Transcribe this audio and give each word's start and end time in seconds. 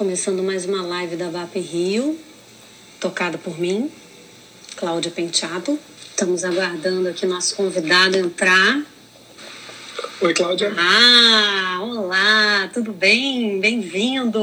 Começando 0.00 0.42
mais 0.42 0.64
uma 0.64 0.80
live 0.80 1.14
da 1.14 1.28
VAP 1.28 1.56
Rio, 1.56 2.18
tocada 2.98 3.36
por 3.36 3.60
mim, 3.60 3.92
Cláudia 4.74 5.10
Penteado. 5.10 5.78
Estamos 6.08 6.42
aguardando 6.42 7.06
aqui 7.06 7.26
nosso 7.26 7.54
convidado 7.54 8.16
entrar. 8.16 8.82
Oi, 10.22 10.32
Cláudia. 10.32 10.72
Ah, 10.74 11.80
olá, 11.82 12.70
tudo 12.72 12.94
bem? 12.94 13.60
Bem-vindo. 13.60 14.40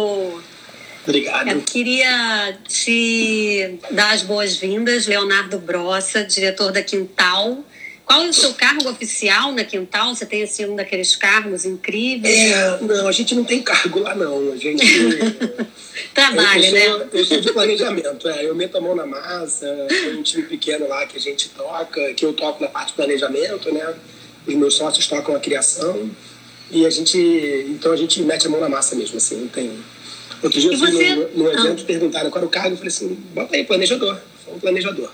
Obrigado. 1.03 1.47
Eu 1.47 1.61
queria 1.63 2.55
te 2.67 3.79
dar 3.89 4.11
as 4.11 4.21
boas-vindas, 4.21 5.07
Leonardo 5.07 5.57
Brossa, 5.57 6.23
diretor 6.23 6.71
da 6.71 6.83
Quintal. 6.83 7.65
Qual 8.07 8.23
é 8.23 8.29
o 8.29 8.33
seu 8.33 8.53
cargo 8.53 8.89
oficial 8.89 9.51
na 9.51 9.65
Quintal? 9.65 10.15
Você 10.15 10.25
tem 10.25 10.41
assim 10.41 10.65
um 10.65 10.77
daqueles 10.77 11.13
cargos 11.17 11.65
incríveis? 11.65 12.33
É, 12.53 12.79
não, 12.81 13.05
a 13.05 13.11
gente 13.11 13.35
não 13.35 13.43
tem 13.43 13.61
cargo 13.61 13.99
lá 13.99 14.15
não. 14.15 14.53
A 14.53 14.55
gente 14.55 14.81
trabalha, 16.15 16.65
eu, 16.67 16.75
eu 16.75 16.99
né? 16.99 17.05
eu 17.11 17.25
sou 17.25 17.41
de 17.41 17.51
planejamento. 17.51 18.29
É, 18.29 18.45
eu 18.45 18.55
meto 18.55 18.77
a 18.77 18.81
mão 18.81 18.95
na 18.95 19.05
massa. 19.05 19.67
Tem 19.89 20.15
um 20.15 20.23
time 20.23 20.43
pequeno 20.43 20.87
lá 20.87 21.05
que 21.05 21.17
a 21.17 21.19
gente 21.19 21.49
toca, 21.49 22.13
que 22.13 22.25
eu 22.25 22.31
toco 22.31 22.61
na 22.63 22.69
parte 22.69 22.89
de 22.89 22.93
planejamento, 22.93 23.73
né? 23.73 23.93
Os 24.47 24.55
meus 24.55 24.75
sócios 24.75 25.05
tocam 25.05 25.35
a 25.35 25.39
criação 25.41 26.09
e 26.71 26.85
a 26.85 26.89
gente, 26.89 27.17
então 27.67 27.91
a 27.91 27.97
gente 27.97 28.21
mete 28.21 28.47
a 28.47 28.49
mão 28.49 28.61
na 28.61 28.69
massa 28.69 28.95
mesmo, 28.95 29.17
assim. 29.17 29.35
Não 29.41 29.47
tem. 29.49 29.71
Outro 30.41 30.61
dia 30.61 30.71
eu 30.71 30.77
fui 30.77 30.91
você- 30.91 31.15
num 31.35 31.49
Ah. 31.49 31.53
evento 31.53 31.83
perguntaram 31.83 32.29
qual 32.29 32.39
era 32.39 32.47
o 32.47 32.49
cargo, 32.49 32.69
eu 32.69 32.77
falei 32.77 32.87
assim, 32.89 33.09
bota 33.33 33.53
aí 33.55 33.65
planejador. 33.65 34.17
Sou 34.45 34.55
um 34.55 34.59
planejador. 34.59 35.11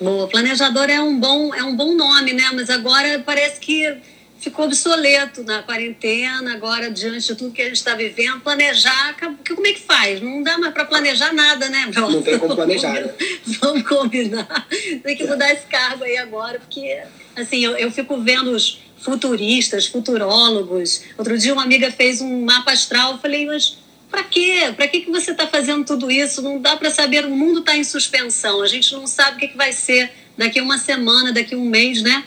Boa, 0.00 0.28
planejador 0.28 0.88
é 0.88 1.00
um 1.00 1.18
bom 1.18 1.54
é 1.54 1.62
um 1.62 1.74
bom 1.74 1.94
nome, 1.94 2.32
né? 2.32 2.44
Mas 2.54 2.70
agora 2.70 3.22
parece 3.24 3.58
que 3.58 3.96
ficou 4.38 4.66
obsoleto 4.66 5.42
na 5.42 5.62
quarentena, 5.62 6.54
agora 6.54 6.90
diante 6.90 7.26
de 7.26 7.34
tudo 7.34 7.52
que 7.52 7.60
a 7.60 7.66
gente 7.66 7.76
está 7.76 7.94
vivendo, 7.94 8.40
planejar, 8.40 9.16
como 9.18 9.66
é 9.66 9.72
que 9.72 9.80
faz? 9.80 10.20
Não 10.20 10.42
dá 10.42 10.56
mais 10.56 10.72
para 10.72 10.84
planejar 10.84 11.32
nada, 11.32 11.68
né, 11.68 11.86
Bro? 11.92 12.10
Não 12.10 12.22
tem 12.22 12.38
como 12.38 12.54
planejar, 12.54 12.92
né? 12.92 13.12
Vamos 13.60 13.82
combinar. 13.82 14.68
Tem 15.02 15.16
que 15.16 15.26
mudar 15.26 15.52
esse 15.52 15.66
cargo 15.66 16.04
aí 16.04 16.16
agora, 16.16 16.60
porque 16.60 17.02
assim, 17.34 17.64
eu, 17.64 17.76
eu 17.76 17.90
fico 17.90 18.20
vendo 18.20 18.52
os 18.52 18.80
futuristas, 19.00 19.86
futurólogos. 19.86 21.02
Outro 21.16 21.36
dia 21.36 21.52
uma 21.52 21.64
amiga 21.64 21.90
fez 21.90 22.20
um 22.20 22.44
mapa 22.44 22.72
astral, 22.72 23.12
eu 23.12 23.18
falei, 23.18 23.46
mas 23.46 23.78
para 24.10 24.24
quê? 24.24 24.72
Para 24.76 24.88
que, 24.88 25.00
que 25.00 25.10
você 25.10 25.32
está 25.32 25.46
fazendo 25.46 25.84
tudo 25.84 26.10
isso? 26.10 26.42
Não 26.42 26.60
dá 26.60 26.76
para 26.76 26.90
saber, 26.90 27.24
o 27.24 27.30
mundo 27.30 27.60
está 27.60 27.76
em 27.76 27.84
suspensão. 27.84 28.62
A 28.62 28.66
gente 28.66 28.92
não 28.92 29.06
sabe 29.06 29.36
o 29.36 29.40
que, 29.40 29.48
que 29.48 29.56
vai 29.56 29.72
ser 29.72 30.10
daqui 30.36 30.60
uma 30.60 30.78
semana, 30.78 31.32
daqui 31.32 31.54
um 31.54 31.64
mês, 31.64 32.02
né? 32.02 32.24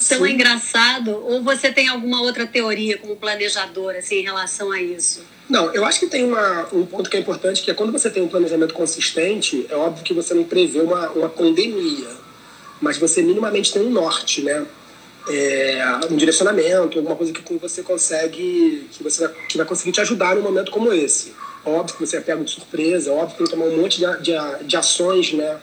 Então 0.00 0.24
é 0.24 0.28
Sim. 0.28 0.34
engraçado. 0.34 1.10
Ou 1.10 1.42
você 1.42 1.72
tem 1.72 1.88
alguma 1.88 2.20
outra 2.20 2.46
teoria 2.46 2.98
como 2.98 3.16
planejador, 3.16 3.94
assim, 3.96 4.16
em 4.16 4.22
relação 4.22 4.70
a 4.70 4.80
isso? 4.80 5.22
Não, 5.48 5.72
eu 5.74 5.84
acho 5.84 6.00
que 6.00 6.06
tem 6.06 6.24
uma, 6.24 6.68
um 6.72 6.86
ponto 6.86 7.10
que 7.10 7.16
é 7.16 7.20
importante, 7.20 7.62
que 7.62 7.70
é 7.70 7.74
quando 7.74 7.92
você 7.92 8.08
tem 8.10 8.22
um 8.22 8.28
planejamento 8.28 8.72
consistente, 8.72 9.66
é 9.68 9.74
óbvio 9.74 10.02
que 10.02 10.14
você 10.14 10.32
não 10.32 10.44
prevê 10.44 10.80
uma, 10.80 11.10
uma 11.10 11.28
pandemia, 11.28 12.08
mas 12.80 12.96
você 12.96 13.22
minimamente 13.22 13.72
tem 13.72 13.82
um 13.82 13.90
norte, 13.90 14.42
né? 14.42 14.64
É, 15.28 15.82
um 16.10 16.16
direcionamento, 16.16 16.98
alguma 16.98 17.16
coisa 17.16 17.32
que 17.32 17.54
você 17.54 17.82
consegue, 17.82 18.88
que 18.92 19.02
você 19.02 19.26
vai, 19.26 19.36
que 19.48 19.56
vai 19.56 19.66
conseguir 19.66 19.92
te 19.92 20.00
ajudar 20.00 20.36
num 20.36 20.42
momento 20.42 20.70
como 20.70 20.92
esse. 20.92 21.32
Óbvio 21.64 21.96
que 21.96 22.06
você 22.06 22.18
é 22.18 22.20
pego 22.20 22.44
de 22.44 22.50
surpresa, 22.50 23.10
óbvio 23.10 23.30
que 23.30 23.36
tem 23.38 23.46
que 23.46 23.52
tomar 23.52 23.66
um 23.66 23.76
monte 23.80 23.98
de, 23.98 24.22
de, 24.22 24.64
de 24.64 24.76
ações, 24.76 25.32
né? 25.32 25.58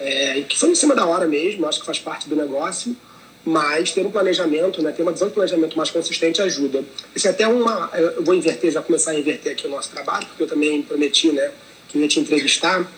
É, 0.00 0.42
que 0.42 0.58
são 0.58 0.68
em 0.68 0.74
cima 0.74 0.94
da 0.94 1.06
hora 1.06 1.28
mesmo, 1.28 1.66
acho 1.66 1.78
que 1.78 1.86
faz 1.86 2.00
parte 2.00 2.28
do 2.28 2.34
negócio 2.34 2.96
mas 3.44 3.92
ter 3.92 4.06
um 4.06 4.10
planejamento, 4.10 4.80
né, 4.80 4.90
ter 4.90 5.02
uma 5.02 5.12
visão 5.12 5.28
de 5.28 5.34
planejamento 5.34 5.76
mais 5.76 5.90
consistente 5.90 6.40
ajuda. 6.40 6.82
Isso 7.14 7.26
é 7.28 7.30
até 7.30 7.46
uma. 7.46 7.90
Eu 7.92 8.24
vou 8.24 8.34
inverter, 8.34 8.70
já 8.70 8.80
começar 8.80 9.10
a 9.10 9.18
inverter 9.18 9.52
aqui 9.52 9.66
o 9.66 9.70
nosso 9.70 9.90
trabalho, 9.90 10.26
porque 10.26 10.44
eu 10.44 10.46
também 10.46 10.82
prometi, 10.82 11.30
né, 11.30 11.50
que 11.88 11.98
ia 11.98 12.08
te 12.08 12.18
entrevistar. 12.18 12.90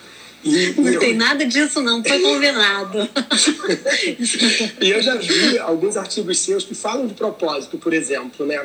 E, 0.46 0.70
e 0.70 0.80
Não 0.80 0.92
eu, 0.92 1.00
tem 1.00 1.14
nada 1.14 1.44
disso, 1.44 1.82
não. 1.82 2.02
Foi 2.04 2.20
combinado. 2.20 3.08
e 4.80 4.90
eu 4.90 5.02
já 5.02 5.16
vi 5.16 5.58
alguns 5.58 5.96
artigos 5.96 6.38
seus 6.38 6.64
que 6.64 6.74
falam 6.74 7.06
de 7.06 7.14
propósito, 7.14 7.76
por 7.76 7.92
exemplo, 7.92 8.46
né? 8.46 8.64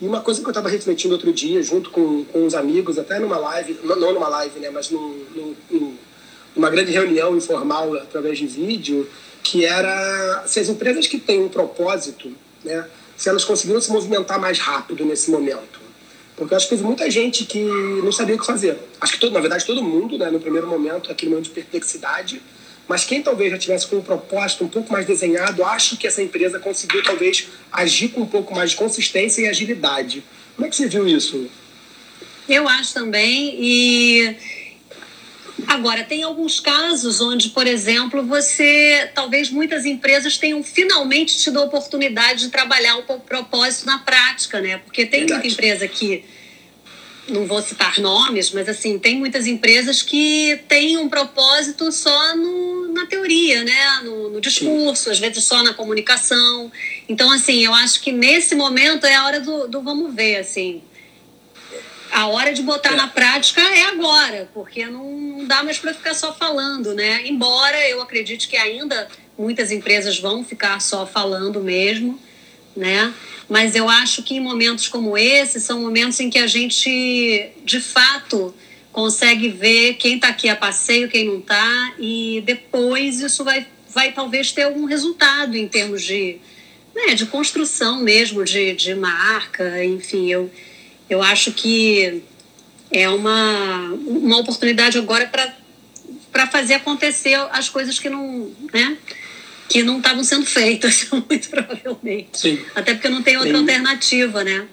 E 0.00 0.06
uma 0.06 0.20
coisa 0.20 0.40
que 0.40 0.46
eu 0.46 0.50
estava 0.50 0.68
refletindo 0.68 1.14
outro 1.14 1.32
dia, 1.32 1.62
junto 1.62 1.90
com, 1.90 2.24
com 2.24 2.44
uns 2.44 2.54
amigos, 2.54 2.98
até 2.98 3.18
numa 3.18 3.38
live, 3.38 3.78
não, 3.84 3.96
não 3.96 4.12
numa 4.12 4.28
live, 4.28 4.58
né, 4.58 4.68
mas 4.68 4.90
num, 4.90 5.24
num, 5.34 5.54
num- 5.70 5.96
numa 6.56 6.68
grande 6.68 6.90
reunião 6.90 7.36
informal 7.36 7.94
através 7.94 8.36
de 8.36 8.46
vídeo, 8.46 9.08
que 9.44 9.64
era 9.64 10.42
se 10.46 10.58
as 10.58 10.68
empresas 10.68 11.06
que 11.06 11.18
têm 11.18 11.40
um 11.40 11.48
propósito, 11.48 12.32
né, 12.64 12.84
se 13.16 13.28
elas 13.28 13.44
conseguiram 13.44 13.80
se 13.80 13.92
movimentar 13.92 14.40
mais 14.40 14.58
rápido 14.58 15.04
nesse 15.04 15.30
momento. 15.30 15.80
Porque 16.42 16.54
eu 16.54 16.56
acho 16.56 16.66
que 16.66 16.74
teve 16.74 16.84
muita 16.84 17.08
gente 17.08 17.44
que 17.44 17.62
não 18.02 18.10
sabia 18.10 18.34
o 18.34 18.38
que 18.38 18.44
fazer. 18.44 18.76
Acho 19.00 19.12
que, 19.12 19.20
todo, 19.20 19.32
na 19.32 19.40
verdade, 19.40 19.64
todo 19.64 19.82
mundo, 19.82 20.18
né, 20.18 20.28
no 20.28 20.40
primeiro 20.40 20.66
momento, 20.66 21.10
aquele 21.10 21.30
momento 21.30 21.44
de 21.44 21.50
perplexidade, 21.50 22.42
mas 22.88 23.04
quem 23.04 23.22
talvez 23.22 23.52
já 23.52 23.58
tivesse 23.58 23.86
com 23.86 23.96
um 23.96 24.02
propósito 24.02 24.64
um 24.64 24.68
pouco 24.68 24.92
mais 24.92 25.06
desenhado, 25.06 25.64
acho 25.64 25.96
que 25.96 26.06
essa 26.06 26.20
empresa 26.20 26.58
conseguiu 26.58 27.00
talvez 27.02 27.46
agir 27.70 28.08
com 28.08 28.22
um 28.22 28.26
pouco 28.26 28.54
mais 28.54 28.70
de 28.70 28.76
consistência 28.76 29.42
e 29.42 29.46
agilidade. 29.46 30.24
Como 30.56 30.66
é 30.66 30.70
que 30.70 30.74
você 30.74 30.88
viu 30.88 31.06
isso? 31.06 31.48
Eu 32.48 32.68
acho 32.68 32.92
também. 32.92 33.56
E 33.60 34.36
agora, 35.66 36.04
tem 36.04 36.22
alguns 36.22 36.60
casos 36.60 37.20
onde, 37.20 37.50
por 37.50 37.66
exemplo, 37.66 38.22
você. 38.22 39.10
Talvez 39.14 39.50
muitas 39.50 39.84
empresas 39.84 40.36
tenham 40.38 40.62
finalmente 40.62 41.38
tido 41.38 41.58
a 41.58 41.64
oportunidade 41.64 42.40
de 42.40 42.48
trabalhar 42.48 42.96
o 42.96 43.02
propósito 43.02 43.86
na 43.86 43.98
prática, 43.98 44.60
né? 44.60 44.78
Porque 44.78 45.06
tem 45.06 45.20
muita 45.20 45.34
Verdade. 45.34 45.54
empresa 45.54 45.88
que. 45.88 46.24
Não 47.28 47.46
vou 47.46 47.62
citar 47.62 48.00
nomes, 48.00 48.50
mas 48.50 48.68
assim, 48.68 48.98
tem 48.98 49.16
muitas 49.16 49.46
empresas 49.46 50.02
que 50.02 50.60
têm 50.66 50.98
um 50.98 51.08
propósito 51.08 51.92
só 51.92 52.36
no, 52.36 52.92
na 52.92 53.06
teoria, 53.06 53.62
né? 53.62 54.00
No, 54.02 54.30
no 54.30 54.40
discurso, 54.40 55.08
às 55.08 55.20
vezes 55.20 55.44
só 55.44 55.62
na 55.62 55.72
comunicação. 55.72 56.70
Então, 57.08 57.30
assim, 57.30 57.64
eu 57.64 57.72
acho 57.72 58.00
que 58.00 58.10
nesse 58.10 58.56
momento 58.56 59.06
é 59.06 59.14
a 59.14 59.24
hora 59.24 59.40
do, 59.40 59.68
do 59.68 59.80
vamos 59.80 60.12
ver, 60.12 60.38
assim 60.38 60.82
a 62.12 62.26
hora 62.26 62.52
de 62.52 62.62
botar 62.62 62.92
É. 62.92 62.96
na 62.96 63.08
prática 63.08 63.60
é 63.60 63.84
agora, 63.84 64.48
porque 64.52 64.84
não, 64.86 65.44
dá 65.46 65.62
mais 65.62 65.78
para 65.78 65.94
ficar 65.94 66.14
só 66.14 66.32
falando, 66.32 66.94
né? 66.94 67.26
Embora 67.26 67.88
eu 67.88 68.02
acredite 68.02 68.46
que 68.46 68.56
ainda 68.56 69.08
muitas 69.36 69.72
empresas 69.72 70.18
vão 70.18 70.44
ficar 70.44 70.80
só 70.80 71.06
falando 71.06 71.60
mesmo, 71.60 72.20
né? 72.76 73.12
Mas 73.48 73.74
eu 73.74 73.88
acho 73.88 74.22
que 74.22 74.34
em 74.34 74.40
momentos 74.40 74.88
como 74.88 75.16
esse 75.16 75.60
são 75.60 75.80
momentos 75.80 76.20
em 76.20 76.30
que 76.30 76.38
a 76.38 76.46
gente, 76.46 77.50
de 77.64 77.80
fato, 77.80 78.54
consegue 78.92 79.48
ver 79.48 79.94
quem 79.94 80.16
está 80.16 80.28
aqui 80.28 80.48
a 80.48 80.56
passeio, 80.56 81.08
quem 81.08 81.26
não 81.26 81.38
está, 81.38 81.94
e 81.98 82.42
depois 82.44 83.20
isso 83.20 83.42
vai, 83.42 83.66
vai 83.88 84.12
talvez 84.12 84.52
ter 84.52 84.62
algum 84.62 84.84
resultado 84.84 85.56
em 85.56 85.66
termos 85.66 86.02
de, 86.02 86.36
né, 86.94 87.14
de 87.14 87.26
construção 87.26 88.00
mesmo, 88.00 88.44
de, 88.44 88.74
de 88.74 88.94
marca, 88.94 89.82
enfim, 89.84 90.30
eu, 90.30 90.50
eu 91.12 91.22
acho 91.22 91.52
que 91.52 92.22
é 92.90 93.08
uma, 93.08 93.90
uma 94.06 94.38
oportunidade 94.38 94.96
agora 94.96 95.30
para 96.30 96.46
fazer 96.46 96.74
acontecer 96.74 97.34
as 97.50 97.68
coisas 97.68 97.98
que 97.98 98.08
não, 98.08 98.50
né, 98.72 98.96
que 99.68 99.82
não 99.82 99.98
estavam 99.98 100.24
sendo 100.24 100.46
feitas, 100.46 101.08
muito 101.12 101.50
provavelmente. 101.50 102.38
Sim. 102.38 102.64
Até 102.74 102.94
porque 102.94 103.10
não 103.10 103.22
tem 103.22 103.36
outra 103.36 103.52
Sim. 103.52 103.60
alternativa, 103.60 104.42
né? 104.42 104.66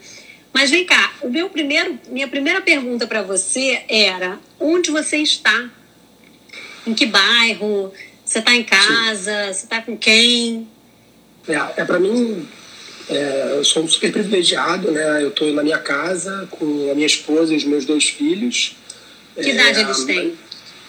Mas 0.53 0.69
vem 0.72 0.85
cá, 0.85 1.13
o 1.22 1.29
meu 1.29 1.49
primeiro, 1.49 1.99
minha 2.09 2.28
primeira 2.28 2.61
pergunta 2.61 3.05
para 3.05 3.22
você 3.22 3.83
era 3.88 4.39
onde 4.59 4.89
você 4.89 5.17
está? 5.17 5.69
Em 6.88 6.94
que 6.94 7.05
bairro? 7.05 7.94
Você 8.25 8.39
está 8.39 8.55
em 8.55 8.63
casa? 8.63 9.53
Você 9.53 9.66
está 9.66 9.81
com 9.81 9.97
quem? 9.97 10.67
É, 11.47 11.81
é 11.81 11.85
para 11.85 11.99
mim, 11.99 12.47
é, 13.09 13.56
eu 13.58 13.64
sou 13.66 13.84
um 13.84 13.88
super 13.88 14.12
privilegiado, 14.12 14.92
né? 14.92 15.24
Eu 15.24 15.30
estou 15.30 15.52
na 15.52 15.64
minha 15.64 15.80
casa 15.80 16.47
com 16.52 16.92
a 16.92 16.96
minha 16.96 17.08
esposa 17.08 17.53
e 17.53 17.58
os 17.58 17.64
meus 17.64 17.86
dois 17.86 18.06
filhos. 18.06 18.75
Que 19.35 19.50
É, 19.50 19.53
idade 19.53 19.82
eles 19.82 20.03
têm? 20.03 20.34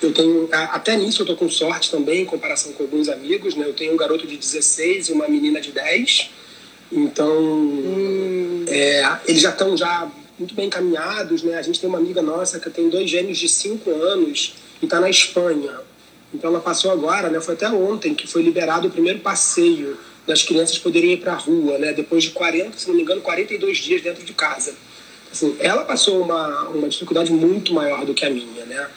Eu 0.02 0.12
tenho, 0.12 0.49
até 0.52 0.96
nisso 0.96 1.22
eu 1.22 1.26
tô 1.26 1.37
com 1.37 1.49
sorte 1.50 1.90
também, 1.90 2.22
em 2.22 2.25
comparação 2.25 2.72
com 2.72 2.82
alguns 2.84 3.08
amigos, 3.08 3.55
né? 3.55 3.67
Eu 3.67 3.75
tenho 3.75 3.93
um 3.93 3.96
garoto 3.96 4.26
de 4.26 4.37
16 4.37 5.08
e 5.08 5.12
uma 5.12 5.28
menina 5.28 5.61
de 5.61 5.72
10. 5.72 6.31
Então, 6.93 7.31
Hum. 7.31 8.64
é, 8.66 9.19
eles 9.26 9.43
já 9.43 9.50
estão 9.50 9.76
já 9.76 10.11
muito 10.38 10.55
bem 10.55 10.66
encaminhados, 10.66 11.43
né? 11.43 11.56
A 11.56 11.62
gente 11.62 11.78
tem 11.78 11.88
uma 11.88 11.99
amiga 11.99 12.23
nossa 12.23 12.58
que 12.58 12.70
tem 12.70 12.88
dois 12.88 13.11
gêmeos 13.11 13.38
de 13.38 13.49
5 13.49 13.90
anos 13.90 14.55
e 14.81 14.87
está 14.87 14.99
na 14.99 15.11
Espanha. 15.11 15.73
Então 16.32 16.50
ela 16.50 16.61
passou 16.61 16.90
agora, 16.90 17.28
né? 17.28 17.40
Foi 17.40 17.55
até 17.55 17.69
ontem 17.69 18.14
que 18.14 18.26
foi 18.26 18.43
liberado 18.43 18.88
o 18.88 18.90
primeiro 18.90 19.19
passeio 19.20 19.99
das 20.30 20.42
crianças 20.42 20.78
poderem 20.78 21.12
ir 21.14 21.16
para 21.16 21.32
a 21.32 21.36
rua, 21.36 21.76
né? 21.76 21.92
Depois 21.92 22.22
de 22.22 22.30
40, 22.30 22.78
se 22.78 22.86
não 22.86 22.94
me 22.94 23.02
engano, 23.02 23.20
42 23.20 23.78
dias 23.78 24.00
dentro 24.00 24.24
de 24.24 24.32
casa. 24.32 24.74
Assim, 25.32 25.56
ela 25.58 25.84
passou 25.84 26.22
uma, 26.22 26.68
uma 26.68 26.88
dificuldade 26.88 27.32
muito 27.32 27.74
maior 27.74 28.06
do 28.06 28.14
que 28.14 28.24
a 28.24 28.30
minha, 28.30 28.64
né? 28.64 28.88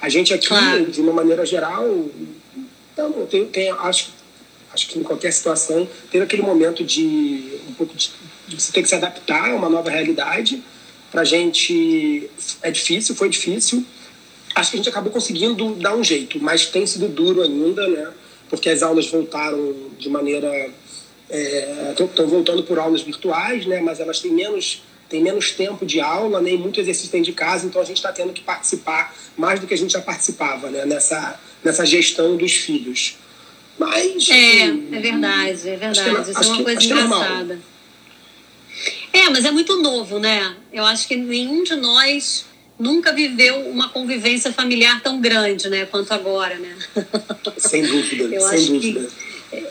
A 0.00 0.08
gente 0.08 0.32
aqui, 0.32 0.48
Claro. 0.48 0.86
de 0.86 1.00
uma 1.00 1.12
maneira 1.12 1.44
geral, 1.44 1.86
então, 2.92 3.26
tem, 3.26 3.44
tem, 3.46 3.70
acho, 3.70 4.12
acho 4.72 4.88
que 4.88 4.98
em 4.98 5.02
qualquer 5.02 5.30
situação, 5.30 5.86
teve 6.10 6.24
aquele 6.24 6.42
momento 6.42 6.82
de 6.82 7.60
um 7.68 7.74
pouco 7.74 7.94
de, 7.94 8.10
de 8.48 8.58
você 8.58 8.72
ter 8.72 8.82
que 8.82 8.88
se 8.88 8.94
adaptar 8.94 9.50
a 9.50 9.54
uma 9.54 9.68
nova 9.68 9.90
realidade, 9.90 10.62
para 11.10 11.20
a 11.20 11.24
gente 11.24 12.30
é 12.62 12.70
difícil, 12.70 13.14
foi 13.14 13.28
difícil. 13.28 13.84
Acho 14.54 14.70
que 14.70 14.76
a 14.76 14.78
gente 14.78 14.88
acabou 14.88 15.12
conseguindo 15.12 15.74
dar 15.74 15.94
um 15.94 16.02
jeito, 16.02 16.42
mas 16.42 16.66
tem 16.66 16.86
sido 16.86 17.08
duro 17.08 17.42
ainda, 17.42 17.86
né? 17.88 18.10
Porque 18.48 18.68
as 18.68 18.82
aulas 18.82 19.08
voltaram 19.08 19.74
de 19.98 20.08
maneira. 20.08 20.70
Estão 21.90 22.08
é, 22.16 22.26
voltando 22.26 22.62
por 22.62 22.78
aulas 22.78 23.02
virtuais, 23.02 23.66
né? 23.66 23.80
Mas 23.80 24.00
elas 24.00 24.20
têm 24.20 24.32
menos, 24.32 24.82
têm 25.08 25.22
menos 25.22 25.50
tempo 25.50 25.84
de 25.84 26.00
aula, 26.00 26.40
nem 26.40 26.56
muito 26.56 26.80
exercício 26.80 27.12
dentro 27.12 27.26
de 27.26 27.32
casa, 27.32 27.66
então 27.66 27.82
a 27.82 27.84
gente 27.84 27.98
está 27.98 28.12
tendo 28.12 28.32
que 28.32 28.40
participar 28.40 29.14
mais 29.36 29.60
do 29.60 29.66
que 29.66 29.74
a 29.74 29.78
gente 29.78 29.92
já 29.92 30.00
participava, 30.00 30.70
né? 30.70 30.86
Nessa, 30.86 31.38
nessa 31.62 31.84
gestão 31.84 32.36
dos 32.36 32.52
filhos. 32.52 33.16
Mas. 33.78 34.28
É, 34.28 34.62
assim, 34.64 34.88
é 34.92 35.00
verdade, 35.00 35.68
é 35.68 35.76
verdade. 35.76 36.24
Que, 36.24 36.30
Isso 36.30 36.42
é 36.42 36.46
uma 36.46 36.64
coisa 36.64 36.82
engraçada. 36.82 37.60
É, 39.12 39.28
mas 39.30 39.44
é 39.44 39.50
muito 39.50 39.80
novo, 39.80 40.18
né? 40.18 40.56
Eu 40.72 40.84
acho 40.84 41.06
que 41.08 41.16
nenhum 41.16 41.62
de 41.62 41.76
nós 41.76 42.44
nunca 42.78 43.12
viveu 43.12 43.68
uma 43.68 43.88
convivência 43.88 44.52
familiar 44.52 45.02
tão 45.02 45.20
grande, 45.20 45.68
né, 45.68 45.86
quanto 45.86 46.12
agora, 46.12 46.56
né? 46.56 46.76
Sem 47.58 47.82
dúvida, 47.82 48.34
Eu 48.34 48.40
sem 48.40 48.58
acho 48.58 48.72
dúvida. 48.72 49.08
Que, 49.50 49.66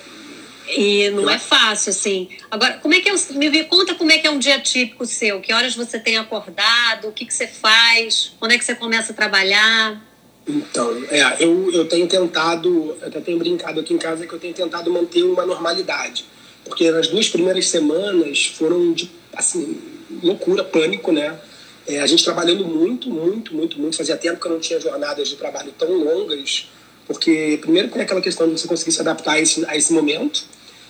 e 0.70 1.10
não 1.12 1.30
é 1.30 1.40
fácil, 1.40 1.92
assim. 1.92 2.28
Agora, 2.52 2.74
como 2.76 2.94
é 2.94 3.00
que 3.00 3.10
é, 3.10 3.14
me 3.34 3.64
conta 3.66 3.96
como 3.96 4.12
é 4.12 4.18
que 4.18 4.28
é 4.28 4.30
um 4.30 4.38
dia 4.38 4.60
típico 4.60 5.06
seu? 5.06 5.40
Que 5.40 5.54
horas 5.54 5.76
você 5.76 5.98
tem 5.98 6.18
acordado? 6.18 7.08
O 7.08 7.12
que, 7.14 7.26
que 7.26 7.34
você 7.34 7.48
faz? 7.48 8.34
Quando 8.38 8.52
é 8.52 8.58
que 8.58 8.66
você 8.66 8.76
começa 8.76 9.14
a 9.14 9.16
trabalhar? 9.16 10.02
Então, 10.46 11.04
é, 11.10 11.38
eu, 11.40 11.72
eu 11.72 11.88
tenho 11.88 12.08
tentado, 12.08 12.98
eu 13.02 13.08
até 13.08 13.22
tenho 13.22 13.38
brincado 13.38 13.80
aqui 13.80 13.94
em 13.94 13.98
casa 13.98 14.28
que 14.28 14.34
eu 14.34 14.40
tenho 14.40 14.54
tentado 14.54 14.92
manter 14.92 15.24
uma 15.24 15.46
normalidade. 15.46 16.26
Porque 16.66 16.92
nas 16.92 17.08
duas 17.08 17.30
primeiras 17.30 17.70
semanas 17.70 18.48
foram 18.48 18.92
de 18.92 19.10
assim, 19.34 19.80
loucura, 20.22 20.64
pânico, 20.64 21.12
né? 21.12 21.38
É, 21.88 22.02
a 22.02 22.06
gente 22.06 22.24
trabalhando 22.24 22.66
muito, 22.66 23.10
muito, 23.10 23.54
muito, 23.54 23.80
muito. 23.80 23.96
Fazia 23.96 24.18
tempo 24.18 24.42
que 24.42 24.46
eu 24.46 24.52
não 24.52 24.60
tinha 24.60 24.80
jornadas 24.80 25.30
de 25.30 25.38
trabalho 25.38 25.74
tão 25.78 25.90
longas, 25.90 26.70
porque 27.06 27.58
primeiro 27.62 27.88
tem 27.88 28.02
aquela 28.02 28.22
questão 28.22 28.46
de 28.48 28.60
você 28.60 28.68
conseguir 28.68 28.92
se 28.92 29.00
adaptar 29.00 29.34
a 29.34 29.40
esse, 29.40 29.66
a 29.66 29.78
esse 29.78 29.94
momento, 29.94 30.44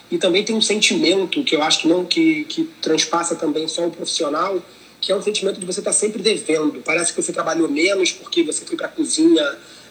e 0.09 0.17
também 0.17 0.43
tem 0.43 0.55
um 0.55 0.61
sentimento 0.61 1.43
que 1.43 1.55
eu 1.55 1.61
acho 1.61 1.81
que 1.81 1.87
não 1.87 2.03
que, 2.03 2.45
que 2.45 2.63
transpassa 2.81 3.35
também 3.35 3.67
só 3.67 3.85
o 3.85 3.91
profissional, 3.91 4.59
que 4.99 5.11
é 5.11 5.15
um 5.15 5.21
sentimento 5.21 5.59
de 5.59 5.65
você 5.65 5.81
estar 5.81 5.93
sempre 5.93 6.21
devendo. 6.21 6.81
Parece 6.83 7.13
que 7.13 7.21
você 7.21 7.31
trabalhou 7.31 7.69
menos 7.69 8.11
porque 8.11 8.41
você 8.41 8.65
foi 8.65 8.75
para 8.75 8.87
a 8.87 8.89
cozinha 8.89 9.45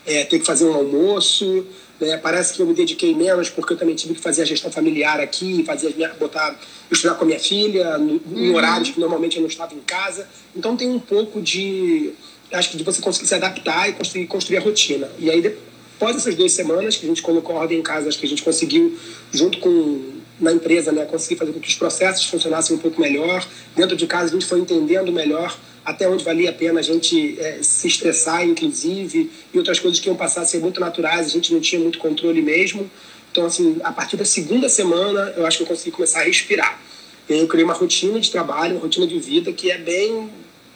é, 0.05 0.25
ter 0.25 0.41
que 0.41 0.45
fazer 0.45 0.65
um 0.65 0.75
almoço, 0.75 1.67
né? 2.01 2.17
Parece 2.17 2.55
que 2.55 2.61
eu 2.61 2.67
me 2.67 2.75
dediquei 2.75 3.15
menos 3.15 3.49
porque 3.51 3.73
eu 3.73 3.77
também 3.77 3.95
tive 3.95 4.15
que 4.15 4.21
fazer 4.21 4.43
a 4.43 4.45
gestão 4.45 4.71
familiar 4.71 5.21
aqui, 5.21 5.63
fazer 5.65 5.95
minha, 5.97 6.09
botar, 6.15 6.59
estudar 6.91 7.15
com 7.15 7.25
a 7.25 7.27
minha 7.27 7.41
filha, 7.41 7.99
no, 7.99 8.21
em 8.35 8.51
uhum. 8.51 8.55
horários 8.55 8.91
que 8.91 9.01
normalmente 9.01 9.37
eu 9.37 9.43
não 9.43 9.49
estava 9.49 9.75
em 9.75 9.81
casa. 9.81 10.29
Então 10.55 10.77
tem 10.77 10.91
um 10.91 10.99
pouco 10.99 11.41
de, 11.41 12.13
acho 12.53 12.71
que 12.71 12.77
de 12.77 12.85
você 12.85 13.01
conseguir 13.01 13.27
se 13.27 13.35
adaptar 13.35 13.89
e 13.89 13.93
conseguir 13.93 14.27
construir 14.27 14.59
a 14.59 14.61
rotina. 14.61 15.11
E 15.19 15.31
aí 15.31 15.41
depois 15.41 16.17
dessas 16.17 16.35
duas 16.35 16.53
semanas 16.53 16.97
que 16.97 17.07
a 17.07 17.09
gente 17.09 17.23
colocou 17.23 17.57
a 17.57 17.61
ordem 17.61 17.79
em 17.79 17.83
casa, 17.83 18.09
acho 18.09 18.19
que 18.19 18.27
a 18.27 18.29
gente 18.29 18.43
conseguiu, 18.43 18.99
junto 19.33 19.59
com 19.59 20.17
na 20.39 20.53
empresa, 20.53 20.93
né, 20.93 21.07
conseguir 21.07 21.37
fazer 21.37 21.53
com 21.53 21.61
que 21.61 21.69
os 21.69 21.75
processos 21.75 22.27
funcionassem 22.27 22.77
um 22.77 22.79
pouco 22.79 23.01
melhor. 23.01 23.47
Dentro 23.75 23.97
de 23.97 24.07
casa 24.07 24.27
a 24.27 24.33
gente 24.33 24.45
foi 24.45 24.61
entendendo 24.61 25.11
melhor 25.11 25.57
até 25.87 26.09
onde 26.09 26.25
valia 26.25 26.51
a 26.51 26.53
pena 26.53 26.81
a 26.81 26.83
gente 26.83 27.39
é, 27.39 27.61
se 27.63 27.87
estressar, 27.87 28.45
inclusive, 28.45 29.31
e 29.55 29.57
outras 29.57 29.79
coisas 29.79 30.01
que 30.01 30.09
iam 30.09 30.17
passar 30.17 30.43
a 30.43 30.45
ser 30.45 30.59
muito 30.59 30.81
naturais, 30.81 31.27
a 31.27 31.31
gente 31.31 31.55
não 31.55 31.61
tinha 31.61 31.81
muito 31.81 31.99
controle 31.99 32.43
mesmo. 32.43 32.91
Então, 33.31 33.47
assim, 33.47 33.77
a 33.85 33.93
partir 33.93 34.17
da 34.17 34.25
segunda 34.25 34.69
semana, 34.69 35.33
eu 35.37 35.47
acho 35.47 35.59
que 35.59 35.63
eu 35.63 35.67
consegui 35.69 35.93
começar 35.93 36.21
a 36.21 36.25
respirar. 36.25 36.83
E 37.29 37.35
aí 37.35 37.41
eu 37.41 37.47
criei 37.47 37.65
uma 37.65 37.75
rotina 37.75 38.19
de 38.19 38.31
trabalho, 38.33 38.75
uma 38.75 38.81
rotina 38.81 39.07
de 39.07 39.17
vida 39.19 39.53
que 39.53 39.71
é 39.71 39.79
bem 39.79 40.29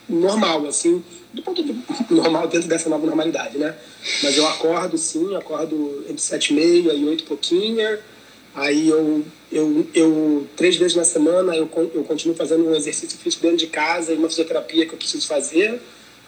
normal, 0.08 0.64
assim, 0.66 1.02
do 1.32 1.42
ponto 1.42 1.62
de 1.62 1.74
normal 2.08 2.46
dentro 2.46 2.68
dessa 2.68 2.88
nova 2.88 3.04
normalidade, 3.04 3.58
né? 3.58 3.74
Mas 4.22 4.36
eu 4.36 4.46
acordo, 4.46 4.96
sim, 4.96 5.34
acordo 5.34 6.04
entre 6.08 6.22
sete 6.22 6.52
e 6.52 6.54
meia 6.54 6.92
e 6.92 7.04
oito 7.04 7.24
e 7.24 7.26
pouquinho, 7.26 7.98
Aí 8.60 8.88
eu, 8.88 9.24
eu, 9.50 9.88
eu 9.94 10.46
três 10.54 10.76
vezes 10.76 10.94
na 10.94 11.04
semana, 11.04 11.56
eu, 11.56 11.68
eu 11.94 12.04
continuo 12.04 12.36
fazendo 12.36 12.68
um 12.68 12.74
exercício 12.74 13.18
físico 13.18 13.42
dentro 13.42 13.56
de 13.56 13.68
casa 13.68 14.12
e 14.12 14.16
uma 14.16 14.28
fisioterapia 14.28 14.84
que 14.84 14.92
eu 14.92 14.98
preciso 14.98 15.26
fazer. 15.26 15.80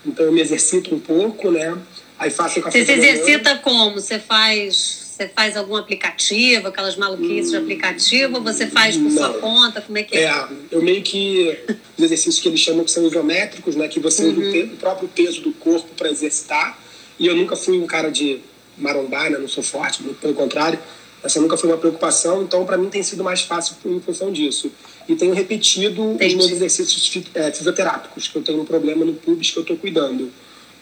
Então 0.05 0.25
eu 0.25 0.33
me 0.33 0.41
exercito 0.41 0.95
um 0.95 0.99
pouco, 0.99 1.51
né? 1.51 1.79
Aí 2.19 2.31
faço 2.31 2.59
o 2.59 2.63
café 2.63 2.79
Você 2.79 2.87
se 2.87 2.93
exercita 2.93 3.59
como? 3.59 4.01
Você 4.01 4.19
faz 4.19 5.03
você 5.13 5.29
faz 5.29 5.59
algum 5.59 5.77
aplicativo, 5.77 6.69
aquelas 6.69 6.97
maluquices 6.97 7.49
hum, 7.49 7.51
de 7.51 7.57
aplicativo, 7.59 8.37
ou 8.37 8.43
você 8.43 8.67
faz 8.67 8.97
por 8.97 9.11
não. 9.11 9.11
sua 9.11 9.35
conta? 9.35 9.83
Como 9.83 9.99
é 9.99 10.03
que 10.03 10.17
é? 10.17 10.23
É, 10.23 10.49
eu 10.71 10.81
meio 10.81 11.03
que. 11.03 11.59
Os 11.99 12.05
exercícios 12.05 12.41
que 12.41 12.49
eles 12.49 12.61
chamam 12.61 12.83
que 12.83 12.91
são 12.91 13.07
isométricos, 13.07 13.77
né? 13.77 13.89
Que 13.89 14.01
você 14.01 14.25
uhum. 14.25 14.41
usa 14.41 14.73
o 14.73 14.77
próprio 14.79 15.09
peso 15.09 15.43
do 15.43 15.53
corpo 15.53 15.89
para 15.95 16.11
exercitar. 16.11 16.79
E 17.19 17.27
eu 17.27 17.37
nunca 17.37 17.55
fui 17.57 17.79
um 17.79 17.87
cara 17.87 18.11
de 18.11 18.41
marombar, 18.79 19.31
né? 19.31 19.37
Não 19.37 19.49
sou 19.49 19.63
forte, 19.63 20.03
pelo 20.03 20.33
contrário. 20.33 20.79
Essa 21.23 21.41
nunca 21.41 21.57
foi 21.57 21.71
uma 21.71 21.79
preocupação, 21.79 22.43
então 22.43 22.65
para 22.67 22.77
mim 22.77 22.89
tem 22.89 23.03
sido 23.03 23.23
mais 23.23 23.43
fácil 23.43 23.77
em 23.85 24.01
função 24.01 24.33
disso. 24.33 24.73
E 25.09 25.15
tenho 25.15 25.35
repetido 25.35 26.13
Entendi. 26.13 26.35
os 26.35 26.41
meus 26.41 26.51
exercícios 26.51 27.23
é, 27.35 27.51
fisioterápicos, 27.53 28.29
que 28.29 28.37
eu 28.37 28.43
tenho 28.43 28.61
um 28.61 28.65
problema 28.65 29.05
no 29.05 29.15
pubis 29.15 29.51
que 29.51 29.59
eu 29.59 29.63
estou 29.63 29.77
cuidando. 29.77 30.31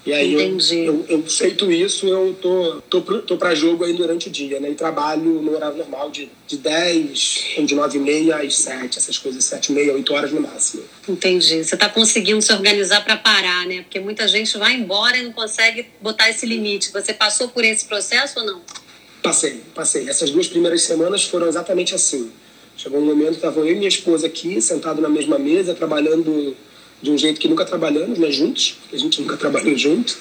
E 0.04 0.14
aí 0.14 0.32
eu, 0.32 0.58
eu, 0.70 1.06
eu, 1.10 1.22
feito 1.24 1.70
isso, 1.70 2.06
eu 2.08 2.34
tô, 2.40 2.80
tô, 2.88 3.02
tô 3.20 3.36
para 3.36 3.54
jogo 3.54 3.84
aí 3.84 3.92
durante 3.92 4.28
o 4.28 4.30
dia, 4.30 4.58
né? 4.58 4.70
E 4.70 4.74
trabalho 4.74 5.42
no 5.42 5.52
horário 5.52 5.76
normal 5.76 6.10
de, 6.10 6.30
de 6.46 6.56
10, 6.56 7.56
ou 7.58 7.66
de 7.66 7.74
9 7.74 7.98
e 7.98 8.00
meia 8.00 8.36
às 8.38 8.56
7, 8.56 8.96
essas 8.96 9.18
coisas, 9.18 9.44
7 9.44 9.70
e 9.70 9.74
meia, 9.74 9.92
8 9.92 10.14
horas 10.14 10.32
no 10.32 10.40
máximo. 10.40 10.84
Entendi. 11.06 11.62
Você 11.62 11.74
está 11.74 11.86
conseguindo 11.86 12.40
se 12.40 12.50
organizar 12.50 13.04
para 13.04 13.18
parar, 13.18 13.66
né? 13.66 13.82
Porque 13.82 14.00
muita 14.00 14.26
gente 14.26 14.56
vai 14.56 14.72
embora 14.72 15.18
e 15.18 15.22
não 15.22 15.32
consegue 15.32 15.86
botar 16.00 16.30
esse 16.30 16.46
limite. 16.46 16.90
Você 16.92 17.12
passou 17.12 17.48
por 17.48 17.62
esse 17.62 17.84
processo 17.84 18.40
ou 18.40 18.46
não? 18.46 18.62
Passei, 19.22 19.62
passei. 19.74 20.08
Essas 20.08 20.30
duas 20.30 20.48
primeiras 20.48 20.82
semanas 20.82 21.24
foram 21.24 21.46
exatamente 21.46 21.94
assim. 21.94 22.30
Chegou 22.76 23.00
um 23.00 23.04
momento 23.04 23.30
que 23.30 23.36
estavam 23.36 23.64
eu 23.64 23.72
e 23.72 23.76
minha 23.76 23.88
esposa 23.88 24.26
aqui, 24.26 24.60
sentados 24.60 25.02
na 25.02 25.08
mesma 25.08 25.38
mesa, 25.38 25.74
trabalhando 25.74 26.56
de 27.02 27.10
um 27.10 27.18
jeito 27.18 27.40
que 27.40 27.48
nunca 27.48 27.64
trabalhamos, 27.64 28.18
né, 28.18 28.30
juntos, 28.30 28.76
a 28.92 28.96
gente 28.96 29.20
nunca 29.20 29.36
trabalhou 29.36 29.76
junto. 29.76 30.16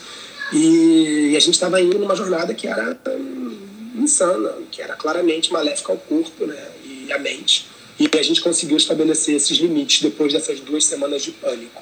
E, 0.51 1.34
a 1.36 1.40
gente 1.40 1.54
estava 1.54 1.80
indo 1.80 2.00
numa 2.00 2.16
jornada 2.16 2.54
que 2.54 2.68
era 2.68 2.98
hum, 3.07 3.57
insana, 3.96 4.54
que 4.72 4.81
era 4.81 4.96
claramente 4.96 5.54
maléfica 5.54 5.92
ao 5.92 5.98
corpo 5.98 6.46
né, 6.46 6.68
e 6.84 7.12
à 7.12 7.19
mente. 7.19 7.68
E 8.00 8.10
a 8.18 8.24
gente 8.24 8.42
conseguiu 8.42 8.78
estabelecer 8.78 9.36
esses 9.36 9.57
limites 9.57 10.01
depois 10.01 10.34
dessas 10.34 10.60
duas 10.60 10.86
semanas 10.86 11.22
de 11.22 11.31
pânico. 11.31 11.81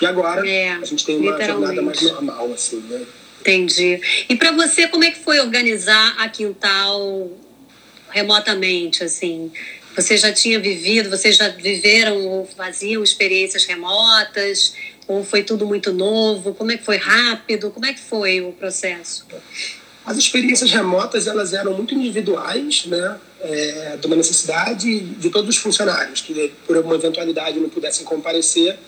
E 0.00 0.06
agora 0.06 0.48
é, 0.48 0.70
a 0.70 0.84
gente 0.84 1.04
tem 1.04 1.16
uma 1.16 1.40
jornada 1.40 1.82
mais 1.82 2.00
normal, 2.02 2.50
assim, 2.52 2.82
né? 2.88 3.02
Entendi. 3.42 4.00
E 4.28 4.36
para 4.36 4.52
você, 4.52 4.86
como 4.86 5.02
é 5.02 5.10
que 5.10 5.18
foi 5.18 5.40
organizar 5.40 6.14
a 6.16 6.28
Quintal 6.28 7.28
remotamente, 8.08 9.02
assim? 9.02 9.50
Você 9.96 10.16
já 10.16 10.32
tinha 10.32 10.60
vivido, 10.60 11.10
vocês 11.10 11.36
já 11.36 11.48
viveram 11.48 12.24
ou 12.24 12.46
faziam 12.46 13.02
experiências 13.02 13.64
remotas? 13.64 14.74
Ou 15.08 15.24
foi 15.24 15.42
tudo 15.42 15.66
muito 15.66 15.92
novo? 15.92 16.54
Como 16.54 16.70
é 16.70 16.76
que 16.76 16.84
foi 16.84 16.98
rápido? 16.98 17.70
Como 17.70 17.84
é 17.84 17.92
que 17.92 18.00
foi 18.00 18.40
o 18.40 18.52
processo? 18.52 19.26
As 20.06 20.16
experiências 20.16 20.70
remotas, 20.70 21.26
elas 21.26 21.52
eram 21.52 21.74
muito 21.74 21.94
individuais, 21.94 22.86
né? 22.86 23.18
É, 23.40 23.96
de 24.00 24.06
uma 24.06 24.14
necessidade 24.14 25.00
de 25.00 25.30
todos 25.30 25.50
os 25.50 25.56
funcionários, 25.56 26.20
que 26.20 26.52
por 26.64 26.76
alguma 26.76 26.94
eventualidade 26.94 27.58
não 27.58 27.68
pudessem 27.68 28.04
comparecer, 28.04 28.78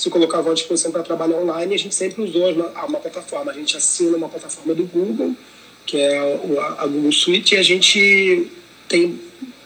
se 0.00 0.08
colocavam 0.08 0.50
à 0.52 0.54
disposição 0.54 0.90
para 0.90 1.02
trabalhar 1.02 1.36
online, 1.36 1.74
a 1.74 1.78
gente 1.78 1.94
sempre 1.94 2.22
usou 2.22 2.50
uma 2.88 2.98
plataforma. 2.98 3.52
A 3.52 3.54
gente 3.54 3.76
assina 3.76 4.16
uma 4.16 4.30
plataforma 4.30 4.74
do 4.74 4.84
Google, 4.84 5.36
que 5.84 5.98
é 5.98 6.18
a 6.78 6.86
Google 6.86 7.12
Suite, 7.12 7.54
e 7.54 7.58
a 7.58 7.62
gente 7.62 8.50
tem 8.88 9.20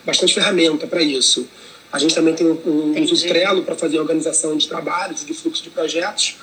bastante 0.04 0.34
ferramenta 0.34 0.88
para 0.88 1.00
isso. 1.00 1.48
A 1.92 2.00
gente 2.00 2.16
também 2.16 2.34
tem 2.34 2.48
um, 2.48 3.00
uso 3.00 3.28
Trello 3.28 3.62
para 3.62 3.76
fazer 3.76 4.00
organização 4.00 4.56
de 4.56 4.66
trabalhos, 4.66 5.24
de 5.24 5.32
fluxo 5.32 5.62
de 5.62 5.70
projetos. 5.70 6.36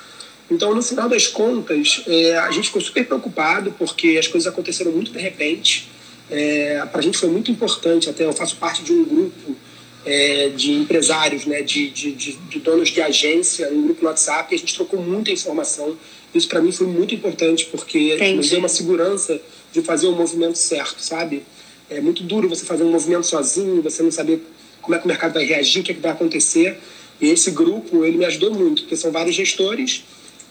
Então, 0.49 0.73
no 0.73 0.81
final 0.81 1.09
das 1.09 1.27
contas, 1.27 2.01
é, 2.07 2.37
a 2.37 2.51
gente 2.51 2.67
ficou 2.67 2.81
super 2.81 3.05
preocupado 3.05 3.75
porque 3.77 4.15
as 4.17 4.25
coisas 4.25 4.47
aconteceram 4.47 4.93
muito 4.93 5.11
de 5.11 5.19
repente. 5.19 5.89
É, 6.29 6.85
para 6.89 6.99
a 6.99 7.03
gente 7.03 7.17
foi 7.17 7.27
muito 7.27 7.51
importante, 7.51 8.09
até 8.09 8.23
eu 8.23 8.31
faço 8.31 8.55
parte 8.55 8.83
de 8.83 8.93
um 8.93 9.03
grupo 9.03 9.57
é, 10.05 10.49
de 10.49 10.73
empresários, 10.73 11.45
né, 11.45 11.61
de, 11.61 11.89
de, 11.89 12.11
de, 12.13 12.59
donos 12.59 12.89
de 12.89 13.01
agência, 13.01 13.69
um 13.71 13.83
grupo 13.83 14.01
no 14.01 14.09
WhatsApp, 14.09 14.53
e 14.53 14.55
a 14.55 14.59
gente 14.59 14.73
trocou 14.75 15.01
muita 15.01 15.31
informação. 15.31 15.97
Isso 16.33 16.47
para 16.47 16.61
mim 16.61 16.71
foi 16.71 16.87
muito 16.87 17.13
importante, 17.13 17.65
porque 17.65 18.15
Entendi. 18.15 18.35
nos 18.35 18.49
deu 18.49 18.59
uma 18.59 18.69
segurança 18.69 19.39
de 19.71 19.81
fazer 19.81 20.07
o 20.07 20.13
movimento 20.13 20.57
certo, 20.57 21.01
sabe? 21.01 21.43
É 21.89 21.99
muito 21.99 22.23
duro 22.23 22.47
você 22.47 22.65
fazer 22.65 22.83
um 22.83 22.91
movimento 22.91 23.25
sozinho, 23.25 23.81
você 23.81 24.01
não 24.01 24.11
saber 24.11 24.41
como 24.81 24.95
é 24.95 24.99
que 24.99 25.05
o 25.05 25.07
mercado 25.07 25.33
vai 25.33 25.45
reagir, 25.45 25.81
o 25.81 25.83
que, 25.83 25.91
é 25.91 25.95
que 25.95 26.01
vai 26.01 26.11
acontecer. 26.11 26.77
E 27.19 27.29
esse 27.29 27.51
grupo, 27.51 28.03
ele 28.03 28.17
me 28.17 28.25
ajudou 28.25 28.53
muito, 28.53 28.83
porque 28.83 28.95
são 28.95 29.11
vários 29.11 29.35
gestores, 29.35 30.03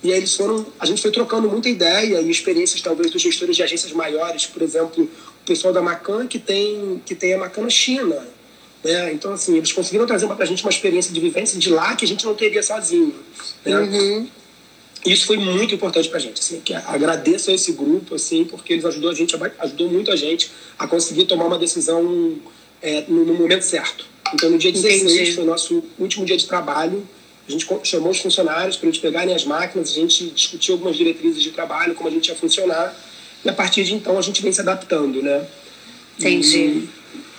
e 0.03 0.13
aí 0.13 0.19
eles 0.19 0.35
foram, 0.35 0.67
a 0.79 0.87
gente 0.87 1.03
foi 1.03 1.11
trocando 1.11 1.49
muita 1.49 1.69
ideia 1.69 2.21
e 2.21 2.31
experiências 2.31 2.81
talvez 2.81 3.11
dos 3.11 3.21
gestores 3.21 3.55
de 3.57 3.63
agências 3.63 3.93
maiores, 3.93 4.47
por 4.47 4.63
exemplo, 4.63 5.05
o 5.05 5.47
pessoal 5.47 5.75
da 5.75 5.83
Macan 5.83 6.27
que 6.27 6.39
tem 6.39 7.03
que 7.05 7.15
tem 7.15 7.35
a 7.35 7.39
Macan 7.39 7.63
na 7.63 7.71
China, 7.71 8.17
Né? 8.83 9.13
Então, 9.13 9.33
assim, 9.33 9.57
eles 9.57 9.73
conseguiram 9.73 10.07
trazer 10.07 10.27
para 10.27 10.43
a 10.43 10.47
gente 10.47 10.63
uma 10.63 10.71
experiência 10.71 11.13
de 11.13 11.21
vivência 11.21 11.59
de 11.59 11.71
lá 11.71 11.95
que 11.95 12.05
a 12.05 12.09
gente 12.09 12.25
não 12.25 12.35
teria 12.35 12.63
sozinho. 12.63 13.15
Né? 13.65 13.79
Uhum. 13.79 14.29
Isso 15.05 15.27
foi 15.27 15.37
muito 15.37 15.75
importante 15.75 16.09
para 16.09 16.19
a 16.19 16.21
gente. 16.21 16.41
Assim, 16.41 16.61
que 16.61 16.75
agradeço 16.75 17.51
a 17.51 17.55
esse 17.55 17.73
grupo, 17.73 18.15
assim, 18.15 18.45
porque 18.45 18.75
eles 18.75 18.85
ajudou 18.85 19.11
a 19.11 19.15
gente, 19.15 19.35
ajudou 19.59 19.89
muito 19.89 20.11
a 20.11 20.17
gente 20.17 20.51
a 20.79 20.87
conseguir 20.87 21.25
tomar 21.25 21.47
uma 21.47 21.59
decisão 21.59 22.37
é, 22.83 23.05
no, 23.09 23.25
no, 23.25 23.35
momento 23.35 23.63
certo. 23.63 24.05
Então, 24.35 24.51
no 24.51 24.59
dia 24.59 24.73
16 24.73 25.03
Entendi. 25.03 25.33
foi 25.33 25.45
o 25.45 25.47
nosso 25.47 25.83
último 25.99 26.25
dia 26.25 26.37
de 26.37 26.47
trabalho. 26.47 27.07
A 27.49 27.51
gente 27.51 27.67
chamou 27.83 28.11
os 28.11 28.21
funcionários 28.21 28.77
para 28.77 28.89
eles 28.89 29.01
pegarem 29.01 29.35
as 29.35 29.45
máquinas, 29.45 29.91
a 29.91 29.95
gente 29.95 30.31
discutiu 30.31 30.75
algumas 30.75 30.97
diretrizes 30.97 31.43
de 31.43 31.51
trabalho, 31.51 31.95
como 31.95 32.09
a 32.09 32.13
gente 32.13 32.29
ia 32.29 32.37
funcionar. 32.37 32.95
E 33.45 33.49
a 33.49 33.53
partir 33.53 33.85
de 33.85 33.95
então 33.95 34.19
a 34.19 34.23
gente 34.23 34.43
vem 34.43 34.53
se 34.53 34.61
adaptando, 34.61 35.23
né? 35.23 35.47
Entendi. 36.19 36.59
E 36.59 36.89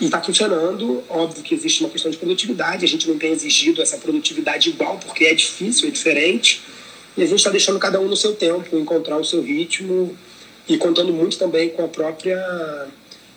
está 0.05 0.22
funcionando. 0.22 1.03
Óbvio 1.10 1.43
que 1.43 1.53
existe 1.53 1.81
uma 1.81 1.89
questão 1.89 2.10
de 2.10 2.17
produtividade. 2.17 2.86
A 2.86 2.88
gente 2.88 3.08
não 3.08 3.17
tem 3.17 3.31
exigido 3.31 3.81
essa 3.81 3.98
produtividade 3.98 4.70
igual, 4.70 4.98
porque 4.98 5.25
é 5.25 5.34
difícil, 5.34 5.88
é 5.88 5.91
diferente. 5.91 6.62
E 7.15 7.24
a 7.24 7.25
gente 7.25 7.39
está 7.39 7.50
deixando 7.50 7.77
cada 7.79 8.00
um 8.00 8.08
no 8.08 8.15
seu 8.15 8.34
tempo, 8.34 8.77
encontrar 8.77 9.17
o 9.17 9.25
seu 9.25 9.41
ritmo 9.41 10.17
e 10.67 10.77
contando 10.77 11.12
muito 11.12 11.38
também 11.38 11.70
com 11.70 11.84
a 11.84 11.88
própria 11.88 12.88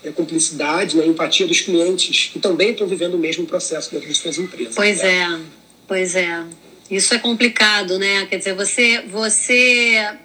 é, 0.04 0.10
cumplicidade, 0.10 0.96
né, 0.96 1.06
empatia 1.06 1.46
dos 1.46 1.60
clientes, 1.60 2.30
que 2.32 2.38
também 2.38 2.70
estão 2.70 2.86
vivendo 2.86 3.14
o 3.14 3.18
mesmo 3.18 3.46
processo 3.46 3.90
dentro 3.90 4.08
de 4.08 4.14
suas 4.14 4.38
empresas. 4.38 4.74
Pois 4.74 4.98
né? 4.98 5.22
é, 5.22 5.40
pois 5.88 6.14
é. 6.14 6.44
Isso 6.90 7.14
é 7.14 7.18
complicado, 7.18 7.98
né? 7.98 8.26
Quer 8.26 8.36
dizer, 8.38 8.54
você, 8.54 9.02
você 9.08 10.16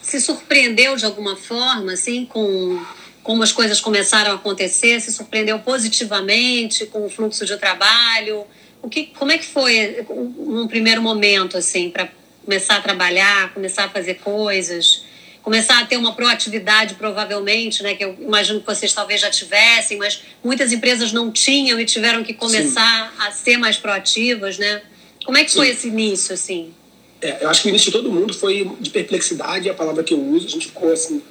se 0.00 0.20
surpreendeu 0.20 0.96
de 0.96 1.04
alguma 1.04 1.36
forma, 1.36 1.92
assim, 1.92 2.26
com 2.26 2.84
como 3.22 3.42
as 3.42 3.52
coisas 3.52 3.80
começaram 3.80 4.32
a 4.32 4.34
acontecer? 4.34 5.00
Se 5.00 5.12
surpreendeu 5.12 5.58
positivamente 5.60 6.86
com 6.86 7.06
o 7.06 7.10
fluxo 7.10 7.46
de 7.46 7.56
trabalho? 7.56 8.44
O 8.82 8.88
que, 8.88 9.06
como 9.06 9.30
é 9.30 9.38
que 9.38 9.46
foi 9.46 10.04
num 10.08 10.66
primeiro 10.66 11.00
momento, 11.00 11.56
assim, 11.56 11.88
para 11.88 12.08
começar 12.44 12.76
a 12.76 12.80
trabalhar, 12.80 13.54
começar 13.54 13.84
a 13.84 13.88
fazer 13.88 14.14
coisas, 14.14 15.04
começar 15.40 15.80
a 15.80 15.86
ter 15.86 15.96
uma 15.96 16.14
proatividade, 16.14 16.94
provavelmente, 16.94 17.82
né? 17.82 17.94
Que 17.94 18.04
eu 18.04 18.16
imagino 18.20 18.60
que 18.60 18.66
vocês 18.66 18.92
talvez 18.92 19.20
já 19.20 19.30
tivessem, 19.30 19.98
mas 19.98 20.22
muitas 20.42 20.72
empresas 20.72 21.12
não 21.12 21.30
tinham 21.30 21.78
e 21.78 21.84
tiveram 21.84 22.24
que 22.24 22.34
começar 22.34 23.12
Sim. 23.12 23.22
a 23.22 23.30
ser 23.30 23.56
mais 23.56 23.76
proativas, 23.76 24.58
né? 24.58 24.82
Como 25.24 25.38
é 25.38 25.44
que 25.44 25.52
foi 25.52 25.66
Sim. 25.66 25.72
esse 25.72 25.88
início, 25.88 26.34
assim? 26.34 26.74
É, 27.20 27.44
eu 27.44 27.48
acho 27.48 27.62
que 27.62 27.68
o 27.68 27.70
início 27.70 27.86
de 27.86 27.92
todo 27.92 28.10
mundo 28.10 28.34
foi 28.34 28.68
de 28.80 28.90
perplexidade, 28.90 29.68
é 29.68 29.70
a 29.70 29.74
palavra 29.74 30.02
que 30.02 30.12
eu 30.12 30.20
uso. 30.20 30.46
A 30.46 30.50
gente 30.50 30.66
ficou 30.66 30.92
assim, 30.92 31.22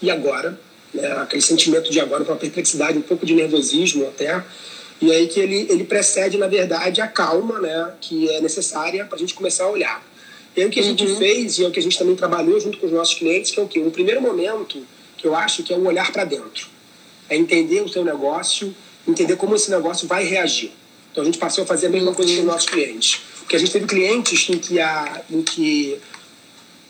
e 0.00 0.08
agora? 0.08 0.60
Né? 0.92 1.06
Aquele 1.12 1.42
sentimento 1.42 1.90
de 1.90 2.00
agora, 2.00 2.22
uma 2.22 2.36
perplexidade, 2.36 2.98
um 2.98 3.02
pouco 3.02 3.24
de 3.24 3.34
nervosismo 3.34 4.06
até. 4.06 4.42
E 5.00 5.12
aí 5.12 5.26
que 5.26 5.40
ele, 5.40 5.66
ele 5.68 5.84
precede, 5.84 6.38
na 6.38 6.46
verdade, 6.46 7.00
a 7.00 7.06
calma, 7.06 7.60
né? 7.60 7.92
Que 8.00 8.30
é 8.30 8.40
necessária 8.40 9.04
para 9.04 9.16
a 9.16 9.18
gente 9.18 9.34
começar 9.34 9.64
a 9.64 9.70
olhar. 9.70 10.02
E 10.56 10.62
aí 10.62 10.66
o 10.66 10.70
que 10.70 10.80
a 10.80 10.82
gente 10.82 11.04
uhum. 11.04 11.16
fez, 11.16 11.58
e 11.58 11.64
é 11.64 11.68
o 11.68 11.70
que 11.70 11.78
a 11.78 11.82
gente 11.82 11.98
também 11.98 12.16
trabalhou 12.16 12.58
junto 12.58 12.78
com 12.78 12.86
os 12.86 12.92
nossos 12.92 13.14
clientes, 13.14 13.50
que 13.50 13.60
é 13.60 13.62
o 13.62 13.68
quê? 13.68 13.78
Um 13.78 13.90
primeiro 13.90 14.22
momento, 14.22 14.82
que 15.18 15.26
eu 15.26 15.34
acho 15.34 15.62
que 15.62 15.72
é 15.72 15.76
um 15.76 15.86
olhar 15.86 16.10
para 16.12 16.24
dentro. 16.24 16.66
É 17.28 17.36
entender 17.36 17.82
o 17.82 17.88
seu 17.88 18.02
negócio, 18.02 18.74
entender 19.06 19.36
como 19.36 19.54
esse 19.54 19.70
negócio 19.70 20.08
vai 20.08 20.24
reagir. 20.24 20.72
Então 21.12 21.22
a 21.22 21.26
gente 21.26 21.38
passou 21.38 21.64
a 21.64 21.66
fazer 21.66 21.88
a 21.88 21.90
mesma 21.90 22.14
coisa 22.14 22.32
com 22.32 22.40
os 22.40 22.46
nossos 22.46 22.68
clientes. 22.68 23.20
Porque 23.40 23.54
a 23.54 23.58
gente 23.58 23.70
teve 23.70 23.86
clientes 23.86 24.48
em 24.48 24.58
que, 24.58 24.80
a, 24.80 25.22
em 25.30 25.42
que 25.42 25.98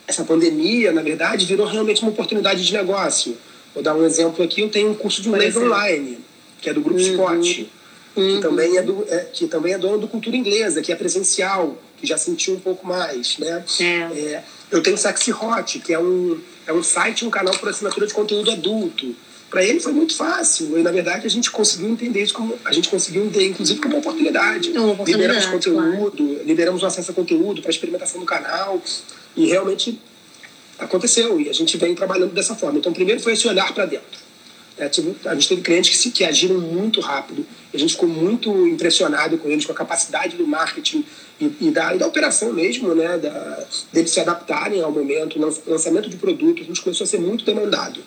essa 0.06 0.24
pandemia, 0.24 0.92
na 0.92 1.02
verdade, 1.02 1.44
virou 1.44 1.66
realmente 1.66 2.02
uma 2.02 2.10
oportunidade 2.10 2.64
de 2.64 2.72
negócio. 2.72 3.36
Vou 3.76 3.82
dar 3.82 3.94
um 3.94 4.06
exemplo 4.06 4.42
aqui, 4.42 4.62
eu 4.62 4.70
tenho 4.70 4.90
um 4.90 4.94
curso 4.94 5.20
de 5.20 5.28
inglês 5.28 5.54
online, 5.54 6.18
que 6.62 6.70
é 6.70 6.72
do 6.72 6.80
Grupo 6.80 6.98
uhum. 6.98 7.12
Scott, 7.12 7.70
uhum. 8.16 8.36
que, 8.36 8.40
também 8.40 8.78
é 8.78 8.82
do, 8.82 9.04
é, 9.06 9.18
que 9.30 9.46
também 9.46 9.74
é 9.74 9.78
dono 9.78 9.98
do 9.98 10.08
Cultura 10.08 10.34
Inglesa, 10.34 10.80
que 10.80 10.90
é 10.90 10.96
presencial 10.96 11.76
que 11.98 12.06
já 12.06 12.16
sentiu 12.16 12.54
um 12.54 12.58
pouco 12.58 12.86
mais, 12.86 13.36
né? 13.36 13.62
É. 13.78 13.84
É, 13.84 14.44
eu 14.70 14.82
tenho 14.82 14.96
Sexy 14.96 15.30
Hot, 15.30 15.78
que 15.80 15.92
é 15.92 15.98
um, 15.98 16.40
é 16.66 16.72
um 16.72 16.82
site, 16.82 17.26
um 17.26 17.30
canal 17.30 17.52
por 17.58 17.68
assinatura 17.68 18.06
de 18.06 18.14
conteúdo 18.14 18.50
adulto. 18.50 19.14
Para 19.50 19.62
ele 19.62 19.78
foi 19.78 19.92
muito 19.92 20.16
fácil 20.16 20.78
e, 20.78 20.82
na 20.82 20.90
verdade, 20.90 21.26
a 21.26 21.30
gente 21.30 21.50
conseguiu 21.50 21.90
entender 21.90 22.22
isso 22.22 22.32
como... 22.32 22.58
A 22.64 22.72
gente 22.72 22.88
conseguiu 22.88 23.26
entender, 23.26 23.48
inclusive, 23.48 23.78
como 23.78 23.94
uma 23.94 24.00
oportunidade. 24.00 24.70
Uma 24.70 24.92
oportunidade 24.92 25.22
liberamos 25.22 25.46
conteúdo, 25.46 26.12
claro. 26.16 26.42
liberamos 26.46 26.82
o 26.82 26.86
acesso 26.86 27.10
a 27.10 27.14
conteúdo 27.14 27.60
para 27.60 27.70
experimentação 27.70 28.20
do 28.20 28.26
canal 28.26 28.82
e 29.36 29.44
realmente 29.44 30.00
aconteceu 30.78 31.40
e 31.40 31.48
a 31.48 31.52
gente 31.52 31.76
vem 31.76 31.94
trabalhando 31.94 32.32
dessa 32.32 32.54
forma. 32.54 32.78
Então, 32.78 32.92
primeiro 32.92 33.20
foi 33.20 33.32
esse 33.32 33.46
olhar 33.46 33.72
para 33.72 33.86
dentro. 33.86 34.26
É, 34.78 34.90
a 35.24 35.34
gente 35.34 35.48
teve 35.48 35.62
clientes 35.62 35.90
que, 35.90 35.96
se, 35.96 36.10
que 36.10 36.22
agiram 36.22 36.58
muito 36.58 37.00
rápido. 37.00 37.46
E 37.72 37.76
a 37.76 37.80
gente 37.80 37.94
ficou 37.94 38.08
muito 38.08 38.50
impressionado 38.66 39.38
com 39.38 39.48
eles, 39.48 39.64
com 39.64 39.72
a 39.72 39.74
capacidade 39.74 40.36
do 40.36 40.46
marketing 40.46 41.04
e, 41.40 41.50
e, 41.62 41.70
da, 41.70 41.94
e 41.94 41.98
da 41.98 42.06
operação 42.06 42.52
mesmo, 42.52 42.94
né? 42.94 43.16
Da, 43.16 43.66
deles 43.92 44.10
se 44.10 44.20
adaptarem 44.20 44.82
ao 44.82 44.92
momento, 44.92 45.38
o 45.38 45.70
lançamento 45.70 46.10
de 46.10 46.16
produtos. 46.16 46.64
A 46.64 46.66
gente 46.66 46.82
começou 46.82 47.04
a 47.04 47.08
ser 47.08 47.18
muito 47.18 47.44
demandado. 47.44 48.00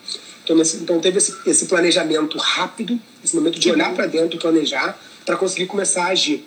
Então, 0.44 0.56
nesse, 0.56 0.78
então 0.78 1.00
teve 1.00 1.18
esse, 1.18 1.36
esse 1.48 1.66
planejamento 1.66 2.38
rápido, 2.38 3.00
esse 3.24 3.36
momento 3.36 3.60
de 3.60 3.72
olhar 3.72 3.94
para 3.96 4.06
dentro 4.06 4.38
e 4.38 4.40
planejar, 4.40 5.00
para 5.26 5.36
conseguir 5.38 5.66
começar 5.66 6.06
a 6.06 6.10
agir. 6.10 6.46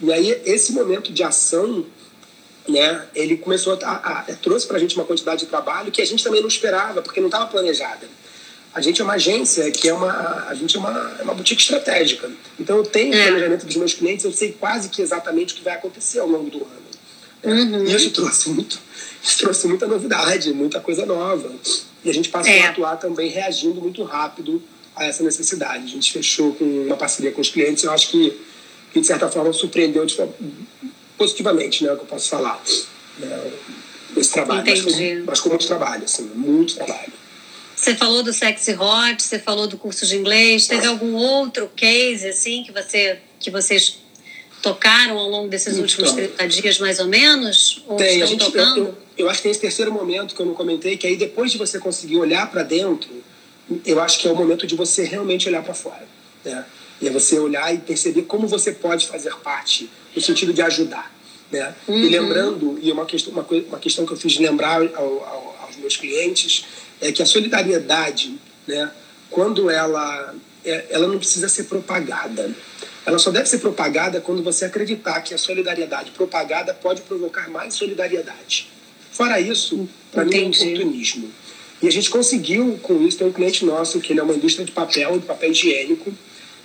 E 0.00 0.12
aí, 0.12 0.42
esse 0.44 0.72
momento 0.72 1.12
de 1.12 1.22
ação 1.22 1.86
né, 2.68 3.06
ele 3.14 3.36
começou 3.36 3.78
a, 3.82 3.86
a, 3.86 4.18
a 4.20 4.22
trouxe 4.36 4.66
para 4.66 4.76
a 4.76 4.80
gente 4.80 4.94
uma 4.94 5.04
quantidade 5.04 5.40
de 5.40 5.46
trabalho 5.46 5.90
que 5.90 6.00
a 6.00 6.04
gente 6.04 6.22
também 6.22 6.40
não 6.40 6.48
esperava, 6.48 7.02
porque 7.02 7.20
não 7.20 7.28
estava 7.28 7.46
planejada. 7.46 8.06
A 8.74 8.80
gente 8.80 9.00
é 9.00 9.04
uma 9.04 9.14
agência 9.14 9.70
que 9.70 9.88
é 9.88 9.92
uma, 9.92 10.46
a 10.48 10.54
gente 10.54 10.76
é 10.76 10.80
uma, 10.80 11.16
é 11.18 11.22
uma 11.22 11.34
boutique 11.34 11.60
estratégica. 11.60 12.30
Então 12.58 12.78
eu 12.78 12.84
tenho 12.84 13.14
é. 13.14 13.26
planejamento 13.26 13.66
dos 13.66 13.76
meus 13.76 13.92
clientes, 13.92 14.24
eu 14.24 14.32
sei 14.32 14.52
quase 14.52 14.88
que 14.88 15.02
exatamente 15.02 15.52
o 15.52 15.56
que 15.56 15.64
vai 15.64 15.74
acontecer 15.74 16.20
ao 16.20 16.28
longo 16.28 16.48
do 16.48 16.58
ano. 16.58 16.82
Uhum. 17.44 17.84
E 17.84 17.94
isso 17.94 18.10
trouxe 18.12 18.50
muito, 18.50 18.80
isso 19.22 19.38
trouxe 19.38 19.66
muita 19.66 19.86
novidade, 19.86 20.52
muita 20.52 20.80
coisa 20.80 21.04
nova. 21.04 21.50
E 22.04 22.08
a 22.08 22.14
gente 22.14 22.28
passou 22.28 22.52
é. 22.52 22.66
a 22.66 22.70
atuar 22.70 22.96
também 22.96 23.28
reagindo 23.28 23.80
muito 23.80 24.02
rápido 24.04 24.62
a 24.94 25.04
essa 25.04 25.22
necessidade. 25.22 25.84
A 25.84 25.88
gente 25.88 26.12
fechou 26.12 26.54
com 26.54 26.64
uma 26.64 26.96
parceria 26.96 27.32
com 27.32 27.40
os 27.40 27.50
clientes, 27.50 27.84
eu 27.84 27.90
acho 27.90 28.10
que, 28.10 28.40
que 28.92 29.00
de 29.00 29.06
certa 29.06 29.28
forma 29.28 29.52
surpreendeu 29.52 30.06
de, 30.06 30.16
positivamente, 31.22 31.84
né, 31.84 31.94
que 31.94 32.00
eu 32.00 32.06
posso 32.06 32.28
falar. 32.28 32.60
Né, 33.18 33.52
esse 34.16 34.32
trabalho, 34.32 34.64
mas 34.66 34.82
com, 34.82 35.24
mas 35.24 35.40
com 35.40 35.48
muito 35.48 35.66
trabalho, 35.66 36.04
assim, 36.04 36.24
muito 36.34 36.74
trabalho. 36.74 37.12
Você 37.74 37.94
falou 37.94 38.22
do 38.22 38.32
Sexy 38.32 38.74
Hot, 38.74 39.22
você 39.22 39.38
falou 39.38 39.66
do 39.66 39.78
curso 39.78 40.06
de 40.06 40.16
inglês. 40.16 40.66
Teve 40.66 40.86
algum 40.86 41.14
outro 41.14 41.70
case 41.74 42.28
assim 42.28 42.62
que 42.62 42.70
você 42.70 43.18
que 43.40 43.50
vocês 43.50 43.98
tocaram 44.60 45.18
ao 45.18 45.28
longo 45.28 45.48
desses 45.48 45.72
então, 45.72 45.82
últimos 45.82 46.12
30 46.12 46.46
dias, 46.48 46.78
mais 46.78 47.00
ou 47.00 47.06
menos? 47.06 47.82
Ou 47.86 47.96
tem, 47.96 48.22
a 48.22 48.26
gente, 48.26 48.44
tocando? 48.44 48.78
Eu, 48.78 48.84
eu, 48.84 48.96
eu, 49.18 49.30
acho 49.30 49.38
que 49.38 49.42
tem 49.44 49.50
esse 49.50 49.60
terceiro 49.60 49.90
momento 49.90 50.34
que 50.34 50.40
eu 50.40 50.46
não 50.46 50.54
comentei, 50.54 50.96
que 50.96 51.06
aí 51.06 51.16
depois 51.16 51.50
de 51.50 51.58
você 51.58 51.78
conseguir 51.78 52.16
olhar 52.18 52.48
para 52.50 52.62
dentro, 52.62 53.10
eu 53.84 54.00
acho 54.00 54.18
que 54.20 54.28
é 54.28 54.30
o 54.30 54.36
momento 54.36 54.66
de 54.66 54.76
você 54.76 55.04
realmente 55.04 55.48
olhar 55.48 55.62
para 55.62 55.74
fora. 55.74 56.06
Né? 56.44 56.64
E 57.00 57.08
é 57.08 57.10
você 57.10 57.38
olhar 57.38 57.74
e 57.74 57.78
perceber 57.78 58.22
como 58.22 58.46
você 58.46 58.70
pode 58.70 59.08
fazer 59.08 59.34
parte, 59.36 59.90
no 60.14 60.22
sentido 60.22 60.52
de 60.52 60.62
ajudar. 60.62 61.11
Né? 61.52 61.74
Uhum. 61.86 61.98
E 61.98 62.08
lembrando, 62.08 62.78
e 62.80 62.90
uma 62.90 63.04
questão, 63.04 63.32
uma, 63.32 63.46
uma 63.68 63.78
questão 63.78 64.06
que 64.06 64.12
eu 64.12 64.16
fiz 64.16 64.38
lembrar 64.38 64.80
ao, 64.80 65.04
ao, 65.04 65.56
aos 65.62 65.76
meus 65.76 65.96
clientes, 65.98 66.64
é 67.00 67.12
que 67.12 67.22
a 67.22 67.26
solidariedade, 67.26 68.34
né, 68.66 68.90
quando 69.30 69.68
ela, 69.68 70.34
é, 70.64 70.86
ela 70.88 71.06
não 71.06 71.18
precisa 71.18 71.48
ser 71.48 71.64
propagada. 71.64 72.54
Ela 73.04 73.18
só 73.18 73.30
deve 73.30 73.48
ser 73.48 73.58
propagada 73.58 74.20
quando 74.20 74.42
você 74.42 74.64
acreditar 74.64 75.20
que 75.20 75.34
a 75.34 75.38
solidariedade 75.38 76.12
propagada 76.12 76.72
pode 76.72 77.02
provocar 77.02 77.50
mais 77.50 77.74
solidariedade. 77.74 78.70
Fora 79.10 79.38
isso, 79.38 79.88
para 80.10 80.24
mim 80.24 80.36
é 80.36 80.40
um 80.44 80.48
oportunismo. 80.48 81.30
E 81.82 81.88
a 81.88 81.90
gente 81.90 82.08
conseguiu 82.08 82.78
com 82.80 83.02
isso, 83.02 83.18
tem 83.18 83.26
um 83.26 83.32
cliente 83.32 83.64
nosso 83.64 84.00
que 84.00 84.12
ele 84.12 84.20
é 84.20 84.22
uma 84.22 84.34
indústria 84.34 84.64
de 84.64 84.72
papel, 84.72 85.18
de 85.18 85.26
papel 85.26 85.50
higiênico, 85.50 86.14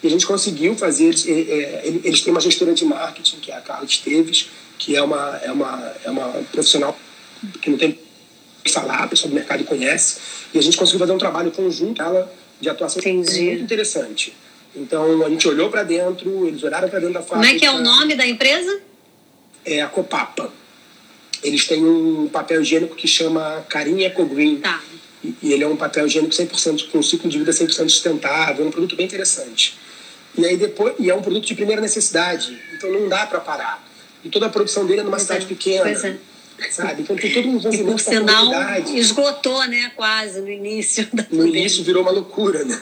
e 0.01 0.07
a 0.07 0.09
gente 0.11 0.27
conseguiu 0.27 0.75
fazer, 0.75 1.05
eles, 1.05 1.27
é, 1.27 1.31
é, 1.31 1.81
eles 2.03 2.21
têm 2.21 2.31
uma 2.31 2.39
gestora 2.39 2.73
de 2.73 2.85
marketing, 2.85 3.37
que 3.37 3.51
é 3.51 3.55
a 3.55 3.61
Carla 3.61 3.83
Esteves, 3.83 4.49
que 4.77 4.95
é 4.95 5.01
uma, 5.01 5.39
é 5.43 5.51
uma, 5.51 5.93
é 6.03 6.09
uma 6.09 6.27
profissional 6.51 6.97
que 7.61 7.69
não 7.69 7.77
tem 7.77 7.99
falar, 8.69 9.03
a 9.03 9.07
pessoa 9.07 9.29
do 9.29 9.35
mercado 9.35 9.63
conhece, 9.63 10.17
e 10.53 10.59
a 10.59 10.61
gente 10.61 10.77
conseguiu 10.77 10.99
fazer 10.99 11.13
um 11.13 11.17
trabalho 11.17 11.51
conjunto 11.51 12.01
ela 12.01 12.31
de 12.59 12.69
atuação 12.69 12.99
Entendi. 12.99 13.41
muito 13.41 13.63
interessante. 13.63 14.33
Então 14.75 15.25
a 15.25 15.29
gente 15.29 15.47
olhou 15.47 15.69
para 15.69 15.83
dentro, 15.83 16.47
eles 16.47 16.61
olharam 16.63 16.89
para 16.89 16.99
dentro 16.99 17.13
da 17.13 17.21
fábrica. 17.21 17.47
Como 17.47 17.55
é 17.55 17.59
que 17.59 17.65
é 17.65 17.71
o 17.71 17.79
nome 17.79 18.15
da 18.15 18.25
empresa? 18.25 18.81
É 19.65 19.81
a 19.81 19.87
Copapa. 19.87 20.51
Eles 21.43 21.65
têm 21.65 21.83
um 21.83 22.27
papel 22.27 22.61
higiênico 22.61 22.95
que 22.95 23.07
chama 23.07 23.65
Carinha 23.69 24.07
Eco 24.07 24.25
Green. 24.25 24.57
Tá. 24.57 24.81
E, 25.23 25.35
e 25.41 25.53
ele 25.53 25.63
é 25.63 25.67
um 25.67 25.75
papel 25.75 26.05
higiênico 26.05 26.33
100% 26.33 26.89
com 26.89 27.01
ciclo 27.01 27.29
de 27.29 27.37
vida 27.37 27.51
100% 27.51 27.89
sustentável, 27.89 28.65
é 28.65 28.67
um 28.67 28.71
produto 28.71 28.95
bem 28.95 29.05
interessante. 29.05 29.77
E 30.37 30.45
aí 30.45 30.57
depois, 30.57 30.93
e 30.99 31.09
é 31.09 31.15
um 31.15 31.21
produto 31.21 31.45
de 31.45 31.55
primeira 31.55 31.81
necessidade, 31.81 32.59
então 32.75 32.91
não 32.91 33.09
dá 33.09 33.25
para 33.25 33.39
parar. 33.39 33.86
E 34.27 34.29
toda 34.29 34.47
a 34.47 34.49
produção 34.49 34.85
dele 34.85 34.99
é 34.99 35.03
numa 35.03 35.11
pois 35.11 35.23
cidade 35.23 35.45
é. 35.45 35.47
pequena. 35.47 35.83
Pois 35.83 36.03
é 36.03 36.17
sabe? 36.71 37.03
Então 37.03 37.15
tem 37.15 37.31
todo 37.31 37.47
um 37.47 37.55
envolvimento 37.55 37.89
e, 37.89 37.91
por 37.91 37.99
sinal, 37.99 38.51
esgotou, 38.95 39.63
né? 39.67 39.91
Quase 39.95 40.41
no 40.41 40.49
início 40.49 41.07
da 41.13 41.25
No 41.29 41.45
início 41.45 41.83
virou 41.83 42.01
uma 42.01 42.11
loucura, 42.11 42.63
né? 42.63 42.81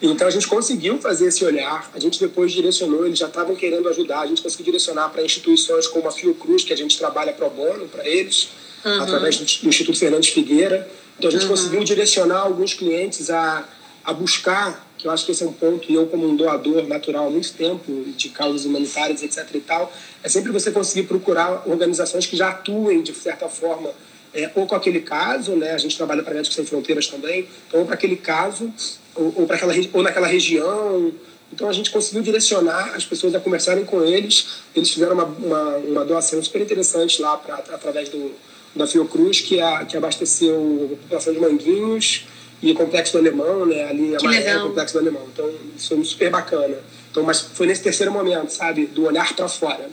Então 0.00 0.26
a 0.26 0.30
gente 0.30 0.48
conseguiu 0.48 0.98
fazer 0.98 1.28
esse 1.28 1.44
olhar, 1.44 1.88
a 1.94 2.00
gente 2.00 2.18
depois 2.18 2.50
direcionou, 2.50 3.06
eles 3.06 3.18
já 3.18 3.28
estavam 3.28 3.54
querendo 3.54 3.88
ajudar, 3.88 4.20
a 4.20 4.26
gente 4.26 4.42
conseguiu 4.42 4.64
direcionar 4.64 5.10
para 5.10 5.22
instituições 5.22 5.86
como 5.86 6.08
a 6.08 6.10
Fiocruz, 6.10 6.64
que 6.64 6.72
a 6.72 6.76
gente 6.76 6.98
trabalha 6.98 7.32
pro 7.32 7.48
bono 7.50 7.86
para 7.86 8.04
eles, 8.08 8.48
uhum. 8.84 9.02
através 9.02 9.36
do, 9.36 9.44
Instituto 9.44 9.96
Fernandes 9.96 10.30
Figueira. 10.30 10.90
Então 11.16 11.28
a 11.28 11.32
gente 11.32 11.44
uhum. 11.44 11.50
conseguiu 11.50 11.84
direcionar 11.84 12.40
alguns 12.40 12.74
clientes 12.74 13.30
a, 13.30 13.68
a 14.02 14.12
buscar, 14.12 14.91
que 15.02 15.08
eu 15.08 15.10
acho 15.10 15.26
que 15.26 15.32
esse 15.32 15.42
é 15.42 15.46
um 15.46 15.52
ponto, 15.52 15.90
e 15.90 15.94
eu 15.94 16.06
como 16.06 16.28
um 16.28 16.36
doador 16.36 16.86
natural 16.86 17.26
há 17.26 17.30
muito 17.30 17.52
tempo 17.54 18.04
de 18.16 18.28
causas 18.28 18.64
humanitárias, 18.64 19.20
etc 19.20 19.48
e 19.52 19.60
tal, 19.60 19.92
é 20.22 20.28
sempre 20.28 20.52
você 20.52 20.70
conseguir 20.70 21.08
procurar 21.08 21.64
organizações 21.66 22.24
que 22.24 22.36
já 22.36 22.50
atuem 22.50 23.02
de 23.02 23.12
certa 23.12 23.48
forma 23.48 23.90
é, 24.32 24.48
ou 24.54 24.64
com 24.64 24.76
aquele 24.76 25.00
caso, 25.00 25.56
né? 25.56 25.72
A 25.72 25.78
gente 25.78 25.96
trabalha 25.96 26.22
para 26.22 26.32
Médicos 26.32 26.54
Sem 26.54 26.64
Fronteiras 26.64 27.08
também, 27.08 27.48
então 27.66 27.80
ou 27.80 27.86
para 27.86 27.96
aquele 27.96 28.14
caso, 28.14 28.72
ou, 29.16 29.34
ou, 29.38 29.46
aquela, 29.50 29.74
ou 29.92 30.02
naquela 30.04 30.28
região. 30.28 31.12
Então 31.52 31.68
a 31.68 31.72
gente 31.72 31.90
conseguiu 31.90 32.22
direcionar 32.22 32.94
as 32.94 33.04
pessoas 33.04 33.34
a 33.34 33.40
conversarem 33.40 33.84
com 33.84 34.04
eles. 34.04 34.62
Eles 34.74 34.88
fizeram 34.88 35.14
uma, 35.14 35.24
uma, 35.24 35.76
uma 35.78 36.04
doação 36.04 36.40
super 36.42 36.62
interessante 36.62 37.20
lá 37.20 37.36
pra, 37.36 37.56
através 37.56 38.08
do, 38.08 38.30
da 38.74 38.86
Fiocruz, 38.86 39.40
que, 39.40 39.60
a, 39.60 39.84
que 39.84 39.96
abasteceu 39.96 40.92
a 40.92 40.96
população 40.96 41.34
de 41.34 41.40
Manguinhos 41.40 42.24
e 42.62 42.70
o 42.70 42.74
Complexo 42.74 43.12
do 43.12 43.18
Alemão, 43.18 43.66
né? 43.66 43.84
Ali 43.84 44.14
a 44.14 44.22
Maré, 44.22 44.56
o 44.58 44.68
Complexo 44.68 44.94
do 44.94 45.00
Alemão. 45.00 45.26
Então 45.32 45.52
isso 45.76 45.88
foi 45.88 46.04
super 46.04 46.30
bacana. 46.30 46.76
Então, 47.10 47.22
mas 47.24 47.40
foi 47.40 47.66
nesse 47.66 47.82
terceiro 47.82 48.12
momento, 48.12 48.50
sabe? 48.50 48.86
Do 48.86 49.04
olhar 49.04 49.34
para 49.34 49.48
fora. 49.48 49.90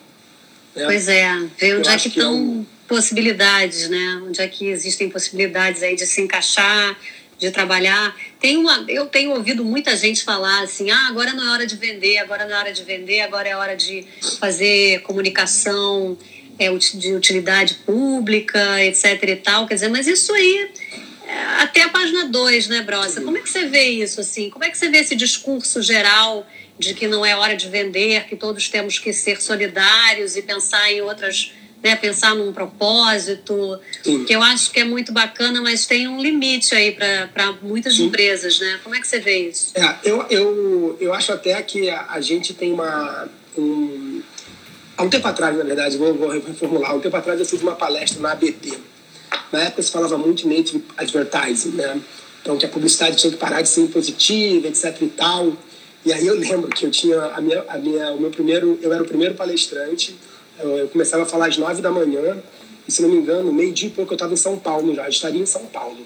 Né? 0.76 0.86
Pois 0.86 1.08
é, 1.08 1.28
ver 1.58 1.78
onde 1.78 1.90
é 1.90 1.98
que 1.98 2.08
estão 2.08 2.66
possibilidades, 2.88 3.90
né? 3.90 4.22
Onde 4.26 4.40
é 4.40 4.48
que 4.48 4.68
existem 4.68 5.10
possibilidades 5.10 5.82
aí 5.82 5.96
de 5.96 6.06
se 6.06 6.22
encaixar, 6.22 6.98
de 7.40 7.50
trabalhar. 7.52 8.16
Tem 8.40 8.56
uma, 8.58 8.86
eu 8.88 9.08
tenho 9.08 9.32
ouvido 9.32 9.66
muita 9.66 9.96
gente 9.98 10.24
falar 10.24 10.62
assim: 10.62 10.92
ah, 10.92 11.08
agora 11.08 11.34
não 11.34 11.44
é 11.44 11.52
hora 11.52 11.66
de 11.66 11.76
vender, 11.76 12.20
agora 12.20 12.46
não 12.46 12.56
é 12.56 12.60
hora 12.60 12.72
de 12.72 12.84
vender, 12.84 13.22
agora 13.22 13.50
é 13.50 13.56
hora 13.56 13.76
de 13.76 14.06
fazer 14.40 15.02
comunicação 15.02 16.18
é, 16.60 16.70
de 16.72 17.14
utilidade 17.14 17.76
pública, 17.86 18.84
etc 18.84 19.24
e 19.24 19.36
tal. 19.38 19.68
Quer 19.68 19.74
dizer, 19.74 19.90
mas 19.90 20.06
isso 20.06 20.32
aí 20.34 20.70
é 20.96 21.09
até 21.60 21.84
a 21.84 21.90
página 21.90 22.26
2, 22.26 22.68
né, 22.68 22.82
Brossa? 22.82 23.22
Como 23.22 23.38
é 23.38 23.42
que 23.42 23.50
você 23.50 23.66
vê 23.66 23.90
isso 23.90 24.20
assim? 24.22 24.50
Como 24.50 24.64
é 24.64 24.70
que 24.70 24.78
você 24.78 24.90
vê 24.90 25.00
esse 25.00 25.16
discurso 25.16 25.82
geral 25.82 26.48
de 26.78 26.94
que 26.94 27.08
não 27.08 27.26
é 27.26 27.36
hora 27.36 27.56
de 27.56 27.68
vender, 27.68 28.26
que 28.26 28.36
todos 28.36 28.70
temos 28.70 28.98
que 28.98 29.12
ser 29.12 29.42
solidários 29.42 30.38
e 30.38 30.42
pensar 30.42 30.92
em 30.92 31.02
outras 31.02 31.52
né, 31.84 31.96
pensar 31.96 32.36
num 32.36 32.52
propósito, 32.52 33.80
Sim. 34.04 34.26
que 34.26 34.34
eu 34.34 34.42
acho 34.42 34.72
que 34.72 34.80
é 34.80 34.84
muito 34.84 35.12
bacana, 35.14 35.62
mas 35.62 35.86
tem 35.86 36.08
um 36.08 36.22
limite 36.22 36.76
aí 36.76 36.92
para 36.92 37.54
muitas 37.62 37.96
Sim. 37.96 38.06
empresas, 38.06 38.60
né? 38.60 38.80
Como 38.84 38.96
é 38.96 39.00
que 39.00 39.08
você 39.08 39.20
vê 39.20 39.50
isso? 39.50 39.72
É, 39.76 39.96
eu, 40.04 40.26
eu, 40.30 40.98
eu 41.00 41.14
acho 41.14 41.32
até 41.32 41.62
que 41.62 41.90
a, 41.90 42.08
a 42.10 42.22
gente 42.22 42.54
tem 42.54 42.74
uma... 42.74 43.30
Um, 43.58 44.22
há 44.98 45.04
um 45.04 45.10
tempo 45.10 45.28
atrás, 45.28 45.58
na 45.58 45.64
verdade, 45.64 45.98
vou, 45.98 46.14
vou 46.14 46.30
reformular, 46.30 46.92
há 46.92 46.94
um 46.96 47.00
tempo 47.00 47.16
atrás 47.16 47.40
eu 47.40 47.46
fiz 47.46 47.62
uma 47.62 47.76
palestra 47.76 48.22
na 48.22 48.34
ABT. 48.34 48.78
Na 49.52 49.64
época 49.64 49.82
se 49.82 49.92
falava 49.92 50.18
muito 50.18 50.48
em 50.48 50.58
native 50.58 50.84
advertising, 50.98 51.72
né? 51.72 52.02
Então 52.42 52.58
que 52.58 52.66
a 52.66 52.70
publicidade 52.70 53.18
tinha 53.18 53.32
que 53.32 53.38
parar 53.38 53.62
de 53.62 53.70
ser 53.70 53.82
impositiva, 53.82 54.68
etc 54.68 54.96
e 55.02 55.08
tal. 55.08 55.54
E 56.06 56.14
aí 56.14 56.26
eu 56.26 56.36
lembro 56.36 56.70
que 56.70 56.86
eu 56.86 56.92
tinha 56.92 57.20
a 57.20 57.42
minha, 57.42 57.64
a 57.68 57.78
minha, 57.78 58.12
o 58.14 58.22
meu 58.22 58.30
primeiro, 58.30 58.80
eu 58.82 58.94
era 58.94 59.04
o 59.04 59.06
primeiro 59.06 59.36
palestrante 59.36 60.16
eu 60.60 60.90
começava 60.90 61.24
a 61.24 61.26
falar 61.26 61.48
às 61.48 61.58
nove 61.58 61.82
da 61.82 61.90
manhã, 61.90 62.38
e 62.88 62.92
se 62.92 63.02
não 63.02 63.10
me 63.10 63.18
engano, 63.18 63.52
meio-dia 63.52 63.88
e 63.88 63.92
pouco 63.92 64.12
eu 64.12 64.16
estava 64.16 64.34
em 64.34 64.38
São 64.38 64.58
Paulo 64.58 64.94
já, 64.94 65.06
eu 65.06 65.10
estaria 65.10 65.42
em 65.42 65.46
São 65.46 65.66
Paulo. 65.68 66.00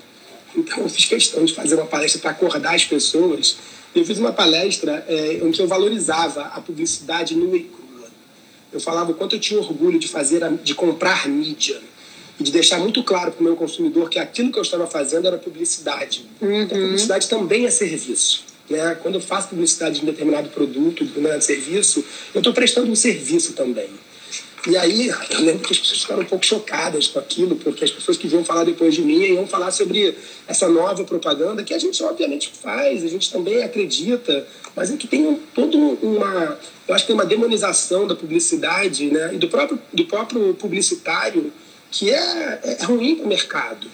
Então 0.55 0.79
eu 0.79 0.89
fiz 0.89 1.05
questão 1.05 1.43
de 1.43 1.53
fazer 1.53 1.75
uma 1.75 1.85
palestra 1.85 2.21
para 2.21 2.31
acordar 2.31 2.75
as 2.75 2.85
pessoas. 2.85 3.57
Eu 3.95 4.05
fiz 4.05 4.19
uma 4.19 4.31
palestra 4.31 5.03
é, 5.07 5.39
em 5.41 5.51
que 5.51 5.61
eu 5.61 5.67
valorizava 5.67 6.41
a 6.41 6.61
publicidade 6.61 7.35
nua 7.35 7.57
e 7.57 7.63
crua. 7.63 8.07
Eu 8.71 8.79
falava 8.79 9.11
o 9.11 9.15
quanto 9.15 9.35
eu 9.35 9.39
tinha 9.39 9.59
orgulho 9.59 9.97
de 9.97 10.07
fazer, 10.07 10.41
de 10.63 10.75
comprar 10.75 11.27
mídia 11.27 11.81
e 12.39 12.43
de 12.43 12.51
deixar 12.51 12.79
muito 12.79 13.03
claro 13.03 13.31
para 13.31 13.41
o 13.41 13.43
meu 13.43 13.55
consumidor 13.55 14.09
que 14.09 14.19
aquilo 14.19 14.51
que 14.51 14.57
eu 14.57 14.63
estava 14.63 14.87
fazendo 14.87 15.27
era 15.27 15.37
publicidade. 15.37 16.25
Uhum. 16.41 16.63
A 16.63 16.67
publicidade 16.67 17.29
também 17.29 17.65
é 17.65 17.71
serviço. 17.71 18.43
Né? 18.69 18.95
Quando 19.01 19.15
eu 19.15 19.21
faço 19.21 19.49
publicidade 19.49 19.95
de 19.99 20.01
um 20.01 20.05
determinado 20.05 20.49
produto, 20.49 20.97
de 20.97 21.03
um 21.03 21.07
determinado 21.07 21.43
serviço, 21.43 22.03
eu 22.33 22.39
estou 22.39 22.53
prestando 22.53 22.91
um 22.91 22.95
serviço 22.95 23.53
também. 23.53 23.89
E 24.65 24.77
aí, 24.77 25.09
eu 25.09 25.41
lembro 25.41 25.59
que 25.59 25.73
as 25.73 25.79
pessoas 25.79 26.01
ficaram 26.01 26.21
um 26.21 26.25
pouco 26.25 26.45
chocadas 26.45 27.07
com 27.07 27.19
aquilo, 27.19 27.57
porque 27.57 27.83
as 27.83 27.91
pessoas 27.91 28.15
que 28.15 28.29
vinham 28.29 28.45
falar 28.45 28.63
depois 28.63 28.95
de 28.95 29.01
mim 29.01 29.21
iam 29.21 29.45
falar 29.45 29.71
sobre 29.71 30.15
essa 30.47 30.69
nova 30.69 31.03
propaganda, 31.03 31.65
que 31.65 31.73
a 31.73 31.77
gente 31.77 32.01
obviamente 32.01 32.49
faz, 32.61 33.03
a 33.03 33.07
gente 33.09 33.29
também 33.29 33.61
acredita, 33.61 34.47
mas 34.73 34.89
é 34.89 34.95
que 34.95 35.05
tem 35.05 35.27
um, 35.27 35.37
todo 35.53 35.77
uma. 35.77 36.57
Eu 36.87 36.95
acho 36.95 37.03
que 37.03 37.07
tem 37.07 37.13
uma 37.13 37.25
demonização 37.25 38.07
da 38.07 38.15
publicidade 38.15 39.11
né, 39.11 39.31
e 39.33 39.37
do 39.37 39.49
próprio, 39.49 39.77
do 39.91 40.05
próprio 40.05 40.53
publicitário 40.53 41.51
que 41.93 42.09
é, 42.09 42.59
é 42.63 42.83
ruim 42.85 43.15
para 43.15 43.25
o 43.25 43.29
mercado. 43.29 43.87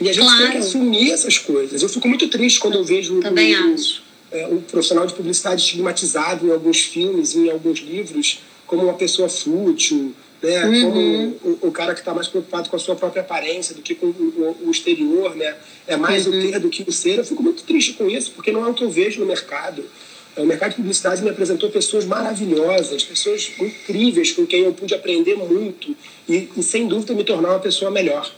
E 0.00 0.10
a 0.10 0.12
gente 0.12 0.24
claro. 0.24 0.42
tem 0.42 0.50
que 0.50 0.58
assumir 0.58 1.12
essas 1.12 1.38
coisas. 1.38 1.80
Eu 1.80 1.88
fico 1.88 2.06
muito 2.06 2.28
triste 2.28 2.58
quando 2.58 2.74
eu 2.74 2.84
vejo 2.84 3.20
também 3.20 3.54
acho. 3.54 4.02
É, 4.32 4.46
o 4.48 4.60
profissional 4.60 5.06
de 5.06 5.14
publicidade 5.14 5.62
estigmatizado 5.62 6.46
em 6.46 6.50
alguns 6.50 6.80
filmes, 6.80 7.36
em 7.36 7.48
alguns 7.48 7.78
livros 7.78 8.40
como 8.66 8.82
uma 8.82 8.94
pessoa 8.94 9.28
fútil, 9.28 10.12
né? 10.42 10.66
Uhum. 10.66 10.82
como 10.82 11.58
o, 11.62 11.68
o, 11.68 11.72
cara 11.72 11.94
que 11.94 12.00
está 12.00 12.12
mais 12.12 12.26
preocupado 12.26 12.68
com 12.68 12.74
a 12.74 12.78
sua 12.78 12.96
própria 12.96 13.22
aparência 13.22 13.74
do 13.74 13.80
que 13.80 13.94
com 13.94 14.06
o, 14.06 14.56
o 14.64 14.70
exterior, 14.70 15.36
né? 15.36 15.54
É 15.86 15.96
mais 15.96 16.26
uhum. 16.26 16.36
o 16.36 16.42
ter 16.42 16.58
do 16.58 16.68
que 16.68 16.82
o 16.82 16.92
ser. 16.92 17.18
Eu 17.18 17.24
fico 17.24 17.42
muito 17.42 17.62
triste 17.62 17.92
com 17.92 18.10
isso, 18.10 18.32
porque 18.32 18.50
não 18.50 18.66
é 18.66 18.68
o 18.68 18.74
que 18.74 18.82
eu 18.82 18.90
vejo 18.90 19.20
no 19.20 19.26
mercado. 19.26 19.84
É, 20.36 20.40
o 20.40 20.46
mercado 20.46 20.70
de 20.70 20.76
publicidade 20.76 21.22
me 21.22 21.30
apresentou 21.30 21.70
pessoas 21.70 22.04
maravilhosas, 22.04 23.02
pessoas 23.02 23.50
incríveis 23.58 24.32
com 24.32 24.46
quem 24.46 24.64
eu 24.64 24.72
pude 24.72 24.94
aprender 24.94 25.34
muito 25.34 25.96
e, 26.28 26.48
e 26.56 26.62
sem 26.62 26.86
dúvida, 26.86 27.14
me 27.14 27.24
tornar 27.24 27.50
uma 27.50 27.60
pessoa 27.60 27.90
melhor. 27.90 28.30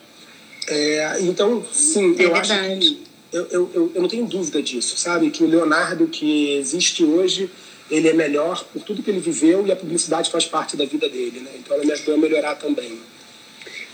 É, 0.69 1.17
então, 1.23 1.65
sim, 1.73 2.15
é 2.19 2.25
eu 2.25 2.33
verdade. 2.33 2.53
acho 2.53 2.79
que 2.79 3.09
eu, 3.33 3.47
eu, 3.51 3.93
eu 3.95 4.03
não 4.03 4.09
tenho 4.09 4.27
dúvida 4.27 4.63
disso, 4.63 4.97
sabe? 4.97 5.31
Que 5.31 5.43
o 5.43 5.47
Leonardo 5.47 6.07
que 6.07 6.55
existe 6.55 7.05
hoje 7.05 7.51
ele 7.91 8.09
é 8.09 8.13
melhor 8.13 8.65
por 8.65 8.83
tudo 8.83 9.03
que 9.03 9.11
ele 9.11 9.21
viveu 9.21 9.67
e 9.67 9.73
a 9.73 9.77
publicidade 9.77 10.31
faz 10.31 10.45
parte 10.45 10.77
da 10.77 10.85
vida 10.85 11.09
dele, 11.09 11.41
né? 11.41 11.51
Então 11.59 11.75
ela 11.75 11.85
me 11.85 11.93
ajudou 11.93 12.15
a 12.15 12.19
melhorar 12.19 12.55
também. 12.57 12.99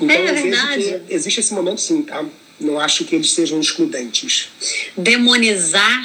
Então 0.01 0.15
é, 0.15 0.31
eu 0.31 0.35
verdade. 0.35 1.03
existe 1.09 1.41
esse 1.41 1.55
momento 1.55 1.81
sim, 1.81 2.03
tá? 2.03 2.25
Não 2.59 2.79
acho 2.79 3.05
que 3.05 3.15
eles 3.15 3.31
sejam 3.33 3.61
excludentes. 3.61 4.49
Demonizar 4.97 6.05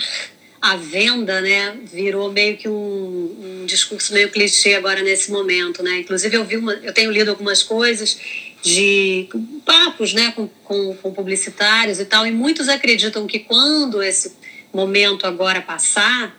a 0.61 0.75
venda, 0.75 1.39
né, 1.39 1.77
virou 1.85 2.31
meio 2.31 2.57
que 2.57 2.67
um, 2.67 3.61
um 3.61 3.65
discurso 3.65 4.13
meio 4.13 4.29
clichê 4.29 4.75
agora 4.75 5.01
nesse 5.01 5.31
momento, 5.31 5.81
né? 5.81 5.99
Inclusive 5.99 6.35
eu 6.35 6.43
vi 6.43 6.57
uma, 6.57 6.73
eu 6.73 6.93
tenho 6.93 7.11
lido 7.11 7.29
algumas 7.29 7.63
coisas 7.63 8.19
de 8.61 9.29
papos, 9.65 10.13
né, 10.13 10.31
com, 10.31 10.47
com, 10.65 10.95
com 10.95 11.13
publicitários 11.13 11.99
e 11.99 12.05
tal, 12.05 12.27
e 12.27 12.31
muitos 12.31 12.67
acreditam 12.67 13.25
que 13.25 13.39
quando 13.39 14.03
esse 14.03 14.33
momento 14.73 15.25
agora 15.25 15.61
passar, 15.61 16.37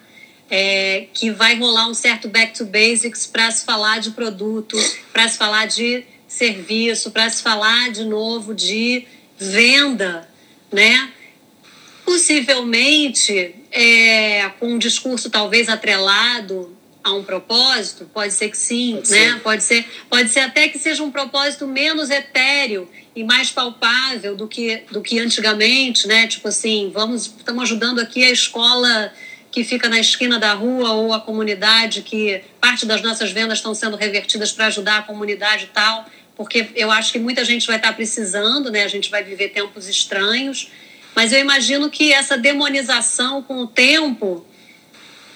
é, 0.50 1.06
que 1.14 1.30
vai 1.30 1.56
rolar 1.56 1.88
um 1.88 1.94
certo 1.94 2.28
back 2.28 2.52
to 2.52 2.66
basics 2.66 3.26
para 3.26 3.50
se 3.50 3.64
falar 3.64 4.00
de 4.00 4.11
produto, 4.11 4.76
para 5.12 5.28
se 5.28 5.38
falar 5.38 5.66
de 5.66 6.04
serviço, 6.28 7.11
para 7.11 7.30
se 7.30 7.42
falar 7.42 7.90
de 7.90 8.04
novo 8.04 8.54
de 8.54 9.06
venda, 9.38 10.28
né? 10.70 11.11
Possivelmente 12.11 13.55
é, 13.70 14.51
com 14.59 14.73
um 14.73 14.79
discurso 14.79 15.31
talvez 15.31 15.68
atrelado 15.68 16.77
a 17.05 17.12
um 17.12 17.23
propósito, 17.23 18.11
pode 18.12 18.35
ser 18.35 18.49
que 18.51 18.59
sim, 18.59 18.96
pode 18.96 19.11
né? 19.12 19.33
Ser. 19.33 19.40
Pode 19.40 19.62
ser, 19.62 19.87
pode 20.11 20.29
ser 20.29 20.40
até 20.40 20.68
que 20.68 20.77
seja 20.77 21.05
um 21.05 21.11
propósito 21.12 21.68
menos 21.68 22.11
etéreo 22.11 22.90
e 23.14 23.23
mais 23.23 23.53
palpável 23.53 24.35
do 24.35 24.49
que 24.49 24.83
do 24.90 25.01
que 25.01 25.20
antigamente, 25.20 26.09
né? 26.09 26.27
Tipo 26.27 26.49
assim, 26.49 26.90
vamos, 26.92 27.27
estamos 27.27 27.62
ajudando 27.62 28.01
aqui 28.01 28.25
a 28.25 28.31
escola 28.33 29.12
que 29.53 29.62
fica 29.62 29.88
na 29.88 30.01
esquina 30.01 30.37
da 30.37 30.53
rua 30.53 30.90
ou 30.94 31.12
a 31.12 31.20
comunidade 31.20 32.03
que 32.03 32.42
parte 32.61 32.87
das 32.87 33.03
nossas 33.03 33.31
vendas 33.31 33.59
estão 33.59 33.73
sendo 33.73 33.96
revertidas 33.96 34.51
para 34.51 34.66
ajudar 34.66 34.99
a 34.99 35.03
comunidade 35.03 35.66
e 35.66 35.68
tal, 35.68 36.11
porque 36.37 36.70
eu 36.75 36.90
acho 36.90 37.12
que 37.12 37.20
muita 37.20 37.44
gente 37.44 37.68
vai 37.68 37.77
estar 37.77 37.92
precisando, 37.92 38.68
né? 38.68 38.83
A 38.83 38.88
gente 38.88 39.09
vai 39.09 39.23
viver 39.23 39.51
tempos 39.51 39.88
estranhos, 39.88 40.73
mas 41.14 41.33
eu 41.33 41.40
imagino 41.40 41.90
que 41.90 42.12
essa 42.12 42.37
demonização 42.37 43.42
com 43.42 43.59
o 43.59 43.66
tempo 43.66 44.46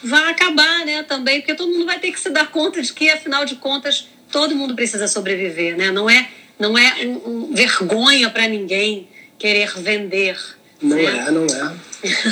vai 0.02 0.30
acabar, 0.30 0.84
né, 0.84 1.02
também, 1.02 1.40
porque 1.40 1.54
todo 1.54 1.72
mundo 1.72 1.87
vai 1.87 1.98
ter 1.98 2.12
que 2.12 2.20
se 2.20 2.30
dar 2.30 2.50
conta 2.50 2.80
de 2.82 2.92
que 2.92 3.08
afinal 3.10 3.44
de 3.44 3.56
contas 3.56 4.08
todo 4.30 4.54
mundo 4.54 4.74
precisa 4.74 5.08
sobreviver, 5.08 5.76
né? 5.76 5.90
Não 5.90 6.08
é 6.10 6.28
não 6.58 6.78
é 6.78 7.06
um, 7.06 7.48
um 7.48 7.54
vergonha 7.54 8.30
para 8.30 8.46
ninguém 8.46 9.08
querer 9.38 9.72
vender 9.78 10.38
Não 10.84 10.98
é, 10.98 11.04
é 11.04 11.30
não 11.30 11.44
é. 11.44 11.74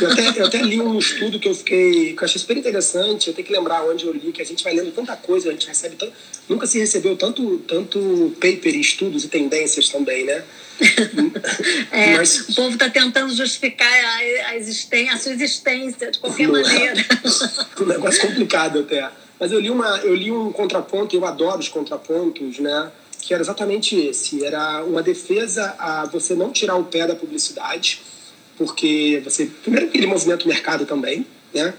Eu 0.00 0.10
até, 0.10 0.40
eu 0.40 0.46
até 0.46 0.62
li 0.62 0.78
um 0.80 0.98
estudo 0.98 1.40
que 1.40 1.48
eu 1.48 1.54
fiquei, 1.54 2.12
que 2.12 2.22
eu 2.22 2.24
achei 2.24 2.38
super 2.38 2.56
interessante, 2.58 3.28
eu 3.28 3.34
tenho 3.34 3.46
que 3.46 3.52
lembrar 3.52 3.82
onde 3.84 4.04
eu 4.04 4.12
li, 4.12 4.30
que 4.30 4.42
a 4.42 4.44
gente 4.44 4.62
vai 4.62 4.74
lendo 4.74 4.92
tanta 4.92 5.16
coisa, 5.16 5.48
a 5.48 5.52
gente 5.52 5.66
recebe 5.66 5.96
tanto, 5.96 6.12
nunca 6.46 6.66
se 6.66 6.78
recebeu 6.78 7.16
tanto, 7.16 7.58
tanto 7.60 8.36
paper, 8.38 8.76
estudos 8.76 9.24
e 9.24 9.28
tendências 9.28 9.88
também, 9.88 10.24
né? 10.24 10.44
é, 11.90 12.16
Mas, 12.18 12.50
o 12.50 12.54
povo 12.54 12.74
está 12.74 12.90
tentando 12.90 13.34
justificar 13.34 13.88
a, 13.88 14.48
a, 14.48 14.56
existência, 14.56 15.14
a 15.14 15.18
sua 15.18 15.32
existência 15.32 16.10
de 16.10 16.18
qualquer 16.18 16.44
é. 16.44 16.48
maneira. 16.48 17.00
É. 17.00 17.80
um 17.82 17.86
negócio 17.86 18.20
complicado 18.20 18.80
até. 18.80 19.08
Mas 19.40 19.50
eu 19.50 19.58
li, 19.58 19.70
uma, 19.70 19.98
eu 19.98 20.14
li 20.14 20.30
um 20.30 20.52
contraponto, 20.52 21.16
eu 21.16 21.24
adoro 21.24 21.60
os 21.60 21.68
contrapontos, 21.68 22.58
né? 22.58 22.92
Que 23.22 23.32
era 23.32 23.42
exatamente 23.42 23.96
esse. 23.96 24.44
Era 24.44 24.84
uma 24.84 25.02
defesa 25.02 25.74
a 25.78 26.04
você 26.06 26.34
não 26.34 26.52
tirar 26.52 26.76
o 26.76 26.84
pé 26.84 27.06
da 27.06 27.14
publicidade, 27.14 28.02
porque 28.56 29.20
você 29.24 29.46
primeiro 29.46 29.88
que 29.88 29.98
ele 29.98 30.06
movimenta 30.06 30.44
o 30.44 30.48
mercado 30.48 30.86
também, 30.86 31.26
né? 31.54 31.74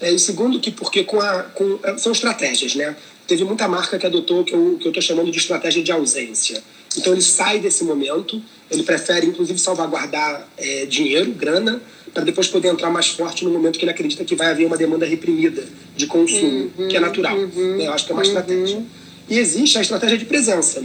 É, 0.00 0.12
e 0.12 0.18
segundo 0.18 0.60
que 0.60 0.70
porque 0.70 1.04
com 1.04 1.20
a 1.20 1.44
com, 1.44 1.78
é, 1.82 1.96
são 1.96 2.12
estratégias, 2.12 2.74
né? 2.74 2.96
Teve 3.26 3.44
muita 3.44 3.66
marca 3.66 3.98
que 3.98 4.06
adotou 4.06 4.44
que 4.44 4.54
eu 4.54 4.76
que 4.78 4.86
eu 4.86 4.90
estou 4.90 5.02
chamando 5.02 5.30
de 5.30 5.38
estratégia 5.38 5.82
de 5.82 5.90
ausência. 5.90 6.62
Então 6.96 7.12
ele 7.12 7.22
sai 7.22 7.58
desse 7.58 7.84
momento, 7.84 8.42
ele 8.70 8.82
prefere 8.82 9.26
inclusive 9.26 9.58
salvaguardar 9.58 10.48
é, 10.56 10.86
dinheiro, 10.86 11.32
grana, 11.32 11.80
para 12.12 12.24
depois 12.24 12.48
poder 12.48 12.68
entrar 12.68 12.90
mais 12.90 13.08
forte 13.08 13.44
no 13.44 13.50
momento 13.50 13.78
que 13.78 13.84
ele 13.84 13.90
acredita 13.90 14.24
que 14.24 14.34
vai 14.34 14.50
haver 14.50 14.66
uma 14.66 14.76
demanda 14.76 15.04
reprimida 15.04 15.64
de 15.94 16.06
consumo, 16.06 16.70
uhum, 16.78 16.88
que 16.88 16.96
é 16.96 17.00
natural. 17.00 17.36
Uhum, 17.36 17.76
né? 17.76 17.86
Eu 17.86 17.92
acho 17.92 18.06
que 18.06 18.12
é 18.12 18.14
uma 18.14 18.22
uhum. 18.22 18.28
estratégia. 18.28 18.82
E 19.28 19.38
existe 19.38 19.76
a 19.76 19.80
estratégia 19.80 20.16
de 20.16 20.24
presença. 20.24 20.82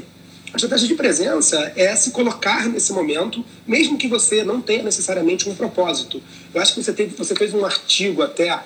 A 0.53 0.57
estratégia 0.57 0.87
de 0.87 0.95
presença 0.95 1.71
é 1.77 1.95
se 1.95 2.11
colocar 2.11 2.67
nesse 2.67 2.91
momento, 2.91 3.43
mesmo 3.65 3.97
que 3.97 4.07
você 4.07 4.43
não 4.43 4.61
tenha 4.61 4.83
necessariamente 4.83 5.49
um 5.49 5.55
propósito. 5.55 6.21
Eu 6.53 6.61
acho 6.61 6.73
que 6.73 6.83
você, 6.83 6.91
teve, 6.91 7.15
você 7.15 7.33
fez 7.33 7.53
um 7.53 7.63
artigo 7.63 8.21
até 8.21 8.59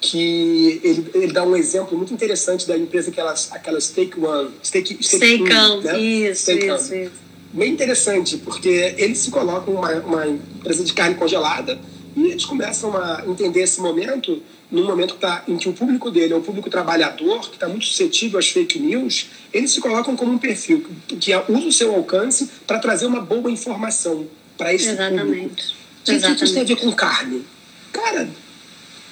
que 0.00 0.80
ele, 0.82 1.10
ele 1.14 1.32
dá 1.32 1.42
um 1.42 1.56
exemplo 1.56 1.96
muito 1.96 2.12
interessante 2.12 2.66
da 2.66 2.76
empresa 2.76 3.10
que 3.10 3.18
elas, 3.18 3.48
aquela 3.52 3.80
Stake 3.80 4.18
One, 4.18 4.50
Stake, 4.62 4.98
Stake, 5.02 5.44
Stake 5.44 5.84
né? 5.84 6.00
isso, 6.00 6.42
Stake 6.42 6.66
isso, 6.66 6.94
isso. 6.94 7.12
Bem 7.52 7.72
interessante, 7.72 8.36
porque 8.36 8.94
eles 8.96 9.18
se 9.18 9.30
colocam 9.30 9.74
uma, 9.74 9.92
uma 10.00 10.28
empresa 10.28 10.84
de 10.84 10.92
carne 10.92 11.16
congelada 11.16 11.78
e 12.16 12.28
eles 12.28 12.44
começam 12.44 12.96
a 12.96 13.24
entender 13.26 13.62
esse 13.62 13.80
momento 13.80 14.42
num 14.70 14.84
momento 14.84 15.14
que 15.14 15.20
tá, 15.20 15.42
em 15.48 15.56
que 15.56 15.68
o 15.68 15.72
público 15.72 16.10
dele 16.10 16.32
é 16.32 16.36
o 16.36 16.40
público 16.40 16.70
trabalhador, 16.70 17.48
que 17.48 17.56
está 17.56 17.68
muito 17.68 17.86
suscetível 17.86 18.38
às 18.38 18.48
fake 18.48 18.78
news, 18.78 19.26
eles 19.52 19.72
se 19.72 19.80
colocam 19.80 20.14
como 20.16 20.32
um 20.32 20.38
perfil 20.38 20.86
que, 21.08 21.16
que 21.16 21.32
usa 21.48 21.66
o 21.66 21.72
seu 21.72 21.94
alcance 21.94 22.48
para 22.66 22.78
trazer 22.78 23.06
uma 23.06 23.20
boa 23.20 23.50
informação 23.50 24.26
para 24.56 24.72
esse 24.72 24.88
Exatamente. 24.88 25.24
público. 25.24 25.80
O 26.02 26.36
que 26.36 26.44
isso 26.44 26.54
tem 26.54 26.62
a 26.62 26.66
ver 26.66 26.76
com 26.76 26.92
carne? 26.92 27.44
Cara, 27.92 28.28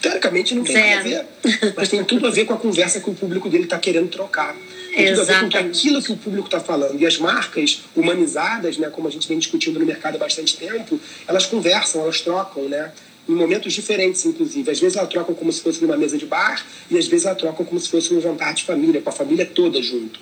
teoricamente 0.00 0.54
não 0.54 0.62
tem 0.62 0.76
Zero. 0.76 0.88
nada 0.88 1.00
a 1.00 1.48
ver, 1.48 1.74
mas 1.76 1.88
tem 1.88 2.04
tudo 2.04 2.26
a 2.26 2.30
ver 2.30 2.44
com 2.44 2.54
a 2.54 2.56
conversa 2.56 3.00
que 3.00 3.10
o 3.10 3.14
público 3.14 3.48
dele 3.48 3.64
está 3.64 3.78
querendo 3.78 4.08
trocar. 4.08 4.56
Tem 4.94 5.08
tudo 5.08 5.20
a 5.20 5.24
ver 5.24 5.50
com 5.50 5.58
aquilo 5.58 6.02
que 6.02 6.12
o 6.12 6.16
público 6.16 6.46
está 6.46 6.60
falando. 6.60 6.98
E 7.00 7.06
as 7.06 7.18
marcas 7.18 7.82
humanizadas, 7.94 8.78
né, 8.78 8.88
como 8.88 9.06
a 9.06 9.10
gente 9.10 9.28
vem 9.28 9.38
discutindo 9.38 9.78
no 9.78 9.86
mercado 9.86 10.16
há 10.16 10.18
bastante 10.18 10.56
tempo, 10.56 11.00
elas 11.26 11.46
conversam, 11.46 12.02
elas 12.02 12.20
trocam, 12.20 12.68
né? 12.68 12.92
Em 13.28 13.34
momentos 13.34 13.72
diferentes, 13.72 14.24
inclusive. 14.24 14.70
Às 14.70 14.80
vezes 14.80 14.96
elas 14.96 15.10
trocam 15.10 15.34
como 15.34 15.52
se 15.52 15.60
fosse 15.60 15.82
numa 15.82 15.96
mesa 15.96 16.16
de 16.16 16.24
bar 16.24 16.64
e 16.90 16.96
às 16.96 17.06
vezes 17.06 17.26
elas 17.26 17.38
trocam 17.38 17.64
como 17.64 17.78
se 17.78 17.88
fosse 17.88 18.12
um 18.14 18.20
jantar 18.20 18.54
de 18.54 18.64
família, 18.64 19.02
com 19.02 19.10
a 19.10 19.12
família 19.12 19.44
toda 19.44 19.82
junto. 19.82 20.18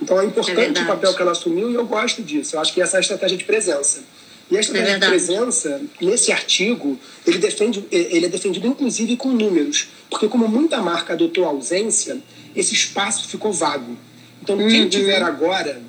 Então 0.00 0.20
é 0.20 0.24
importante 0.24 0.78
é 0.78 0.82
o 0.82 0.86
papel 0.86 1.14
que 1.14 1.22
ela 1.22 1.32
assumiu 1.32 1.70
e 1.70 1.74
eu 1.74 1.86
gosto 1.86 2.22
disso. 2.22 2.56
Eu 2.56 2.60
acho 2.60 2.74
que 2.74 2.82
essa 2.82 2.96
é 2.96 2.98
a 2.98 3.00
estratégia 3.00 3.38
de 3.38 3.44
presença. 3.44 4.04
E 4.50 4.56
a 4.56 4.60
estratégia 4.60 4.96
é 4.96 4.98
de 4.98 5.06
presença, 5.06 5.80
nesse 6.00 6.30
artigo, 6.30 6.98
ele, 7.26 7.38
defende, 7.38 7.84
ele 7.90 8.26
é 8.26 8.28
defendido 8.28 8.66
inclusive 8.66 9.16
com 9.16 9.28
números. 9.28 9.88
Porque 10.10 10.28
como 10.28 10.46
muita 10.46 10.82
marca 10.82 11.14
adotou 11.14 11.44
a 11.44 11.48
ausência, 11.48 12.18
esse 12.54 12.74
espaço 12.74 13.28
ficou 13.28 13.52
vago. 13.52 13.96
Então, 14.42 14.58
uhum. 14.58 14.68
quem 14.68 14.88
tiver 14.88 15.22
agora 15.22 15.80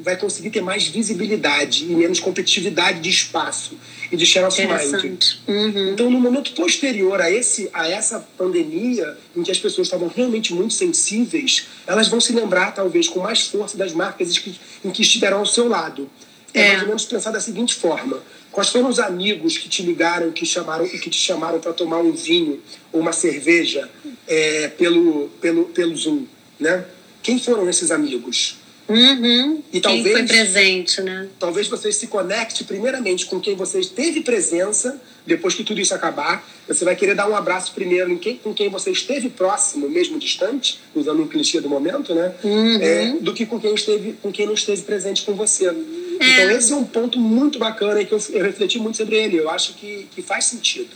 vai 0.00 0.16
conseguir 0.16 0.50
ter 0.50 0.60
mais 0.60 0.86
visibilidade 0.86 1.84
e 1.84 1.94
menos 1.94 2.20
competitividade 2.20 3.00
de 3.00 3.10
espaço 3.10 3.76
e 4.10 4.16
de 4.16 4.24
share 4.24 4.46
of 4.46 4.60
mind. 4.60 5.24
Uhum. 5.46 5.92
Então, 5.92 6.10
no 6.10 6.20
momento 6.20 6.52
posterior 6.52 7.20
a, 7.20 7.30
esse, 7.30 7.68
a 7.72 7.88
essa 7.88 8.20
pandemia, 8.36 9.16
em 9.36 9.42
que 9.42 9.50
as 9.50 9.58
pessoas 9.58 9.86
estavam 9.86 10.08
realmente 10.08 10.54
muito 10.54 10.74
sensíveis, 10.74 11.66
elas 11.86 12.08
vão 12.08 12.20
se 12.20 12.32
lembrar, 12.32 12.72
talvez, 12.72 13.08
com 13.08 13.20
mais 13.20 13.42
força 13.42 13.76
das 13.76 13.92
marcas 13.92 14.40
em 14.84 14.90
que 14.90 15.02
estiveram 15.02 15.38
ao 15.38 15.46
seu 15.46 15.68
lado. 15.68 16.08
É, 16.54 16.60
é 16.60 16.68
mais 16.68 16.82
ou 16.82 16.88
menos 16.88 17.04
pensar 17.04 17.30
da 17.30 17.40
seguinte 17.40 17.74
forma: 17.74 18.22
quais 18.50 18.70
foram 18.70 18.88
os 18.88 18.98
amigos 18.98 19.58
que 19.58 19.68
te 19.68 19.82
ligaram, 19.82 20.32
que 20.32 20.46
chamaram 20.46 20.88
que 20.88 21.10
te 21.10 21.18
chamaram 21.18 21.60
para 21.60 21.72
tomar 21.72 21.98
um 21.98 22.12
vinho 22.12 22.60
ou 22.92 23.00
uma 23.00 23.12
cerveja 23.12 23.88
é, 24.26 24.68
pelo, 24.68 25.28
pelo, 25.40 25.66
pelo 25.66 25.96
Zoom, 25.96 26.26
né? 26.58 26.84
Quem 27.22 27.38
foram 27.38 27.68
esses 27.68 27.90
amigos? 27.90 28.56
Uhum. 28.88 29.62
E 29.70 29.80
talvez, 29.80 30.04
quem 30.04 30.12
foi 30.14 30.22
presente, 30.26 31.02
né? 31.02 31.28
Talvez 31.38 31.68
você 31.68 31.92
se 31.92 32.06
conecte 32.06 32.64
primeiramente 32.64 33.26
com 33.26 33.38
quem 33.38 33.54
você 33.54 33.80
teve 33.82 34.22
presença, 34.22 35.00
depois 35.26 35.54
que 35.54 35.62
tudo 35.62 35.80
isso 35.80 35.94
acabar. 35.94 36.48
Você 36.66 36.84
vai 36.84 36.96
querer 36.96 37.14
dar 37.14 37.28
um 37.28 37.36
abraço 37.36 37.74
primeiro 37.74 38.10
em 38.10 38.16
quem, 38.16 38.36
com 38.36 38.54
quem 38.54 38.70
você 38.70 38.90
esteve 38.90 39.28
próximo, 39.28 39.88
mesmo 39.88 40.18
distante, 40.18 40.80
usando 40.94 41.22
um 41.22 41.28
clichê 41.28 41.60
do 41.60 41.68
momento, 41.68 42.14
né? 42.14 42.34
Uhum. 42.42 42.78
É, 42.80 43.16
do 43.20 43.34
que 43.34 43.44
com 43.44 43.60
quem, 43.60 43.74
esteve, 43.74 44.14
com 44.22 44.32
quem 44.32 44.46
não 44.46 44.54
esteve 44.54 44.80
presente 44.82 45.22
com 45.22 45.34
você. 45.34 45.66
É. 45.66 45.72
Então, 45.72 46.50
esse 46.50 46.72
é 46.72 46.76
um 46.76 46.84
ponto 46.84 47.18
muito 47.18 47.58
bacana 47.58 48.00
e 48.00 48.06
que 48.06 48.12
eu, 48.12 48.20
eu, 48.30 48.42
refleti 48.42 48.78
muito 48.78 48.96
sobre 48.96 49.16
ele. 49.16 49.36
Eu 49.36 49.50
acho 49.50 49.74
que, 49.74 50.08
que 50.14 50.22
faz 50.22 50.46
sentido. 50.46 50.90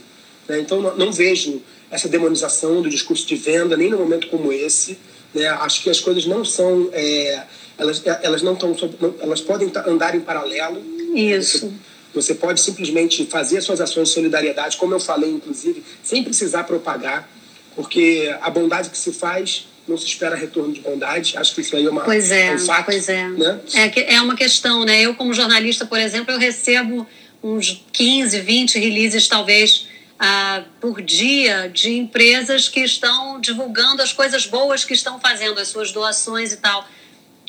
Né? 0.49 0.61
Então, 0.61 0.81
não, 0.81 0.97
não 0.97 1.13
vejo 1.13 1.61
essa 1.91 2.09
demonização 2.09 2.81
do 2.81 2.89
discurso 2.89 3.27
de 3.27 3.37
venda, 3.37 3.77
nem 3.77 3.91
num 3.91 3.99
momento 3.99 4.29
como 4.29 4.51
esse. 4.51 4.99
Né? 5.35 5.47
Acho 5.47 5.83
que 5.83 5.91
as 5.91 6.01
coisas 6.01 6.27
não 6.27 6.45
são. 6.45 6.89
É, 6.93 7.45
elas, 7.79 8.03
elas 8.05 8.43
não 8.43 8.55
estão. 8.55 8.77
Elas 9.21 9.41
podem 9.41 9.71
andar 9.87 10.15
em 10.15 10.21
paralelo. 10.21 10.83
Isso. 11.15 11.69
Você, 11.69 11.73
você 12.15 12.35
pode 12.35 12.61
simplesmente 12.61 13.25
fazer 13.27 13.61
suas 13.61 13.81
ações 13.81 14.09
de 14.09 14.15
solidariedade, 14.15 14.77
como 14.77 14.95
eu 14.95 15.01
falei, 15.01 15.31
inclusive, 15.31 15.83
sem 16.03 16.23
precisar 16.23 16.65
propagar, 16.65 17.29
porque 17.75 18.35
a 18.41 18.51
bondade 18.51 18.91
que 18.91 18.99
se 18.99 19.13
faz 19.13 19.67
não 19.87 19.97
se 19.97 20.07
espera 20.07 20.37
retorno 20.37 20.73
de 20.73 20.81
bondade. 20.81 21.37
Acho 21.37 21.55
que 21.55 21.61
isso 21.61 21.75
aí 21.77 21.85
é 21.85 21.91
uma 21.91 22.03
pois 22.03 22.31
é, 22.31 22.55
um 22.55 22.59
fato. 22.59 22.87
Pois 22.87 23.09
é. 23.09 23.29
Né? 23.29 23.61
é. 23.75 24.15
É 24.15 24.21
uma 24.21 24.37
questão, 24.37 24.85
né? 24.85 25.01
Eu, 25.03 25.15
como 25.15 25.35
jornalista, 25.35 25.85
por 25.87 25.99
exemplo, 25.99 26.33
eu 26.33 26.39
recebo 26.39 27.07
uns 27.43 27.85
15, 27.93 28.41
20 28.41 28.79
releases, 28.79 29.27
talvez, 29.27 29.89
ah, 30.19 30.63
por 30.81 31.03
dia 31.03 31.69
de 31.69 31.93
empresas 31.93 32.69
que 32.69 32.81
estão 32.81 33.41
divulgando 33.41 34.01
as 34.03 34.13
coisas 34.13 34.47
boas 34.47 34.85
que 34.85 34.95
estão 34.95 35.19
fazendo, 35.19 35.59
as 35.59 35.69
suas 35.69 35.91
doações 35.91 36.53
e 36.53 36.59
tal. 36.59 36.87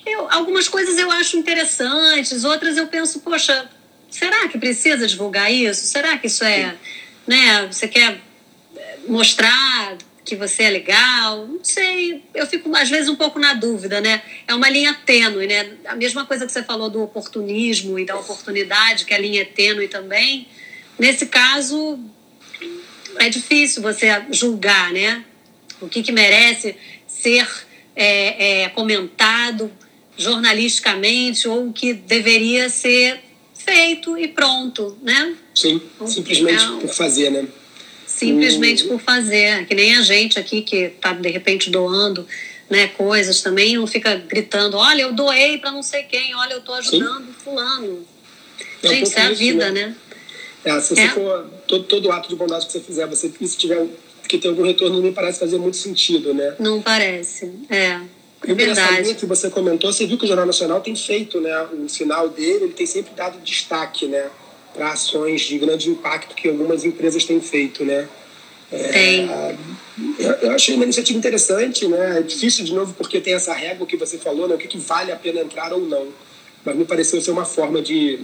Eu, 0.05 0.29
algumas 0.29 0.67
coisas 0.67 0.97
eu 0.97 1.09
acho 1.11 1.37
interessantes, 1.37 2.43
outras 2.43 2.77
eu 2.77 2.87
penso, 2.87 3.19
poxa, 3.21 3.69
será 4.09 4.47
que 4.47 4.57
precisa 4.57 5.07
divulgar 5.07 5.51
isso? 5.51 5.85
Será 5.85 6.17
que 6.17 6.27
isso 6.27 6.43
é. 6.43 6.75
Né, 7.25 7.67
você 7.71 7.87
quer 7.87 8.19
eh, 8.75 8.97
mostrar 9.07 9.97
que 10.25 10.35
você 10.35 10.63
é 10.63 10.69
legal? 10.69 11.47
Não 11.47 11.63
sei. 11.63 12.23
Eu 12.33 12.45
fico, 12.45 12.73
às 12.75 12.89
vezes, 12.89 13.09
um 13.09 13.15
pouco 13.15 13.39
na 13.39 13.53
dúvida, 13.53 14.01
né? 14.01 14.21
É 14.47 14.53
uma 14.53 14.69
linha 14.69 14.93
tênue, 15.05 15.47
né? 15.47 15.71
A 15.85 15.95
mesma 15.95 16.25
coisa 16.25 16.45
que 16.45 16.51
você 16.51 16.63
falou 16.63 16.89
do 16.89 17.01
oportunismo 17.01 17.97
e 17.97 18.05
da 18.05 18.17
oportunidade, 18.17 19.05
que 19.05 19.13
a 19.13 19.17
linha 19.17 19.41
é 19.41 19.45
tênue 19.45 19.87
também. 19.87 20.47
Nesse 20.99 21.27
caso, 21.27 21.99
é 23.19 23.29
difícil 23.29 23.81
você 23.81 24.07
julgar, 24.31 24.91
né? 24.91 25.23
O 25.81 25.87
que, 25.87 26.03
que 26.03 26.11
merece 26.11 26.75
ser 27.07 27.47
é, 27.95 28.63
é, 28.63 28.69
comentado 28.69 29.71
jornalisticamente 30.17 31.47
ou 31.47 31.67
o 31.67 31.73
que 31.73 31.93
deveria 31.93 32.69
ser 32.69 33.19
feito 33.53 34.17
e 34.17 34.27
pronto, 34.27 34.97
né? 35.01 35.35
Sim, 35.55 35.81
simplesmente 36.05 36.63
então, 36.63 36.79
por 36.79 36.93
fazer, 36.93 37.31
né? 37.31 37.47
Simplesmente 38.05 38.83
por 38.83 38.99
fazer, 38.99 39.65
que 39.65 39.73
nem 39.73 39.95
a 39.95 40.01
gente 40.01 40.37
aqui 40.37 40.61
que 40.61 40.75
está 40.75 41.13
de 41.13 41.29
repente 41.29 41.69
doando 41.69 42.27
né, 42.69 42.87
coisas 42.87 43.41
também, 43.41 43.75
não 43.75 43.87
fica 43.87 44.15
gritando, 44.15 44.77
olha, 44.77 45.03
eu 45.03 45.13
doei 45.13 45.57
para 45.57 45.71
não 45.71 45.83
sei 45.83 46.03
quem, 46.03 46.33
olha, 46.35 46.53
eu 46.53 46.59
estou 46.59 46.75
ajudando 46.75 47.25
Sim. 47.25 47.33
fulano. 47.43 48.05
É 48.81 48.87
gente, 48.87 49.03
isso 49.03 49.19
é 49.19 49.21
a 49.21 49.31
vida, 49.31 49.71
né? 49.71 49.87
né? 49.87 49.95
É, 50.65 50.79
se 50.79 50.95
você 50.95 51.01
é. 51.01 51.09
for 51.09 51.45
todo, 51.67 51.83
todo 51.83 52.11
ato 52.11 52.29
de 52.29 52.35
bondade 52.35 52.65
que 52.65 52.71
você 52.71 52.79
fizer, 52.79 53.05
você 53.07 53.29
se 53.29 53.57
tiver 53.57 53.85
que 54.27 54.37
ter 54.37 54.47
algum 54.47 54.63
retorno, 54.63 54.95
não 54.95 55.03
me 55.03 55.11
parece 55.11 55.39
fazer 55.39 55.57
muito 55.57 55.77
sentido, 55.77 56.33
né? 56.33 56.55
Não 56.59 56.81
parece, 56.81 57.51
é. 57.69 57.99
E 58.45 58.53
verdade. 58.53 59.01
linha 59.01 59.15
que 59.15 59.25
você 59.25 59.49
comentou, 59.49 59.91
você 59.91 60.05
viu 60.05 60.17
que 60.17 60.25
o 60.25 60.27
Jornal 60.27 60.45
Nacional 60.45 60.81
tem 60.81 60.95
feito, 60.95 61.39
né? 61.39 61.65
O 61.73 61.87
final 61.87 62.29
dele, 62.29 62.65
ele 62.65 62.73
tem 62.73 62.85
sempre 62.85 63.13
dado 63.15 63.39
destaque, 63.39 64.05
né? 64.07 64.27
Para 64.73 64.91
ações 64.91 65.41
de 65.41 65.57
grande 65.57 65.89
impacto 65.89 66.35
que 66.35 66.49
algumas 66.49 66.83
empresas 66.83 67.23
têm 67.23 67.39
feito, 67.39 67.85
né? 67.85 68.07
É, 68.71 68.87
tem. 68.89 69.29
Eu, 70.17 70.31
eu, 70.31 70.51
achei 70.51 70.75
uma 70.75 70.83
iniciativa 70.83 71.17
interessante, 71.17 71.87
né? 71.87 72.19
É 72.19 72.21
difícil 72.21 72.65
de 72.65 72.73
novo 72.73 72.93
porque 72.93 73.21
tem 73.21 73.33
essa 73.33 73.53
régua 73.53 73.85
que 73.85 73.95
você 73.95 74.17
falou, 74.17 74.47
né? 74.47 74.55
O 74.55 74.57
que, 74.57 74.67
que 74.67 74.79
vale 74.79 75.11
a 75.11 75.15
pena 75.15 75.41
entrar 75.41 75.71
ou 75.71 75.81
não. 75.81 76.07
Mas 76.65 76.75
me 76.75 76.85
pareceu 76.85 77.21
ser 77.21 77.31
uma 77.31 77.45
forma 77.45 77.81
de 77.81 78.19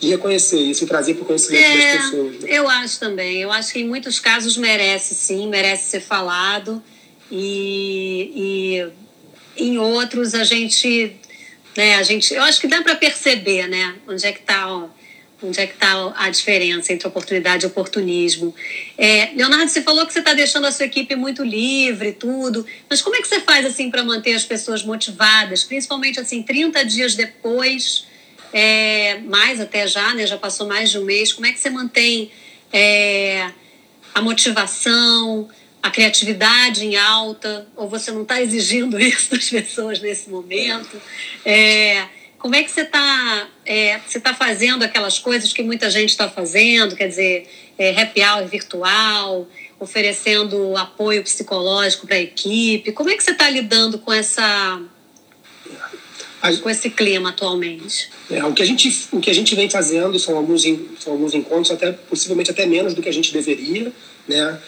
de 0.00 0.08
reconhecer 0.08 0.58
isso 0.58 0.84
e 0.84 0.86
trazer 0.86 1.14
para 1.14 1.22
o 1.22 1.26
conhecimento 1.26 1.64
é, 1.64 1.96
das 1.96 2.04
pessoas. 2.04 2.40
Né? 2.40 2.48
Eu 2.50 2.68
acho 2.68 3.00
também. 3.00 3.40
Eu 3.40 3.50
acho 3.50 3.72
que 3.72 3.80
em 3.80 3.86
muitos 3.86 4.18
casos 4.18 4.56
merece, 4.56 5.14
sim, 5.14 5.48
merece 5.48 5.90
ser 5.90 6.00
falado. 6.00 6.82
E, 7.30 8.30
e 8.34 9.03
em 9.56 9.78
outros 9.78 10.34
a 10.34 10.44
gente, 10.44 11.16
né, 11.76 11.96
a 11.96 12.02
gente, 12.02 12.34
eu 12.34 12.42
acho 12.42 12.60
que 12.60 12.66
dá 12.66 12.82
para 12.82 12.96
perceber, 12.96 13.68
né, 13.68 13.94
onde 14.06 14.26
é 14.26 14.32
que 14.32 14.40
está 14.40 14.88
onde 15.42 15.60
é 15.60 15.66
que 15.66 15.74
está 15.74 16.14
a 16.16 16.30
diferença 16.30 16.92
entre 16.92 17.06
oportunidade 17.06 17.64
e 17.64 17.66
oportunismo. 17.66 18.54
É, 18.96 19.30
Leonardo, 19.34 19.68
você 19.68 19.82
falou 19.82 20.06
que 20.06 20.12
você 20.12 20.20
está 20.20 20.32
deixando 20.32 20.66
a 20.66 20.72
sua 20.72 20.86
equipe 20.86 21.14
muito 21.14 21.44
livre, 21.44 22.12
tudo, 22.12 22.64
mas 22.88 23.02
como 23.02 23.16
é 23.16 23.20
que 23.20 23.28
você 23.28 23.40
faz 23.40 23.66
assim 23.66 23.90
para 23.90 24.02
manter 24.02 24.32
as 24.32 24.44
pessoas 24.44 24.82
motivadas, 24.82 25.62
principalmente 25.62 26.18
assim 26.18 26.42
30 26.42 26.82
dias 26.86 27.14
depois, 27.14 28.06
é, 28.54 29.18
mais 29.24 29.60
até 29.60 29.86
já, 29.86 30.14
né? 30.14 30.26
Já 30.26 30.38
passou 30.38 30.66
mais 30.68 30.90
de 30.90 30.98
um 30.98 31.04
mês. 31.04 31.32
Como 31.32 31.44
é 31.44 31.52
que 31.52 31.58
você 31.58 31.68
mantém 31.68 32.30
é, 32.72 33.50
a 34.14 34.22
motivação? 34.22 35.48
A 35.84 35.90
criatividade 35.90 36.82
em 36.82 36.96
alta, 36.96 37.68
ou 37.76 37.86
você 37.86 38.10
não 38.10 38.22
está 38.22 38.40
exigindo 38.40 38.98
isso 39.04 39.30
das 39.30 39.50
pessoas 39.50 40.00
nesse 40.00 40.30
momento. 40.30 40.98
É, 41.44 42.06
como 42.38 42.56
é 42.56 42.62
que 42.62 42.70
você 42.70 42.80
está 42.80 43.48
é, 43.66 43.98
você 43.98 44.18
tá 44.18 44.32
fazendo 44.32 44.82
aquelas 44.82 45.18
coisas 45.18 45.52
que 45.52 45.62
muita 45.62 45.90
gente 45.90 46.08
está 46.08 46.26
fazendo, 46.26 46.96
quer 46.96 47.08
dizer, 47.08 47.46
é, 47.76 48.00
happy 48.00 48.22
hour 48.22 48.48
virtual, 48.48 49.46
oferecendo 49.78 50.74
apoio 50.74 51.22
psicológico 51.22 52.06
para 52.06 52.16
a 52.16 52.20
equipe. 52.20 52.90
Como 52.92 53.10
é 53.10 53.16
que 53.16 53.22
você 53.22 53.32
está 53.32 53.50
lidando 53.50 53.98
com 53.98 54.10
essa 54.10 54.80
com 56.62 56.70
esse 56.70 56.88
clima 56.88 57.28
atualmente? 57.28 58.10
É, 58.30 58.42
o, 58.42 58.54
que 58.54 58.62
a 58.62 58.66
gente, 58.66 59.06
o 59.12 59.20
que 59.20 59.30
a 59.30 59.34
gente 59.34 59.54
vem 59.54 59.68
fazendo 59.68 60.18
são 60.18 60.34
alguns, 60.34 60.62
são 60.98 61.12
alguns 61.12 61.34
encontros, 61.34 61.70
até 61.70 61.92
possivelmente 61.92 62.50
até 62.50 62.64
menos 62.64 62.94
do 62.94 63.02
que 63.02 63.08
a 63.08 63.12
gente 63.12 63.32
deveria, 63.32 63.92
né? 64.26 64.58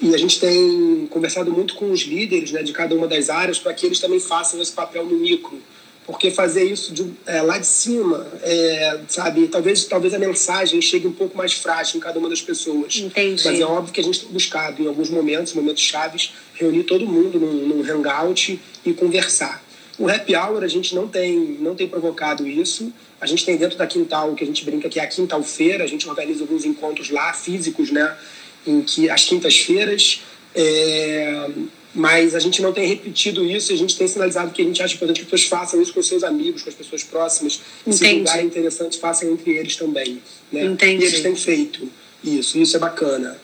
E 0.00 0.14
a 0.14 0.18
gente 0.18 0.40
tem 0.40 1.06
conversado 1.08 1.52
muito 1.52 1.74
com 1.74 1.90
os 1.90 2.00
líderes 2.00 2.50
né, 2.50 2.62
de 2.62 2.72
cada 2.72 2.94
uma 2.94 3.06
das 3.06 3.30
áreas 3.30 3.58
para 3.58 3.72
que 3.72 3.86
eles 3.86 4.00
também 4.00 4.18
façam 4.18 4.60
esse 4.60 4.72
papel 4.72 5.04
no 5.04 5.16
micro. 5.16 5.60
Porque 6.04 6.30
fazer 6.30 6.64
isso 6.64 6.94
de, 6.94 7.06
é, 7.26 7.42
lá 7.42 7.58
de 7.58 7.66
cima, 7.66 8.26
é, 8.42 8.98
sabe, 9.08 9.46
talvez, 9.46 9.84
talvez 9.84 10.14
a 10.14 10.18
mensagem 10.18 10.80
chegue 10.80 11.06
um 11.06 11.12
pouco 11.12 11.36
mais 11.36 11.52
frágil 11.52 11.98
em 11.98 12.00
cada 12.00 12.18
uma 12.18 12.30
das 12.30 12.40
pessoas. 12.40 12.96
Entendi. 12.96 13.42
Mas 13.44 13.60
é 13.60 13.64
óbvio 13.64 13.92
que 13.92 14.00
a 14.00 14.02
gente 14.02 14.20
tem 14.20 14.30
buscado, 14.30 14.82
em 14.82 14.86
alguns 14.86 15.10
momentos, 15.10 15.52
momentos 15.52 15.82
chaves, 15.82 16.32
reunir 16.54 16.84
todo 16.84 17.06
mundo 17.06 17.38
num, 17.38 17.66
num 17.66 17.82
hangout 17.82 18.58
e 18.86 18.92
conversar. 18.94 19.62
O 19.98 20.08
happy 20.08 20.34
hour 20.34 20.62
a 20.62 20.68
gente 20.68 20.94
não 20.94 21.06
tem, 21.08 21.58
não 21.60 21.74
tem 21.74 21.86
provocado 21.86 22.46
isso. 22.46 22.90
A 23.20 23.26
gente 23.26 23.44
tem 23.44 23.56
dentro 23.56 23.76
da 23.76 23.86
Quintal, 23.86 24.34
que 24.34 24.44
a 24.44 24.46
gente 24.46 24.64
brinca 24.64 24.88
que 24.88 24.98
é 24.98 25.02
a 25.02 25.06
Quintal 25.08 25.42
Feira, 25.42 25.84
a 25.84 25.86
gente 25.86 26.08
organiza 26.08 26.42
alguns 26.42 26.64
encontros 26.64 27.10
lá, 27.10 27.32
físicos, 27.34 27.90
né? 27.90 28.16
Em 28.66 28.82
que 28.82 29.08
às 29.08 29.24
quintas-feiras, 29.24 30.22
é, 30.54 31.48
mas 31.94 32.34
a 32.34 32.38
gente 32.38 32.60
não 32.62 32.72
tem 32.72 32.86
repetido 32.86 33.44
isso, 33.44 33.72
a 33.72 33.76
gente 33.76 33.96
tem 33.96 34.06
sinalizado 34.06 34.52
que 34.52 34.62
a 34.62 34.64
gente 34.64 34.82
acha 34.82 34.94
importante 34.94 35.20
que 35.20 35.24
as 35.24 35.30
pessoas 35.30 35.48
façam 35.48 35.82
isso 35.82 35.92
com 35.92 36.02
seus 36.02 36.22
amigos, 36.22 36.62
com 36.62 36.68
as 36.68 36.74
pessoas 36.74 37.02
próximas. 37.02 37.60
Entendi. 37.86 37.96
Se 37.96 38.14
lugar 38.14 38.38
é 38.38 38.42
interessante, 38.42 38.98
façam 38.98 39.30
entre 39.30 39.52
eles 39.52 39.76
também. 39.76 40.20
Né? 40.52 40.64
Entendi. 40.64 41.04
E 41.04 41.06
eles 41.06 41.20
têm 41.20 41.34
feito 41.34 41.88
isso, 42.22 42.58
isso 42.58 42.76
é 42.76 42.78
bacana. 42.78 43.36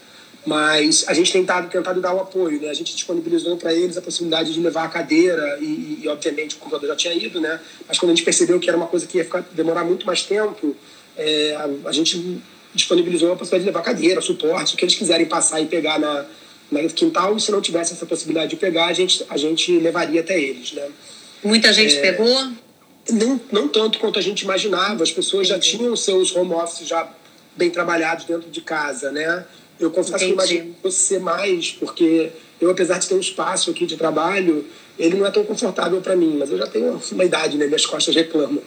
Mas 0.46 1.04
a 1.08 1.14
gente 1.14 1.32
tem 1.32 1.40
tentado, 1.40 1.70
tentado 1.70 2.00
dar 2.02 2.12
o 2.12 2.20
apoio, 2.20 2.60
né? 2.60 2.68
A 2.68 2.74
gente 2.74 2.94
disponibilizou 2.94 3.56
para 3.56 3.72
eles 3.72 3.96
a 3.96 4.02
possibilidade 4.02 4.52
de 4.52 4.60
levar 4.60 4.84
a 4.84 4.88
cadeira 4.88 5.58
e, 5.58 6.00
e, 6.02 6.08
obviamente, 6.08 6.56
o 6.56 6.58
computador 6.58 6.90
já 6.90 6.96
tinha 6.96 7.14
ido, 7.14 7.40
né? 7.40 7.58
Mas 7.88 7.98
quando 7.98 8.12
a 8.12 8.14
gente 8.14 8.24
percebeu 8.24 8.60
que 8.60 8.68
era 8.68 8.76
uma 8.76 8.86
coisa 8.86 9.06
que 9.06 9.16
ia 9.16 9.24
ficar, 9.24 9.40
demorar 9.52 9.84
muito 9.84 10.04
mais 10.04 10.22
tempo, 10.22 10.76
é, 11.16 11.54
a, 11.56 11.88
a 11.88 11.92
gente 11.92 12.42
disponibilizou 12.74 13.32
a 13.32 13.36
possibilidade 13.36 13.64
de 13.64 13.70
levar 13.70 13.82
cadeira, 13.82 14.20
suporte, 14.20 14.74
o 14.74 14.76
que 14.76 14.84
eles 14.84 14.94
quiserem 14.94 15.26
passar 15.26 15.60
e 15.60 15.66
pegar 15.66 15.98
na, 15.98 16.26
na 16.70 16.82
quintal, 16.88 17.36
e 17.36 17.40
se 17.40 17.50
não 17.50 17.60
tivesse 17.60 17.92
essa 17.92 18.06
possibilidade 18.06 18.50
de 18.50 18.56
pegar, 18.56 18.86
a 18.86 18.92
gente, 18.92 19.24
a 19.28 19.36
gente 19.36 19.78
levaria 19.78 20.20
até 20.20 20.38
eles, 20.40 20.72
né? 20.72 20.88
Muita 21.42 21.72
gente 21.72 21.96
é, 21.96 22.00
pegou? 22.00 22.52
Não, 23.10 23.40
não 23.52 23.68
tanto 23.68 23.98
quanto 23.98 24.18
a 24.18 24.22
gente 24.22 24.42
imaginava, 24.42 25.02
as 25.02 25.12
pessoas 25.12 25.46
já 25.46 25.58
tinham 25.58 25.94
seus 25.94 26.34
home 26.34 26.54
office 26.54 26.86
já 26.86 27.08
bem 27.56 27.70
trabalhados 27.70 28.24
dentro 28.24 28.50
de 28.50 28.60
casa, 28.60 29.12
né? 29.12 29.44
Eu 29.78 29.90
confesso 29.90 30.24
Entendi. 30.24 30.26
que 30.26 30.54
imagino 30.54 30.76
você 30.82 31.18
mais, 31.18 31.72
porque 31.72 32.30
eu, 32.60 32.70
apesar 32.70 32.98
de 32.98 33.08
ter 33.08 33.14
um 33.14 33.20
espaço 33.20 33.70
aqui 33.70 33.86
de 33.86 33.96
trabalho, 33.96 34.64
ele 34.98 35.16
não 35.16 35.26
é 35.26 35.30
tão 35.30 35.44
confortável 35.44 36.00
para 36.00 36.14
mim, 36.14 36.36
mas 36.38 36.50
eu 36.50 36.58
já 36.58 36.66
tenho 36.66 37.00
uma 37.12 37.24
idade, 37.24 37.56
né? 37.56 37.66
Minhas 37.66 37.84
costas 37.84 38.14
reclamam. 38.14 38.62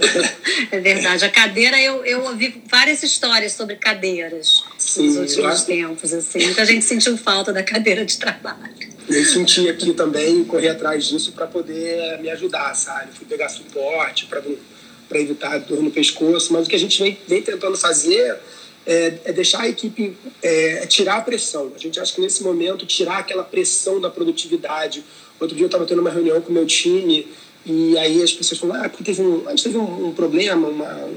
é 0.72 0.80
verdade. 0.80 1.24
A 1.24 1.28
cadeira, 1.28 1.80
eu, 1.80 2.04
eu 2.06 2.24
ouvi 2.24 2.62
várias 2.70 3.02
histórias 3.02 3.52
sobre 3.52 3.76
cadeiras 3.76 4.64
Sim, 4.78 5.08
nos 5.08 5.16
últimos 5.16 5.62
tempos. 5.64 6.14
Assim. 6.14 6.42
Muita 6.44 6.64
gente 6.64 6.84
sentiu 6.84 7.16
falta 7.18 7.52
da 7.52 7.62
cadeira 7.62 8.04
de 8.04 8.16
trabalho. 8.16 8.88
Eu 9.08 9.24
senti 9.24 9.68
aqui 9.68 9.92
também, 9.92 10.44
correr 10.44 10.68
atrás 10.68 11.06
disso 11.06 11.32
para 11.32 11.46
poder 11.46 12.18
me 12.20 12.30
ajudar, 12.30 12.74
sabe? 12.74 13.12
Fui 13.12 13.26
pegar 13.26 13.48
suporte 13.48 14.26
para 14.26 15.20
evitar 15.20 15.58
dor 15.60 15.82
no 15.82 15.90
pescoço, 15.90 16.52
mas 16.52 16.66
o 16.66 16.70
que 16.70 16.76
a 16.76 16.78
gente 16.78 17.02
vem, 17.02 17.18
vem 17.26 17.42
tentando 17.42 17.76
fazer 17.76 18.38
é, 18.86 19.18
é, 19.26 19.32
deixar 19.32 19.62
a 19.62 19.68
equipe 19.68 20.16
é, 20.42 20.82
é 20.82 20.86
tirar 20.86 21.16
a 21.16 21.20
pressão. 21.20 21.72
A 21.74 21.78
gente 21.78 22.00
acha 22.00 22.14
que 22.14 22.20
nesse 22.22 22.42
momento 22.42 22.86
tirar 22.86 23.18
aquela 23.18 23.44
pressão 23.44 24.00
da 24.00 24.08
produtividade, 24.08 25.04
Outro 25.40 25.56
dia 25.56 25.64
eu 25.64 25.68
estava 25.68 25.84
tendo 25.84 26.00
uma 26.00 26.10
reunião 26.10 26.40
com 26.40 26.50
o 26.50 26.52
meu 26.52 26.66
time 26.66 27.26
e 27.64 27.96
aí 27.98 28.22
as 28.22 28.32
pessoas 28.32 28.60
falaram, 28.60 28.84
ah, 28.84 28.88
porque 28.88 29.04
teve 29.04 29.22
um, 29.22 29.46
a 29.46 29.50
gente 29.50 29.64
teve 29.64 29.76
um, 29.76 30.08
um 30.08 30.12
problema, 30.12 30.68
uma, 30.68 31.08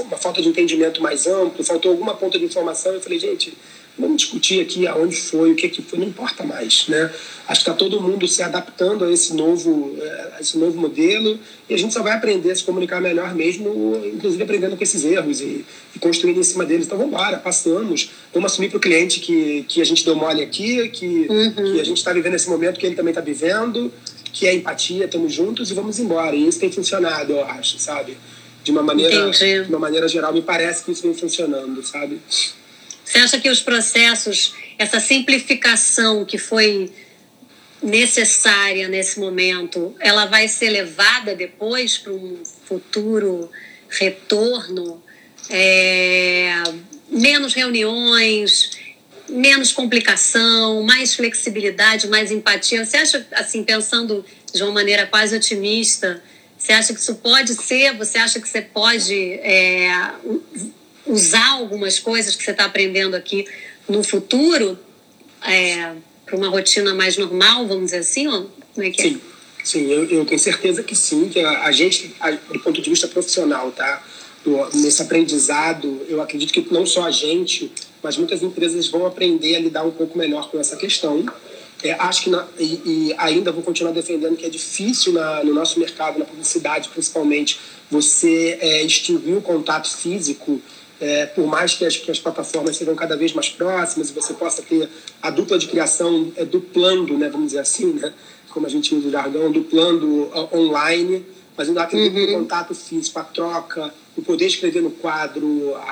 uma 0.00 0.16
falta 0.16 0.40
de 0.40 0.48
entendimento 0.48 1.02
mais 1.02 1.26
amplo, 1.26 1.64
faltou 1.64 1.90
alguma 1.90 2.14
ponta 2.14 2.38
de 2.38 2.44
informação. 2.44 2.92
Eu 2.92 3.00
falei, 3.00 3.18
gente, 3.18 3.52
vamos 4.00 4.22
discutir 4.22 4.60
aqui 4.60 4.86
aonde 4.86 5.16
foi, 5.16 5.52
o 5.52 5.54
que, 5.54 5.68
que 5.68 5.82
foi, 5.82 5.98
não 5.98 6.06
importa 6.06 6.44
mais, 6.44 6.88
né? 6.88 7.10
Acho 7.46 7.64
que 7.64 7.70
está 7.70 7.74
todo 7.74 8.00
mundo 8.00 8.26
se 8.28 8.42
adaptando 8.42 9.04
a 9.04 9.12
esse 9.12 9.34
novo, 9.34 9.96
eh, 10.00 10.32
a 10.36 10.40
esse 10.40 10.56
novo 10.56 10.78
modelo 10.80 11.38
e 11.68 11.74
a 11.74 11.78
gente 11.78 11.92
só 11.92 12.02
vai 12.02 12.12
aprender 12.12 12.50
a 12.50 12.54
se 12.56 12.62
comunicar 12.62 13.00
melhor 13.00 13.34
mesmo, 13.34 14.00
inclusive 14.06 14.42
aprendendo 14.42 14.76
com 14.76 14.82
esses 14.82 15.04
erros 15.04 15.40
e, 15.40 15.64
e 15.94 15.98
construindo 15.98 16.38
em 16.38 16.42
cima 16.42 16.64
deles. 16.64 16.86
Então 16.86 16.96
vamos 16.96 17.12
embora, 17.12 17.38
passamos, 17.38 18.10
vamos 18.32 18.52
assumir 18.52 18.68
para 18.68 18.78
o 18.78 18.80
cliente 18.80 19.20
que, 19.20 19.64
que 19.68 19.80
a 19.80 19.84
gente 19.84 20.04
deu 20.04 20.14
mole 20.14 20.42
aqui, 20.42 20.88
que, 20.90 21.26
uhum. 21.28 21.54
que 21.54 21.80
a 21.80 21.84
gente 21.84 21.98
está 21.98 22.12
vivendo 22.12 22.34
esse 22.34 22.48
momento 22.48 22.78
que 22.78 22.86
ele 22.86 22.94
também 22.94 23.10
está 23.10 23.20
vivendo, 23.20 23.92
que 24.32 24.46
é 24.46 24.54
empatia, 24.54 25.06
estamos 25.06 25.32
juntos 25.32 25.70
e 25.70 25.74
vamos 25.74 25.98
embora. 25.98 26.34
E 26.36 26.46
isso 26.46 26.60
tem 26.60 26.70
funcionado, 26.70 27.32
eu 27.32 27.44
acho, 27.44 27.78
sabe? 27.78 28.16
De 28.62 28.70
uma 28.70 28.82
maneira, 28.82 29.30
de 29.30 29.68
uma 29.68 29.78
maneira 29.78 30.06
geral, 30.06 30.32
me 30.32 30.42
parece 30.42 30.84
que 30.84 30.92
isso 30.92 31.02
vem 31.02 31.14
funcionando, 31.14 31.82
sabe? 31.82 32.20
Você 33.10 33.18
acha 33.18 33.40
que 33.40 33.50
os 33.50 33.60
processos, 33.60 34.54
essa 34.78 35.00
simplificação 35.00 36.24
que 36.24 36.38
foi 36.38 36.92
necessária 37.82 38.86
nesse 38.86 39.18
momento, 39.18 39.96
ela 39.98 40.26
vai 40.26 40.46
ser 40.46 40.70
levada 40.70 41.34
depois 41.34 41.98
para 41.98 42.12
um 42.12 42.40
futuro 42.64 43.50
retorno? 43.88 45.02
É, 45.48 46.52
menos 47.08 47.52
reuniões, 47.52 48.78
menos 49.28 49.72
complicação, 49.72 50.84
mais 50.84 51.12
flexibilidade, 51.12 52.06
mais 52.06 52.30
empatia. 52.30 52.84
Você 52.84 52.96
acha, 52.96 53.26
assim, 53.32 53.64
pensando 53.64 54.24
de 54.54 54.62
uma 54.62 54.70
maneira 54.70 55.04
quase 55.04 55.34
otimista, 55.34 56.22
você 56.56 56.72
acha 56.72 56.94
que 56.94 57.00
isso 57.00 57.16
pode 57.16 57.54
ser? 57.54 57.96
Você 57.96 58.18
acha 58.18 58.38
que 58.38 58.48
você 58.48 58.62
pode 58.62 59.32
é, 59.42 60.12
usar 61.06 61.50
algumas 61.52 61.98
coisas 61.98 62.36
que 62.36 62.42
você 62.42 62.50
está 62.50 62.64
aprendendo 62.64 63.14
aqui 63.14 63.46
no 63.88 64.02
futuro 64.02 64.78
é, 65.42 65.92
para 66.26 66.36
uma 66.36 66.48
rotina 66.48 66.94
mais 66.94 67.16
normal, 67.16 67.66
vamos 67.66 67.86
dizer 67.86 67.98
assim? 67.98 68.26
Ou 68.28 68.50
como 68.74 68.86
é 68.86 68.90
que 68.90 69.00
é? 69.00 69.04
Sim, 69.04 69.20
sim 69.64 69.90
eu, 69.90 70.04
eu 70.04 70.24
tenho 70.24 70.38
certeza 70.38 70.82
que 70.82 70.94
sim, 70.94 71.28
que 71.28 71.40
a, 71.40 71.64
a 71.64 71.72
gente, 71.72 72.14
a, 72.20 72.30
do 72.30 72.60
ponto 72.60 72.80
de 72.80 72.88
vista 72.88 73.08
profissional, 73.08 73.72
tá? 73.72 74.02
Do, 74.44 74.56
nesse 74.78 75.02
aprendizado, 75.02 76.06
eu 76.08 76.22
acredito 76.22 76.52
que 76.52 76.72
não 76.72 76.86
só 76.86 77.04
a 77.04 77.10
gente, 77.10 77.70
mas 78.02 78.16
muitas 78.16 78.42
empresas 78.42 78.88
vão 78.88 79.06
aprender 79.06 79.56
a 79.56 79.60
lidar 79.60 79.84
um 79.84 79.90
pouco 79.90 80.16
melhor 80.16 80.50
com 80.50 80.58
essa 80.58 80.76
questão. 80.76 81.26
É, 81.82 81.92
acho 81.92 82.24
que 82.24 82.30
na, 82.30 82.46
e, 82.58 82.80
e, 82.84 83.14
ainda 83.16 83.50
vou 83.50 83.62
continuar 83.62 83.92
defendendo 83.92 84.36
que 84.36 84.44
é 84.44 84.50
difícil 84.50 85.12
na, 85.12 85.42
no 85.42 85.54
nosso 85.54 85.78
mercado, 85.78 86.18
na 86.18 86.24
publicidade 86.24 86.90
principalmente, 86.90 87.58
você 87.90 88.58
é, 88.60 88.82
extinguir 88.82 89.34
o 89.34 89.42
contato 89.42 89.94
físico 89.96 90.60
é, 91.00 91.26
por 91.26 91.46
mais 91.46 91.74
que 91.74 91.84
as, 91.84 91.96
que 91.96 92.10
as 92.10 92.18
plataformas 92.18 92.76
sejam 92.76 92.94
cada 92.94 93.16
vez 93.16 93.32
mais 93.32 93.48
próximas 93.48 94.10
e 94.10 94.12
você 94.12 94.34
possa 94.34 94.62
ter 94.62 94.88
a 95.22 95.30
dupla 95.30 95.58
de 95.58 95.66
criação 95.66 96.30
é, 96.36 96.44
duplando, 96.44 97.16
né, 97.16 97.28
vamos 97.28 97.48
dizer 97.48 97.60
assim, 97.60 97.94
né, 97.94 98.12
como 98.50 98.66
a 98.66 98.68
gente 98.68 98.94
usa 98.94 99.08
o 99.08 99.10
jargão, 99.10 99.50
duplando 99.50 100.30
online, 100.52 101.24
mas 101.56 101.68
ainda 101.68 101.80
há 101.80 101.84
aquele 101.84 102.34
uhum. 102.34 102.40
contato 102.40 102.74
físico, 102.74 103.18
a 103.18 103.24
troca, 103.24 103.94
o 104.16 104.22
poder 104.22 104.46
escrever 104.46 104.82
no 104.82 104.90
quadro, 104.90 105.46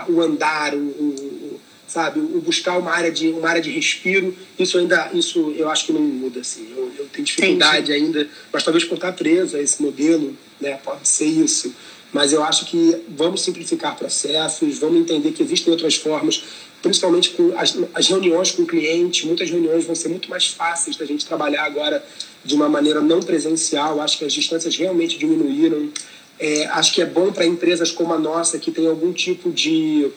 o 0.08 0.20
andar, 0.20 0.74
o, 0.74 0.78
o, 0.78 1.60
sabe, 1.86 2.20
o 2.20 2.40
buscar 2.40 2.78
uma 2.78 2.90
área 2.90 3.10
de 3.10 3.28
uma 3.28 3.48
área 3.48 3.62
de 3.62 3.70
respiro, 3.70 4.34
isso 4.58 4.76
ainda, 4.76 5.10
isso 5.14 5.54
eu 5.56 5.70
acho 5.70 5.86
que 5.86 5.92
não 5.92 6.00
muda, 6.00 6.40
assim, 6.40 6.68
eu, 6.76 6.92
eu 6.98 7.06
tenho 7.06 7.24
dificuldade 7.24 7.92
Entendi. 7.92 7.92
ainda, 7.92 8.28
mas 8.52 8.62
talvez 8.62 8.84
por 8.84 8.96
estar 8.96 9.12
preso 9.12 9.56
a 9.56 9.60
esse 9.60 9.80
modelo, 9.80 10.36
né, 10.60 10.78
pode 10.84 11.08
ser 11.08 11.26
isso 11.26 11.74
mas 12.12 12.32
eu 12.32 12.42
acho 12.42 12.66
que 12.66 13.04
vamos 13.08 13.42
simplificar 13.42 13.96
processos, 13.96 14.78
vamos 14.78 15.00
entender 15.00 15.32
que 15.32 15.42
existem 15.42 15.70
outras 15.70 15.96
formas, 15.96 16.42
principalmente 16.82 17.30
com 17.30 17.56
as, 17.58 17.76
as 17.94 18.08
reuniões 18.08 18.50
com 18.52 18.62
o 18.62 18.66
cliente. 18.66 19.26
Muitas 19.26 19.50
reuniões 19.50 19.84
vão 19.84 19.94
ser 19.94 20.08
muito 20.08 20.30
mais 20.30 20.46
fáceis 20.46 20.96
da 20.96 21.04
gente 21.04 21.26
trabalhar 21.26 21.64
agora 21.64 22.04
de 22.44 22.54
uma 22.54 22.68
maneira 22.68 23.00
não 23.00 23.20
presencial. 23.20 24.00
Acho 24.00 24.18
que 24.18 24.24
as 24.24 24.32
distâncias 24.32 24.76
realmente 24.76 25.18
diminuíram. 25.18 25.90
É, 26.38 26.66
acho 26.66 26.94
que 26.94 27.02
é 27.02 27.06
bom 27.06 27.32
para 27.32 27.44
empresas 27.44 27.90
como 27.90 28.14
a 28.14 28.18
nossa, 28.18 28.58
que 28.58 28.70
tem 28.70 28.86
algum 28.86 29.12
tipo 29.12 29.50
de, 29.50 30.08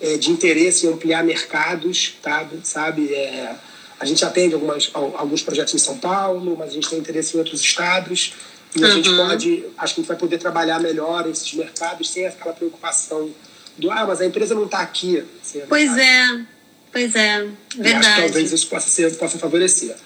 é, 0.00 0.16
de 0.16 0.30
interesse 0.30 0.86
em 0.86 0.90
ampliar 0.90 1.22
mercados, 1.22 2.14
tá? 2.22 2.48
sabe? 2.64 3.12
É, 3.12 3.54
a 4.00 4.04
gente 4.04 4.24
atende 4.24 4.54
algumas, 4.54 4.90
alguns 4.92 5.42
projetos 5.42 5.74
em 5.74 5.78
São 5.78 5.98
Paulo, 5.98 6.56
mas 6.58 6.70
a 6.70 6.72
gente 6.72 6.88
tem 6.88 6.98
interesse 6.98 7.36
em 7.36 7.38
outros 7.38 7.60
estados. 7.60 8.34
E 8.76 8.84
a 8.84 8.88
uhum. 8.88 8.92
gente 8.94 9.16
pode, 9.16 9.64
acho 9.78 9.94
que 9.94 10.00
a 10.00 10.02
gente 10.02 10.08
vai 10.08 10.16
poder 10.16 10.38
trabalhar 10.38 10.78
melhor 10.78 11.28
esses 11.28 11.52
mercados 11.54 12.10
sem 12.10 12.26
aquela 12.26 12.52
preocupação 12.52 13.32
do, 13.78 13.90
ah, 13.90 14.06
mas 14.06 14.20
a 14.20 14.26
empresa 14.26 14.54
não 14.54 14.64
está 14.64 14.80
aqui. 14.80 15.24
Assim, 15.42 15.62
pois 15.68 15.96
é, 15.96 16.40
pois 16.92 17.14
é, 17.14 17.46
verdade. 17.76 18.06
Acho 18.06 18.14
que 18.14 18.22
talvez 18.22 18.52
isso 18.52 18.66
possa, 18.68 18.88
ser, 18.88 19.16
possa 19.16 19.38
favorecer. 19.38 19.96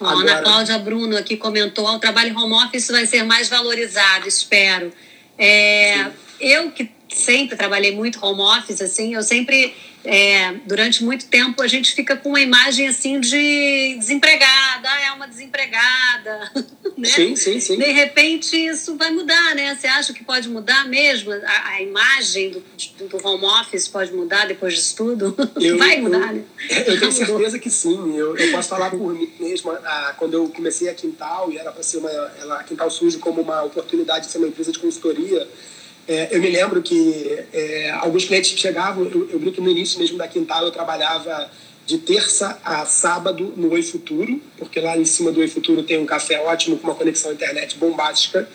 Ó, 0.00 0.06
Agora... 0.06 0.32
Ana 0.32 0.42
Cláudia 0.42 0.78
Bruno 0.78 1.16
aqui 1.16 1.36
comentou, 1.36 1.86
o 1.86 1.98
trabalho 1.98 2.36
home 2.36 2.54
office 2.54 2.88
vai 2.88 3.06
ser 3.06 3.22
mais 3.22 3.48
valorizado, 3.48 4.26
espero. 4.26 4.92
É, 5.38 6.10
eu 6.40 6.70
que 6.72 6.90
sempre 7.08 7.56
trabalhei 7.56 7.94
muito 7.94 8.24
home 8.24 8.40
office, 8.40 8.80
assim, 8.80 9.14
eu 9.14 9.22
sempre 9.22 9.74
é, 10.04 10.52
durante 10.66 11.04
muito 11.04 11.26
tempo 11.26 11.62
a 11.62 11.68
gente 11.68 11.94
fica 11.94 12.16
com 12.16 12.30
uma 12.30 12.40
imagem 12.40 12.88
assim 12.88 13.20
de 13.20 13.96
desempregada, 13.98 14.88
ah, 14.88 15.00
é 15.06 15.12
uma 15.12 15.28
desempregada. 15.28 16.52
Né? 16.94 17.08
Sim, 17.08 17.34
sim, 17.34 17.58
sim. 17.58 17.78
De 17.78 17.90
repente 17.90 18.54
isso 18.54 18.96
vai 18.96 19.10
mudar, 19.10 19.54
né? 19.54 19.74
Você 19.74 19.86
acha 19.86 20.12
que 20.12 20.22
pode 20.22 20.48
mudar 20.48 20.86
mesmo? 20.86 21.32
A, 21.32 21.68
a 21.68 21.82
imagem 21.82 22.50
do, 22.50 22.62
do, 23.08 23.26
home 23.26 23.44
office 23.44 23.88
pode 23.88 24.12
mudar 24.12 24.46
depois 24.46 24.74
disso 24.74 24.96
tudo? 24.96 25.34
Eu, 25.58 25.78
vai 25.78 26.00
mudar, 26.00 26.28
eu, 26.28 26.34
né? 26.34 26.44
Eu 26.86 27.00
tenho 27.00 27.10
certeza 27.10 27.58
que 27.58 27.70
sim. 27.70 28.14
Eu, 28.14 28.36
eu 28.36 28.52
posso 28.52 28.68
falar 28.68 28.90
por 28.90 29.14
mim 29.14 29.32
mesma. 29.40 29.80
Ah, 29.84 30.14
quando 30.18 30.34
eu 30.34 30.48
comecei 30.50 30.88
a 30.90 30.94
Quintal, 30.94 31.50
e 31.50 31.56
era 31.56 31.72
para 31.72 31.82
ser 31.82 31.96
uma. 31.96 32.10
Ela, 32.10 32.60
a 32.60 32.62
Quintal 32.62 32.90
surge 32.90 33.16
como 33.18 33.40
uma 33.40 33.62
oportunidade 33.62 34.26
de 34.26 34.32
ser 34.32 34.38
uma 34.38 34.48
empresa 34.48 34.70
de 34.70 34.78
consultoria 34.78 35.48
é, 36.08 36.28
eu 36.32 36.40
me 36.40 36.50
lembro 36.50 36.82
que 36.82 37.38
é, 37.52 37.90
alguns 37.90 38.24
clientes 38.24 38.58
chegavam, 38.58 39.04
eu, 39.04 39.30
eu 39.30 39.38
brinco 39.38 39.60
no 39.60 39.70
início 39.70 39.98
mesmo 39.98 40.18
da 40.18 40.26
Quintal, 40.26 40.64
eu 40.64 40.70
trabalhava 40.70 41.50
de 41.86 41.98
terça 41.98 42.58
a 42.64 42.84
sábado 42.84 43.52
no 43.56 43.70
Oi 43.72 43.82
Futuro, 43.82 44.40
porque 44.58 44.80
lá 44.80 44.96
em 44.96 45.04
cima 45.04 45.30
do 45.30 45.40
Oi 45.40 45.48
Futuro 45.48 45.82
tem 45.82 45.98
um 45.98 46.06
café 46.06 46.40
ótimo 46.40 46.78
com 46.78 46.88
uma 46.88 46.94
conexão 46.94 47.30
à 47.30 47.34
internet 47.34 47.76
bombástica. 47.76 48.48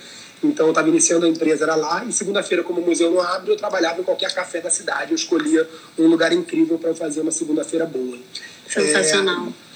Então 0.44 0.68
eu 0.68 0.72
estava 0.72 0.88
iniciando 0.88 1.26
a 1.26 1.30
empresa, 1.30 1.64
era 1.64 1.76
lá, 1.76 2.06
e 2.08 2.12
segunda-feira, 2.12 2.64
como 2.64 2.80
o 2.80 2.86
museu 2.86 3.10
não 3.10 3.22
abre, 3.22 3.52
eu 3.52 3.58
trabalhava 3.58 4.00
em 4.00 4.04
qualquer 4.04 4.34
café 4.34 4.62
da 4.62 4.70
cidade. 4.70 5.12
Eu 5.12 5.16
escolhia 5.16 5.68
um 5.98 6.08
lugar 6.08 6.32
incrível 6.32 6.78
para 6.78 6.94
fazer 6.94 7.22
uma 7.22 7.32
segunda-feira 7.32 7.86
boa. 7.86 8.18
Sensacional. 8.68 9.48
É, 9.48 9.68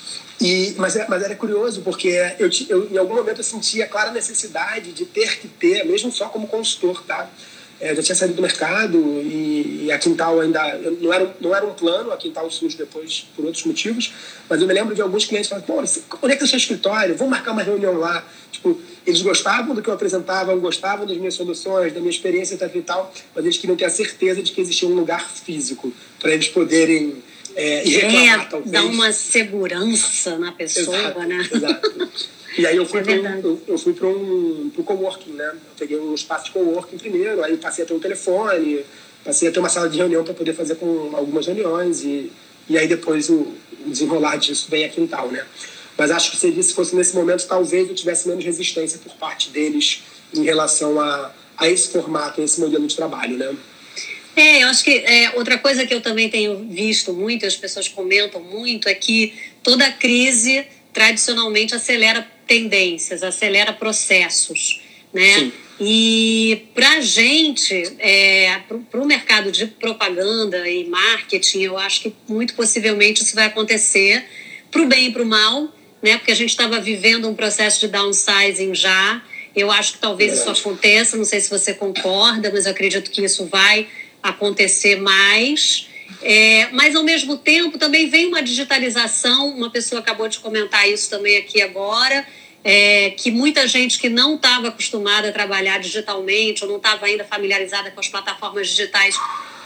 e, 0.44 0.74
mas, 0.78 0.96
é, 0.96 1.06
mas 1.08 1.24
era 1.24 1.36
curioso, 1.36 1.82
porque 1.82 2.10
eu, 2.40 2.50
eu, 2.70 2.92
em 2.92 2.98
algum 2.98 3.16
momento 3.16 3.40
eu 3.40 3.44
sentia 3.44 3.86
a 3.86 3.88
clara 3.88 4.12
necessidade 4.12 4.92
de 4.92 5.06
ter 5.06 5.40
que 5.40 5.48
ter, 5.48 5.84
mesmo 5.86 6.12
só 6.12 6.30
como 6.30 6.48
consultor, 6.48 7.04
tá? 7.04 7.30
É, 7.82 7.96
já 7.96 8.04
tinha 8.04 8.16
saído 8.16 8.36
do 8.36 8.42
mercado 8.42 8.98
e, 9.24 9.86
e, 9.86 9.92
a 9.92 9.98
Quintal 9.98 10.40
ainda 10.40 10.80
não 11.02 11.12
era, 11.12 11.36
não 11.42 11.56
era 11.56 11.66
um 11.66 11.74
plano, 11.74 12.12
a 12.12 12.18
Quintal 12.18 12.50
surge 12.52 12.78
depois 12.78 13.28
por 13.36 13.44
outros 13.44 13.66
motivos, 13.66 14.14
mas 14.48 14.62
eu 14.62 14.68
me 14.68 14.74
lembro 14.74 14.94
de 14.94 15.02
alguns 15.02 15.26
clientes 15.26 15.50
falando, 15.50 15.66
pô, 15.66 15.80
onde 15.80 16.34
é 16.34 16.36
que 16.36 16.44
é 16.44 16.46
o 16.46 16.48
seu 16.48 16.58
escritório? 16.58 17.16
Vamos 17.16 17.32
marcar 17.32 17.52
uma 17.52 17.64
reunião 17.64 17.98
lá. 17.98 18.24
Tipo, 18.52 18.80
eles 19.06 19.22
gostavam 19.24 19.74
do 19.74 19.82
que 19.82 19.90
eu 19.90 19.94
apresentava, 19.94 20.56
gostavam 20.56 21.08
das 21.08 21.18
minhas 21.18 21.34
soluções, 21.34 21.92
da 21.92 22.00
minha 22.00 22.12
experiência 22.12 22.54
e 22.54 22.82
tal, 22.82 23.12
mas 23.34 23.44
eles 23.44 23.58
queriam 23.58 23.76
ter 23.76 23.86
a 23.86 23.90
certeza 23.90 24.44
de 24.44 24.52
que 24.52 24.62
existia 24.62 24.88
um 24.88 24.94
lugar 24.94 25.28
físico 25.28 25.92
para 26.20 26.32
eles 26.32 26.48
poderem 26.50 27.24
é, 27.56 27.86
e 27.86 27.90
reclamar, 27.90 28.42
é, 28.42 28.46
talvez. 28.46 28.72
Dá 28.72 28.84
uma 28.84 29.12
segurança 29.12 30.38
na 30.38 30.52
pessoa, 30.52 30.96
exato, 30.96 31.20
né? 31.22 31.50
Exato. 31.52 32.12
E 32.58 32.66
aí 32.66 32.76
eu 32.76 32.86
fui 32.86 33.00
é 33.00 33.04
para 33.04 33.14
um, 33.14 33.40
eu, 33.42 33.62
eu, 33.68 33.78
fui 33.78 33.94
para 33.94 34.08
um 34.08 34.70
pro 34.74 34.84
coworking, 34.84 35.32
né? 35.32 35.52
Eu 35.54 35.76
peguei 35.78 35.98
um 35.98 36.14
espaço 36.14 36.46
de 36.46 36.52
coworking 36.52 36.98
primeiro, 36.98 37.44
aí 37.44 37.56
passei 37.58 37.84
a 37.84 37.88
ter 37.88 37.94
um 37.94 38.00
telefone, 38.00 38.86
passei 39.24 39.48
a 39.48 39.52
ter 39.52 39.60
uma 39.60 39.70
sala 39.70 39.90
de 39.90 39.98
reunião 39.98 40.24
para 40.24 40.34
poder 40.34 40.54
fazer 40.54 40.76
com 40.76 41.12
algumas 41.16 41.48
reuniões 41.48 42.04
e, 42.04 42.32
e 42.68 42.78
aí 42.78 42.88
depois 42.88 43.30
o, 43.30 43.54
o 43.86 43.90
desenrolar 43.90 44.36
disso 44.36 44.68
vem 44.70 44.84
a 44.84 44.90
quintal, 44.90 45.30
né? 45.32 45.46
Mas 45.98 46.12
acho 46.12 46.32
que 46.32 46.38
seria, 46.38 46.62
se 46.62 46.74
fosse 46.74 46.96
nesse 46.96 47.16
momento, 47.16 47.46
talvez 47.48 47.88
eu 47.88 47.96
tivesse 47.96 48.28
menos 48.28 48.44
resistência 48.44 49.00
por 49.00 49.14
parte 49.14 49.50
deles 49.50 50.04
em 50.34 50.44
relação 50.44 51.00
a, 51.00 51.32
a 51.58 51.70
esse 51.70 51.90
formato, 51.90 52.42
a 52.42 52.44
esse 52.44 52.60
modelo 52.60 52.86
de 52.88 52.96
trabalho, 52.96 53.38
né? 53.38 53.56
É, 54.36 54.64
eu 54.64 54.68
acho 54.70 54.84
que 54.84 54.92
é, 54.92 55.32
outra 55.36 55.58
coisa 55.58 55.86
que 55.86 55.94
eu 55.94 56.02
também 56.02 56.30
tenho 56.30 56.66
visto 56.70 57.14
muito, 57.14 57.46
as 57.46 57.56
pessoas 57.56 57.88
comentam 57.88 58.42
muito, 58.42 58.88
é 58.88 58.94
que 58.94 59.34
toda 59.62 59.92
crise 59.92 60.66
tradicionalmente 60.94 61.74
acelera 61.74 62.28
tendências, 62.48 63.24
acelera 63.24 63.72
processos, 63.74 64.82
né? 65.14 65.40
Sim. 65.40 65.54
E 65.80 66.68
para 66.76 66.98
a 66.98 67.02
gente, 67.02 67.96
é, 67.98 68.60
para 68.90 69.02
o 69.02 69.06
mercado 69.06 69.52
de 69.52 69.66
propaganda 69.66 70.70
e 70.70 70.86
marketing, 70.86 71.62
eu 71.62 71.78
acho 71.78 72.02
que 72.02 72.14
muito 72.28 72.54
possivelmente 72.54 73.24
isso 73.24 73.34
vai 73.34 73.46
acontecer 73.46 74.24
para 74.70 74.82
o 74.82 74.86
bem 74.86 75.08
e 75.08 75.12
para 75.12 75.24
o 75.24 75.26
mal, 75.26 75.74
né? 76.02 76.18
Porque 76.18 76.32
a 76.32 76.36
gente 76.36 76.50
estava 76.50 76.80
vivendo 76.80 77.28
um 77.28 77.34
processo 77.34 77.80
de 77.80 77.88
downsizing 77.88 78.76
já. 78.76 79.24
Eu 79.56 79.72
acho 79.72 79.94
que 79.94 80.00
talvez 80.00 80.34
Verdade. 80.34 80.52
isso 80.52 80.68
aconteça, 80.68 81.18
não 81.18 81.26
sei 81.26 81.42
se 81.42 81.50
você 81.50 81.74
concorda, 81.74 82.52
mas 82.54 82.66
eu 82.66 82.72
acredito 82.72 83.10
que 83.10 83.24
isso 83.24 83.48
vai 83.48 83.88
acontecer 84.22 84.98
mais. 85.02 85.88
É, 86.22 86.70
mas, 86.72 86.96
ao 86.96 87.04
mesmo 87.04 87.38
tempo, 87.38 87.78
também 87.78 88.10
vem 88.10 88.28
uma 88.28 88.42
digitalização. 88.42 89.50
Uma 89.50 89.70
pessoa 89.70 90.02
acabou 90.02 90.28
de 90.28 90.40
comentar 90.40 90.88
isso 90.90 91.10
também 91.10 91.38
aqui 91.38 91.62
agora. 91.62 92.26
É, 92.64 93.12
que 93.12 93.32
muita 93.32 93.68
gente 93.68 93.98
que 93.98 94.08
não 94.08 94.36
estava 94.36 94.68
acostumada 94.68 95.30
a 95.30 95.32
trabalhar 95.32 95.80
digitalmente 95.80 96.64
ou 96.64 96.70
não 96.70 96.78
estava 96.78 97.08
ainda 97.08 97.24
familiarizada 97.24 97.90
com 97.90 98.00
as 98.00 98.08
plataformas 98.08 98.68
digitais 98.68 99.16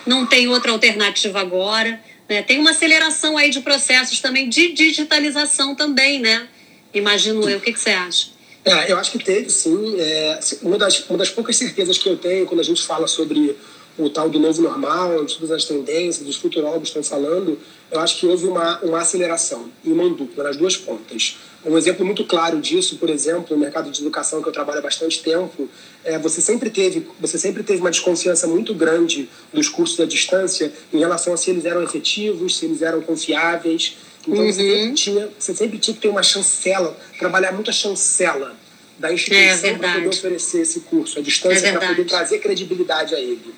não 0.06 0.26
tem 0.26 0.48
outra 0.48 0.72
alternativa 0.72 1.42
agora. 1.42 2.00
Né? 2.30 2.42
Tem 2.42 2.58
uma 2.58 2.72
aceleração 2.72 3.38
aí 3.38 3.50
de 3.50 3.60
processos 3.60 4.20
também 4.20 4.50
de 4.50 4.72
digitalização 4.72 5.76
também, 5.76 6.20
né? 6.20 6.48
Imagino 6.94 7.48
eu. 7.50 7.58
O 7.58 7.62
que, 7.62 7.74
que 7.74 7.80
você 7.80 7.92
acha? 7.92 8.28
É, 8.64 8.92
eu 8.92 8.98
acho 8.98 9.12
que 9.12 9.20
teve, 9.20 9.50
sim. 9.50 10.00
É, 10.00 10.40
uma, 10.64 10.78
das, 10.78 11.08
uma 11.08 11.18
das 11.18 11.30
poucas 11.30 11.56
certezas 11.56 11.98
que 11.98 12.10
eu 12.10 12.18
tenho 12.18 12.46
quando 12.46 12.62
a 12.62 12.64
gente 12.64 12.82
fala 12.82 13.08
sobre 13.08 13.56
o 13.98 14.10
tal 14.10 14.30
do 14.30 14.40
novo 14.40 14.62
normal, 14.62 15.26
todas 15.26 15.52
as 15.52 15.66
tendências, 15.66 16.28
os 16.28 16.36
futurólogos 16.36 16.90
estão 16.90 17.04
falando, 17.04 17.58
eu 17.92 18.00
acho 18.00 18.20
que 18.20 18.26
houve 18.26 18.46
uma, 18.46 18.80
uma 18.82 19.00
aceleração 19.00 19.70
em 19.86 19.94
mão 19.94 20.12
dupla, 20.14 20.44
nas 20.44 20.58
duas 20.58 20.76
pontas. 20.76 21.38
Um 21.64 21.78
exemplo 21.78 22.06
muito 22.06 22.24
claro 22.26 22.60
disso, 22.62 22.98
por 22.98 23.10
exemplo, 23.10 23.56
no 23.56 23.58
mercado 23.58 23.90
de 23.90 24.02
educação 24.02 24.42
que 24.42 24.48
eu 24.48 24.54
trabalho 24.54 24.80
há 24.80 24.82
bastante 24.82 25.24
tempo, 25.24 25.68
é, 26.04 26.20
você 26.20 26.40
sempre 26.40 26.70
teve 26.70 27.08
você 27.20 27.40
sempre 27.40 27.64
teve 27.64 27.80
uma 27.80 27.90
desconfiança 27.90 28.46
muito 28.46 28.74
grande 28.74 29.28
dos 29.52 29.68
cursos 29.68 30.00
à 30.00 30.06
distância 30.06 30.72
em 30.94 31.00
relação 31.00 31.34
a 31.34 31.38
se 31.38 31.50
eles 31.50 31.66
eram 31.66 31.82
efetivos, 31.82 32.58
se 32.58 32.66
eles 32.66 32.82
eram 32.82 33.02
confiáveis. 33.02 33.98
Então 34.28 34.44
uhum. 34.44 34.52
você, 34.52 34.62
sempre 34.62 34.94
tinha, 34.94 35.30
você 35.40 35.56
sempre 35.56 35.80
tinha 35.80 35.96
que 35.96 36.02
ter 36.02 36.10
uma 36.10 36.24
chancela, 36.24 36.96
trabalhar 37.18 37.52
muito 37.52 37.70
a 37.70 37.74
chancela 37.74 38.56
da 38.98 39.12
instituição 39.12 39.70
é, 39.70 39.74
para 39.78 39.94
poder 39.94 40.08
oferecer 40.08 40.62
esse 40.62 40.82
curso 40.82 41.20
à 41.20 41.22
distância, 41.22 41.68
é 41.68 41.72
para 41.72 41.88
poder 41.88 42.06
trazer 42.06 42.40
credibilidade 42.40 43.14
a 43.14 43.20
ele. 43.20 43.54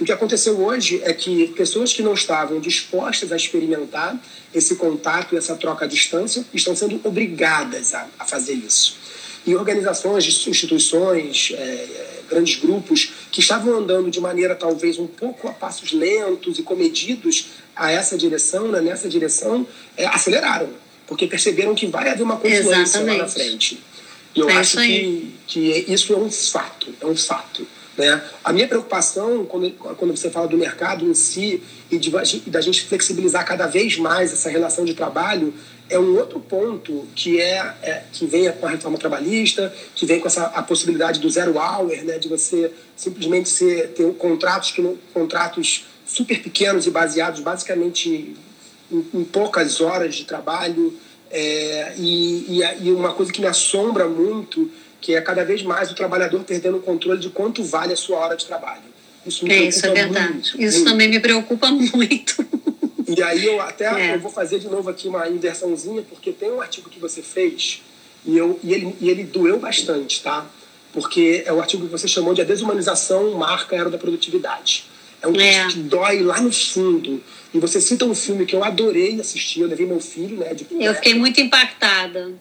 O 0.00 0.04
que 0.04 0.12
aconteceu 0.12 0.60
hoje 0.60 1.00
é 1.02 1.12
que 1.12 1.48
pessoas 1.48 1.92
que 1.92 2.02
não 2.02 2.14
estavam 2.14 2.60
dispostas 2.60 3.32
a 3.32 3.36
experimentar 3.36 4.16
esse 4.54 4.76
contato 4.76 5.34
e 5.34 5.38
essa 5.38 5.56
troca 5.56 5.84
à 5.84 5.88
distância 5.88 6.44
estão 6.54 6.74
sendo 6.76 7.00
obrigadas 7.02 7.94
a, 7.94 8.06
a 8.18 8.24
fazer 8.24 8.54
isso. 8.54 8.96
E 9.44 9.54
organizações, 9.56 10.24
instituições, 10.24 11.52
é, 11.54 12.08
grandes 12.30 12.60
grupos 12.60 13.10
que 13.32 13.40
estavam 13.40 13.74
andando 13.74 14.10
de 14.10 14.20
maneira 14.20 14.54
talvez 14.54 14.98
um 14.98 15.06
pouco 15.06 15.48
a 15.48 15.52
passos 15.52 15.92
lentos 15.92 16.58
e 16.58 16.62
comedidos 16.62 17.48
a 17.74 17.90
essa 17.90 18.16
direção, 18.16 18.68
né, 18.68 18.80
nessa 18.80 19.08
direção, 19.08 19.66
é, 19.96 20.06
aceleraram, 20.06 20.68
porque 21.06 21.26
perceberam 21.26 21.74
que 21.74 21.86
vai 21.86 22.08
haver 22.08 22.22
uma 22.22 22.36
confluência 22.36 23.02
lá 23.02 23.16
na 23.16 23.28
frente. 23.28 23.82
E 24.34 24.40
eu 24.40 24.48
é 24.48 24.54
acho 24.54 24.76
que, 24.76 25.34
que 25.46 25.84
isso 25.88 26.12
é 26.12 26.16
um 26.16 26.30
fato, 26.30 26.94
é 27.00 27.06
um 27.06 27.16
fato. 27.16 27.66
Né? 27.98 28.22
A 28.44 28.52
minha 28.52 28.68
preocupação, 28.68 29.44
quando, 29.44 29.72
quando 29.72 30.16
você 30.16 30.30
fala 30.30 30.46
do 30.46 30.56
mercado 30.56 31.04
em 31.04 31.14
si 31.14 31.60
e, 31.90 31.98
de, 31.98 32.10
da 32.46 32.60
gente 32.60 32.86
flexibilizar 32.86 33.44
cada 33.44 33.66
vez 33.66 33.98
mais 33.98 34.32
essa 34.32 34.48
relação 34.48 34.84
de 34.84 34.94
trabalho, 34.94 35.52
é 35.90 35.98
um 35.98 36.16
outro 36.16 36.38
ponto 36.38 37.08
que 37.16 37.40
é, 37.40 37.74
é, 37.82 38.02
que 38.12 38.24
vem 38.24 38.50
com 38.52 38.66
a 38.66 38.70
reforma 38.70 38.96
trabalhista, 38.98 39.74
que 39.96 40.06
vem 40.06 40.20
com 40.20 40.28
essa 40.28 40.44
a 40.44 40.62
possibilidade 40.62 41.18
do 41.18 41.28
zero 41.28 41.56
hour, 41.56 41.88
né, 42.04 42.18
de 42.18 42.28
você 42.28 42.70
simplesmente 42.94 43.48
ser, 43.48 43.88
ter 43.88 44.08
contratos 44.14 44.70
que 44.70 44.96
contratos 45.12 45.86
super 46.06 46.40
pequenos 46.40 46.86
e 46.86 46.90
baseados 46.90 47.40
basicamente 47.40 48.36
em, 48.92 49.06
em 49.12 49.24
poucas 49.24 49.80
horas 49.80 50.14
de 50.14 50.24
trabalho. 50.24 50.94
É, 51.30 51.94
e, 51.98 52.58
e, 52.58 52.86
e 52.86 52.92
uma 52.92 53.12
coisa 53.12 53.30
que 53.30 53.40
me 53.40 53.46
assombra 53.46 54.08
muito 54.08 54.70
que 55.00 55.14
é 55.14 55.20
cada 55.20 55.44
vez 55.44 55.62
mais 55.62 55.90
o 55.90 55.94
trabalhador 55.94 56.42
perdendo 56.44 56.78
o 56.78 56.80
controle 56.80 57.20
de 57.20 57.30
quanto 57.30 57.62
vale 57.62 57.92
a 57.92 57.96
sua 57.96 58.18
hora 58.18 58.36
de 58.36 58.46
trabalho. 58.46 58.82
Isso 59.26 59.44
me 59.44 59.52
é, 59.52 59.62
isso 59.64 59.86
é 59.86 59.90
verdade. 59.90 60.32
Muito, 60.32 60.62
isso 60.62 60.78
muito. 60.78 60.90
também 60.90 61.08
me 61.08 61.20
preocupa 61.20 61.70
muito. 61.70 62.46
E 63.06 63.22
aí 63.22 63.44
eu 63.44 63.60
até 63.60 63.84
é. 64.10 64.14
eu 64.14 64.20
vou 64.20 64.30
fazer 64.30 64.58
de 64.58 64.68
novo 64.68 64.88
aqui 64.88 65.08
uma 65.08 65.28
inversãozinha, 65.28 66.02
porque 66.02 66.32
tem 66.32 66.50
um 66.50 66.60
artigo 66.60 66.88
que 66.88 66.98
você 66.98 67.22
fez 67.22 67.82
e, 68.24 68.36
eu, 68.36 68.58
e, 68.62 68.72
ele, 68.72 68.96
e 69.00 69.08
ele 69.08 69.24
doeu 69.24 69.58
bastante, 69.58 70.22
tá? 70.22 70.46
Porque 70.92 71.42
é 71.46 71.52
o 71.52 71.60
artigo 71.60 71.84
que 71.84 71.92
você 71.92 72.08
chamou 72.08 72.34
de 72.34 72.40
a 72.40 72.44
desumanização 72.44 73.32
marca 73.34 73.76
a 73.76 73.78
era 73.78 73.90
da 73.90 73.98
produtividade. 73.98 74.86
É 75.20 75.26
um 75.26 75.34
é. 75.34 75.66
que 75.68 75.78
dói 75.78 76.20
lá 76.20 76.40
no 76.40 76.52
fundo. 76.52 77.22
E 77.52 77.58
você 77.58 77.80
cita 77.80 78.04
um 78.04 78.14
filme 78.14 78.46
que 78.46 78.54
eu 78.54 78.62
adorei 78.62 79.20
assistir, 79.20 79.60
eu 79.60 79.68
levei 79.68 79.86
meu 79.86 80.00
filho, 80.00 80.36
né? 80.36 80.54
De... 80.54 80.66
Eu 80.78 80.94
fiquei 80.94 81.14
muito 81.14 81.40
impactada. 81.40 82.32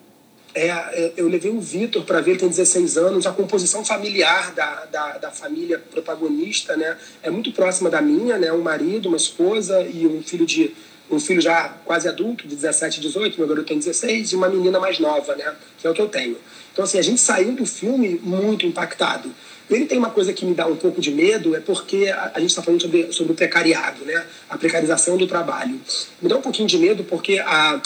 É, 0.57 0.67
é 0.69 1.13
eu 1.17 1.27
levei 1.27 1.51
o 1.51 1.59
Vitor 1.59 2.03
para 2.03 2.19
ver, 2.19 2.31
ele 2.31 2.39
tem 2.39 2.49
16 2.49 2.97
anos, 2.97 3.27
a 3.27 3.31
composição 3.31 3.85
familiar 3.85 4.53
da, 4.53 4.85
da, 4.85 5.17
da, 5.17 5.31
família 5.31 5.77
protagonista, 5.77 6.75
né? 6.75 6.97
É 7.21 7.29
muito 7.29 7.51
próxima 7.51 7.89
da 7.89 8.01
minha, 8.01 8.37
né? 8.37 8.51
Um 8.51 8.61
marido, 8.61 9.07
uma 9.07 9.17
esposa 9.17 9.81
e 9.81 10.07
um 10.07 10.21
filho 10.23 10.45
de 10.45 10.73
um 11.09 11.19
filho 11.19 11.39
já 11.39 11.69
quase 11.85 12.07
adulto, 12.07 12.47
de 12.47 12.55
17, 12.55 12.99
18, 12.99 13.37
meu 13.37 13.47
garoto 13.47 13.67
tem 13.67 13.79
16, 13.79 14.31
e 14.31 14.35
uma 14.35 14.49
menina 14.49 14.79
mais 14.79 14.99
nova, 14.99 15.35
né? 15.35 15.55
Que 15.79 15.87
é 15.87 15.89
o 15.89 15.93
que 15.93 16.01
eu 16.01 16.09
tenho. 16.09 16.37
Então, 16.73 16.83
assim, 16.83 16.99
a 16.99 17.01
gente 17.01 17.21
saiu 17.21 17.53
do 17.53 17.65
filme 17.65 18.19
muito 18.21 18.65
impactado. 18.65 19.33
Ele 19.69 19.85
tem 19.85 19.97
uma 19.97 20.09
coisa 20.09 20.31
que 20.31 20.45
me 20.45 20.53
dá 20.53 20.65
um 20.67 20.75
pouco 20.75 21.01
de 21.01 21.11
medo, 21.11 21.55
é 21.55 21.59
porque 21.59 22.09
a, 22.09 22.39
gente 22.39 22.49
está 22.49 22.61
falando 22.61 22.81
sobre, 22.81 23.11
sobre 23.11 23.33
o 23.33 23.35
precariado, 23.35 24.05
né? 24.05 24.25
a 24.49 24.57
precarização 24.57 25.17
do 25.17 25.27
trabalho. 25.27 25.79
Me 26.21 26.29
dá 26.29 26.37
um 26.37 26.41
pouquinho 26.41 26.67
de 26.67 26.77
medo 26.77 27.03
porque 27.03 27.39
a, 27.39 27.81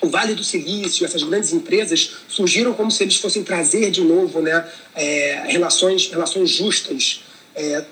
o 0.00 0.08
Vale 0.08 0.34
do 0.34 0.44
Silício, 0.44 1.04
essas 1.04 1.22
grandes 1.22 1.52
empresas, 1.52 2.16
surgiram 2.28 2.72
como 2.74 2.90
se 2.90 3.02
eles 3.02 3.16
fossem 3.16 3.42
trazer 3.42 3.90
de 3.90 4.02
novo 4.02 4.40
né, 4.40 4.66
é, 4.94 5.44
relações, 5.48 6.08
relações 6.08 6.50
justas 6.50 7.24
é, 7.54 7.84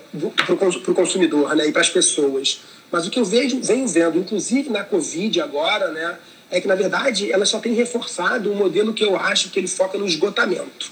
para 0.45 0.53
o 0.53 0.95
consumidor 0.95 1.55
né, 1.55 1.67
e 1.67 1.71
para 1.71 1.81
as 1.81 1.89
pessoas. 1.89 2.61
Mas 2.91 3.07
o 3.07 3.09
que 3.09 3.19
eu 3.19 3.25
vejo, 3.25 3.59
venho 3.61 3.87
vendo, 3.87 4.19
inclusive 4.19 4.69
na 4.69 4.83
Covid 4.83 5.41
agora, 5.41 5.91
né, 5.91 6.17
é 6.51 6.61
que, 6.61 6.67
na 6.67 6.75
verdade, 6.75 7.31
ela 7.31 7.45
só 7.45 7.59
tem 7.59 7.73
reforçado 7.73 8.51
um 8.51 8.55
modelo 8.55 8.93
que 8.93 9.03
eu 9.03 9.17
acho 9.17 9.49
que 9.49 9.59
ele 9.59 9.67
foca 9.67 9.97
no 9.97 10.07
esgotamento. 10.07 10.91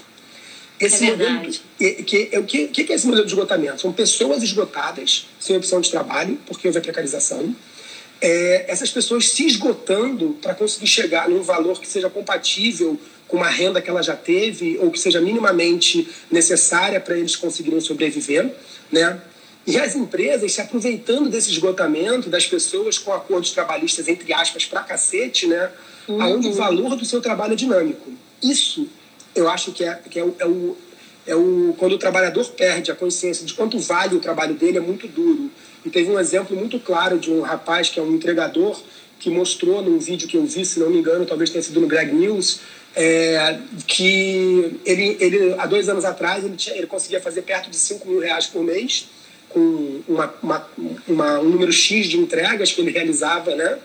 Esse 0.80 1.06
é 1.06 1.10
modelo, 1.10 1.52
que, 1.78 1.92
que, 2.02 2.38
o 2.38 2.44
que, 2.44 2.68
que 2.68 2.92
é 2.92 2.96
esse 2.96 3.06
modelo 3.06 3.24
de 3.24 3.32
esgotamento? 3.32 3.80
São 3.80 3.92
pessoas 3.92 4.42
esgotadas, 4.42 5.26
sem 5.38 5.56
opção 5.56 5.80
de 5.80 5.90
trabalho, 5.90 6.38
porque 6.46 6.66
houve 6.66 6.78
a 6.78 6.82
precarização. 6.82 7.54
É, 8.26 8.64
essas 8.68 8.90
pessoas 8.90 9.28
se 9.28 9.46
esgotando 9.46 10.38
para 10.40 10.54
conseguir 10.54 10.86
chegar 10.86 11.28
num 11.28 11.42
valor 11.42 11.78
que 11.78 11.86
seja 11.86 12.08
compatível 12.08 12.98
com 13.28 13.36
uma 13.36 13.50
renda 13.50 13.82
que 13.82 13.90
ela 13.90 14.02
já 14.02 14.16
teve 14.16 14.78
ou 14.78 14.90
que 14.90 14.98
seja 14.98 15.20
minimamente 15.20 16.08
necessária 16.30 16.98
para 16.98 17.18
eles 17.18 17.36
conseguirem 17.36 17.80
sobreviver, 17.82 18.50
né? 18.90 19.20
E 19.66 19.76
as 19.78 19.94
empresas 19.94 20.52
se 20.52 20.60
aproveitando 20.62 21.28
desse 21.28 21.50
esgotamento 21.50 22.30
das 22.30 22.46
pessoas 22.46 22.96
com 22.96 23.12
acordos 23.12 23.50
trabalhistas, 23.50 24.08
entre 24.08 24.32
aspas, 24.32 24.64
para 24.64 24.80
cacete, 24.82 25.46
né? 25.46 25.70
Uhum. 26.08 26.36
Onde 26.36 26.48
o 26.48 26.54
valor 26.54 26.96
do 26.96 27.04
seu 27.04 27.20
trabalho 27.20 27.52
é 27.52 27.56
dinâmico. 27.56 28.10
Isso 28.42 28.88
eu 29.34 29.50
acho 29.50 29.72
que 29.72 29.84
é, 29.84 30.00
que 30.08 30.18
é, 30.18 30.24
o, 30.24 30.34
é, 30.38 30.46
o, 30.46 30.76
é 31.26 31.34
o. 31.34 31.74
Quando 31.76 31.92
o 31.92 31.98
trabalhador 31.98 32.46
perde 32.52 32.90
a 32.90 32.94
consciência 32.94 33.44
de 33.44 33.52
quanto 33.52 33.78
vale 33.78 34.16
o 34.16 34.20
trabalho 34.20 34.54
dele, 34.54 34.78
é 34.78 34.80
muito 34.80 35.06
duro. 35.08 35.50
E 35.84 35.90
teve 35.90 36.10
um 36.10 36.18
exemplo 36.18 36.56
muito 36.56 36.78
claro 36.78 37.18
de 37.18 37.30
um 37.30 37.42
rapaz 37.42 37.88
que 37.88 38.00
é 38.00 38.02
um 38.02 38.14
entregador 38.14 38.80
que 39.18 39.30
mostrou 39.30 39.82
num 39.82 39.98
vídeo 39.98 40.28
que 40.28 40.36
eu 40.36 40.44
vi, 40.44 40.64
se 40.64 40.78
não 40.78 40.90
me 40.90 40.98
engano, 40.98 41.24
talvez 41.24 41.50
tenha 41.50 41.62
sido 41.62 41.80
no 41.80 41.86
Greg 41.86 42.12
News, 42.12 42.60
é, 42.94 43.58
que 43.86 44.80
ele, 44.84 45.16
ele, 45.20 45.54
há 45.58 45.66
dois 45.66 45.88
anos 45.88 46.04
atrás, 46.04 46.44
ele, 46.44 46.56
tinha, 46.56 46.76
ele 46.76 46.86
conseguia 46.86 47.20
fazer 47.20 47.42
perto 47.42 47.70
de 47.70 47.76
5 47.76 48.06
mil 48.08 48.20
reais 48.20 48.46
por 48.46 48.62
mês, 48.62 49.08
com 49.48 50.02
uma, 50.08 50.34
uma, 50.42 50.68
uma, 51.06 51.40
um 51.40 51.48
número 51.48 51.72
X 51.72 52.06
de 52.06 52.18
entregas 52.18 52.72
que 52.72 52.80
ele 52.80 52.90
realizava, 52.90 53.54
né? 53.54 53.78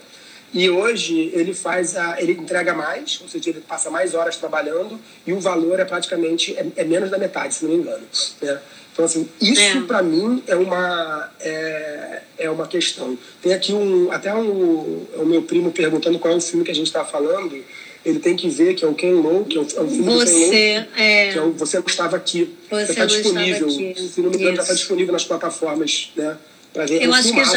E 0.52 0.68
hoje 0.68 1.32
ele 1.34 1.54
faz 1.54 1.96
a, 1.96 2.20
ele 2.20 2.32
entrega 2.32 2.74
mais, 2.74 3.20
ou 3.22 3.28
seja, 3.28 3.52
ele 3.52 3.62
passa 3.62 3.92
mais 3.92 4.16
horas 4.16 4.36
trabalhando 4.36 5.00
e 5.26 5.32
o 5.32 5.40
valor 5.40 5.80
é 5.80 5.86
praticamente 5.86 6.58
é, 6.58 6.66
é 6.76 6.84
menos 6.84 7.12
da 7.12 7.20
metade, 7.20 7.54
se 7.54 7.64
não 7.64 7.72
me 7.72 7.78
engano. 7.78 8.04
Né? 8.42 8.60
Então 9.00 9.06
assim, 9.06 9.30
isso 9.40 9.62
é. 9.62 9.82
para 9.84 10.04
mim 10.04 10.44
é 10.46 10.58
uma 10.58 11.32
é, 11.40 12.22
é 12.38 12.50
uma 12.50 12.68
questão. 12.68 13.18
Tem 13.42 13.54
aqui 13.54 13.72
um 13.72 14.12
até 14.12 14.36
um, 14.36 15.08
o 15.16 15.26
meu 15.26 15.42
primo 15.44 15.72
perguntando 15.72 16.20
qual 16.20 16.34
é 16.34 16.36
o 16.36 16.42
filme 16.42 16.66
que 16.66 16.72
a 16.72 16.76
gente 16.76 16.88
está 16.88 17.06
falando. 17.06 17.64
Ele 18.04 18.20
tem 18.20 18.36
que 18.36 18.50
ver 18.50 18.74
que 18.74 18.84
é 18.84 18.88
o 18.90 18.94
Ken 18.94 19.14
Lo, 19.14 19.46
que 19.46 19.58
é 19.58 19.62
o, 19.62 19.64
é 19.64 19.82
o 19.82 19.88
filme 19.88 20.04
você, 20.04 20.34
do 20.34 20.52
Ken 20.52 20.80
Lo, 20.80 21.02
é... 21.02 21.32
que 21.32 21.38
é 21.38 21.42
o 21.42 21.52
Você 21.54 21.80
Não 21.80 21.86
Estava 21.86 22.18
Aqui. 22.18 22.54
Você 22.70 22.92
está 22.92 23.06
disponível. 23.06 23.70
Se 23.70 24.22
não 24.22 24.32
me 24.32 24.36
engano, 24.36 24.58
já 24.58 24.64
está 24.64 24.74
disponível 24.74 25.14
nas 25.14 25.24
plataformas, 25.24 26.12
né? 26.18 26.38
Para 26.74 26.86
ver. 26.86 26.98
Eu 26.98 27.04
é 27.04 27.08
um 27.08 27.14
acho 27.14 27.28
filmaço. 27.30 27.52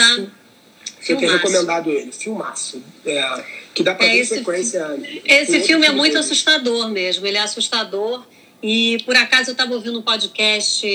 que 1.00 1.06
já 1.08 1.12
eu 1.12 1.16
tenho 1.16 1.32
recomendado 1.32 1.90
ele, 1.90 2.12
filmaço. 2.12 2.80
É, 3.04 3.44
que 3.74 3.82
dá 3.82 3.96
para 3.96 4.06
é, 4.06 4.12
ver 4.12 4.26
sequência. 4.26 4.96
Esse 5.24 5.60
filme 5.62 5.86
é 5.86 5.90
muito 5.90 6.12
dele. 6.12 6.24
assustador 6.24 6.88
mesmo, 6.88 7.26
ele 7.26 7.36
é 7.36 7.40
assustador. 7.40 8.24
E 8.62 9.02
por 9.04 9.16
acaso 9.16 9.50
eu 9.50 9.52
estava 9.52 9.74
ouvindo 9.74 9.98
um 9.98 10.02
podcast 10.02 10.86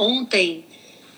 ontem 0.00 0.64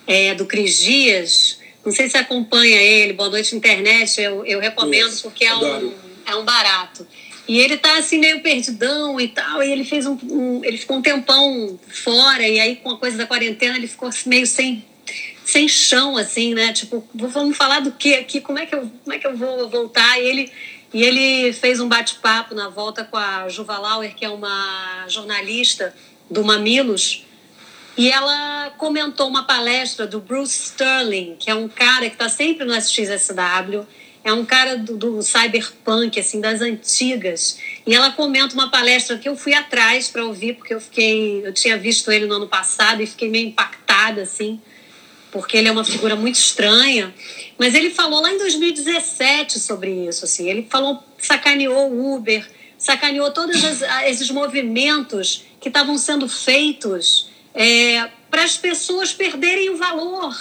é, 0.06 0.34
do 0.34 0.46
Cris 0.46 0.78
Dias. 0.78 1.58
Não 1.84 1.92
sei 1.92 2.08
se 2.08 2.16
acompanha 2.16 2.80
ele, 2.80 3.12
Boa 3.12 3.28
Noite 3.28 3.56
Internet, 3.56 4.20
eu, 4.20 4.44
eu 4.44 4.60
recomendo 4.60 5.08
Isso, 5.08 5.22
porque 5.22 5.44
é 5.44 5.54
um, 5.54 5.92
é 6.26 6.34
um 6.36 6.44
barato. 6.44 7.06
E 7.48 7.58
ele 7.58 7.76
tá 7.76 7.98
assim 7.98 8.18
meio 8.18 8.40
perdidão 8.40 9.20
e 9.20 9.28
tal, 9.28 9.62
e 9.62 9.70
ele 9.70 9.84
fez 9.84 10.06
um, 10.06 10.16
um, 10.30 10.64
ele 10.64 10.78
ficou 10.78 10.98
um 10.98 11.02
tempão 11.02 11.78
fora 11.88 12.46
e 12.46 12.60
aí 12.60 12.76
com 12.76 12.90
a 12.90 12.98
coisa 12.98 13.16
da 13.18 13.26
quarentena 13.26 13.76
ele 13.76 13.88
ficou 13.88 14.08
meio 14.26 14.46
sem 14.46 14.84
sem 15.44 15.66
chão, 15.66 16.16
assim, 16.16 16.54
né? 16.54 16.72
Tipo, 16.72 17.04
vamos 17.12 17.56
falar 17.56 17.80
do 17.80 17.92
que 17.92 18.14
aqui? 18.14 18.40
Como 18.40 18.58
é 18.58 18.64
que 18.64 18.74
eu, 18.74 18.90
como 19.02 19.12
é 19.12 19.18
que 19.18 19.26
eu 19.26 19.36
vou 19.36 19.68
voltar? 19.68 20.20
E 20.20 20.24
ele, 20.24 20.52
e 20.94 21.02
ele 21.02 21.52
fez 21.52 21.80
um 21.80 21.88
bate-papo 21.88 22.54
na 22.54 22.68
volta 22.68 23.04
com 23.04 23.16
a 23.16 23.48
Juva 23.48 23.76
Lauer, 23.78 24.14
que 24.14 24.24
é 24.24 24.30
uma 24.30 25.04
jornalista 25.08 25.94
do 26.30 26.44
Mamilos, 26.44 27.24
e 27.96 28.10
ela 28.10 28.70
comentou 28.78 29.28
uma 29.28 29.44
palestra 29.44 30.06
do 30.06 30.20
Bruce 30.20 30.64
Sterling, 30.64 31.36
que 31.38 31.50
é 31.50 31.54
um 31.54 31.68
cara 31.68 32.08
que 32.08 32.14
está 32.14 32.28
sempre 32.28 32.64
no 32.64 32.74
SXSW, 32.74 33.86
é 34.24 34.32
um 34.32 34.44
cara 34.44 34.78
do, 34.78 34.96
do, 34.96 35.22
cyberpunk, 35.22 36.18
assim, 36.18 36.40
das 36.40 36.60
antigas. 36.60 37.58
E 37.86 37.94
ela 37.94 38.12
comenta 38.12 38.54
uma 38.54 38.70
palestra 38.70 39.18
que 39.18 39.28
eu 39.28 39.36
fui 39.36 39.52
atrás 39.52 40.08
para 40.08 40.24
ouvir, 40.24 40.54
porque 40.54 40.72
eu 40.72 40.80
fiquei, 40.80 41.44
eu 41.44 41.52
tinha 41.52 41.76
visto 41.76 42.10
ele 42.10 42.26
no 42.26 42.36
ano 42.36 42.48
passado 42.48 43.02
e 43.02 43.06
fiquei 43.06 43.28
meio 43.28 43.48
impactada, 43.48 44.22
assim 44.22 44.60
porque 45.32 45.56
ele 45.56 45.66
é 45.66 45.72
uma 45.72 45.82
figura 45.82 46.14
muito 46.14 46.36
estranha. 46.36 47.12
Mas 47.58 47.74
ele 47.74 47.90
falou 47.90 48.20
lá 48.20 48.30
em 48.30 48.38
2017 48.38 49.58
sobre 49.58 49.90
isso, 50.06 50.26
assim. 50.26 50.48
Ele 50.48 50.66
falou, 50.70 51.02
sacaneou 51.18 51.90
o 51.90 52.14
Uber, 52.14 52.46
sacaneou 52.76 53.32
todos 53.32 53.56
esses 54.04 54.30
movimentos 54.30 55.44
que 55.58 55.68
estavam 55.68 55.96
sendo 55.96 56.28
feitos 56.28 57.31
é, 57.54 58.08
para 58.30 58.42
as 58.42 58.56
pessoas 58.56 59.12
perderem 59.12 59.70
o 59.70 59.76
valor 59.76 60.36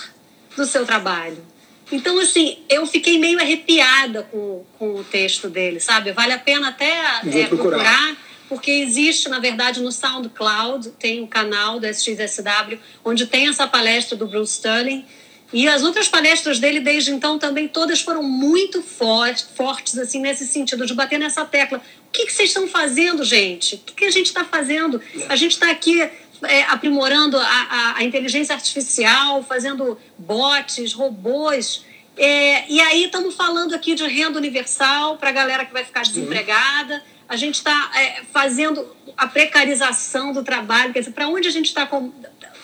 do 0.56 0.66
seu 0.66 0.86
trabalho. 0.86 1.44
Então, 1.92 2.18
assim, 2.20 2.60
eu 2.70 2.86
fiquei 2.88 3.18
meio 3.18 3.40
arrepiada 3.40 4.24
com, 4.24 4.64
com 4.80 4.96
o 4.96 5.04
texto 5.04 5.50
dele, 5.50 5.80
sabe? 5.80 6.14
Vale 6.14 6.34
a 6.34 6.40
pena 6.40 6.70
até 6.70 6.88
é, 7.26 7.48
procurar. 7.48 7.78
procurar 7.78 8.18
porque 8.52 8.70
existe, 8.70 9.30
na 9.30 9.40
verdade, 9.40 9.82
no 9.82 9.94
SoundCloud, 9.94 10.92
tem 11.00 11.22
um 11.22 11.26
canal 11.26 11.80
do 11.80 11.88
SXSW, 11.88 12.78
onde 13.02 13.26
tem 13.26 13.48
essa 13.48 13.66
palestra 13.66 14.18
do 14.18 14.28
Bruce 14.28 14.56
Sterling. 14.56 15.06
E 15.54 15.70
as 15.70 15.84
outras 15.84 16.10
palestras 16.10 16.60
dele, 16.60 16.82
desde 16.82 17.12
então, 17.12 17.40
também 17.40 17.70
todas 17.70 18.02
foram 18.02 18.22
muito 18.22 18.82
fortes, 18.82 19.48
fortes 19.56 19.98
assim, 19.98 20.20
nesse 20.20 20.46
sentido, 20.46 20.86
de 20.86 20.94
bater 20.94 21.18
nessa 21.18 21.46
tecla. 21.46 21.78
O 21.78 22.12
que, 22.12 22.26
que 22.26 22.34
vocês 22.34 22.50
estão 22.50 22.68
fazendo, 22.68 23.24
gente? 23.24 23.76
O 23.76 23.78
que, 23.80 23.94
que 23.94 24.06
a 24.06 24.12
gente 24.12 24.28
está 24.28 24.44
fazendo? 24.44 25.02
A 25.30 25.38
gente 25.38 25.54
está 25.54 25.72
aqui 25.72 26.10
é, 26.44 26.64
aprimorando 26.64 27.38
a, 27.38 27.44
a, 27.44 27.98
a, 27.98 28.04
inteligência 28.04 28.56
artificial, 28.56 29.44
fazendo 29.44 29.98
bots, 30.18 30.94
robôs. 30.94 31.86
É, 32.18 32.70
e 32.70 32.80
aí 32.82 33.06
estamos 33.06 33.36
falando 33.36 33.74
aqui 33.74 33.96
de 33.96 34.06
renda 34.06 34.38
universal 34.38 35.18
para 35.18 35.30
a 35.30 35.34
galera 35.34 35.66
que 35.66 35.74
vai 35.74 35.84
ficar 35.84 36.04
desempregada 36.04 37.02
a 37.32 37.38
gente 37.38 37.56
está 37.56 37.92
é, 37.96 38.24
fazendo 38.34 38.94
a 39.16 39.26
precarização 39.26 40.34
do 40.34 40.44
trabalho, 40.44 40.92
quer 40.92 41.00
dizer, 41.00 41.14
para 41.14 41.30
onde 41.30 41.48
a 41.48 41.52
gente 41.52 41.68
está 41.68 41.90